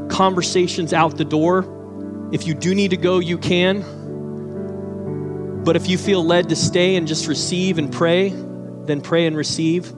conversations 0.10 0.93
out 0.93 1.18
the 1.18 1.26
door. 1.26 2.30
If 2.32 2.45
you 2.45 2.53
do 2.53 2.76
need 2.76 2.91
to 2.91 2.97
go, 2.97 3.20
you 3.20 3.38
can. 3.38 3.84
But 5.64 5.76
if 5.76 5.89
you 5.89 5.97
feel 5.97 6.26
led 6.26 6.49
to 6.49 6.55
stay 6.55 6.95
and 6.95 7.07
just 7.07 7.28
receive 7.28 7.78
and 7.78 7.91
pray, 7.91 8.30
then 8.30 9.01
pray 9.01 9.26
and 9.28 9.36
receive. 9.36 9.93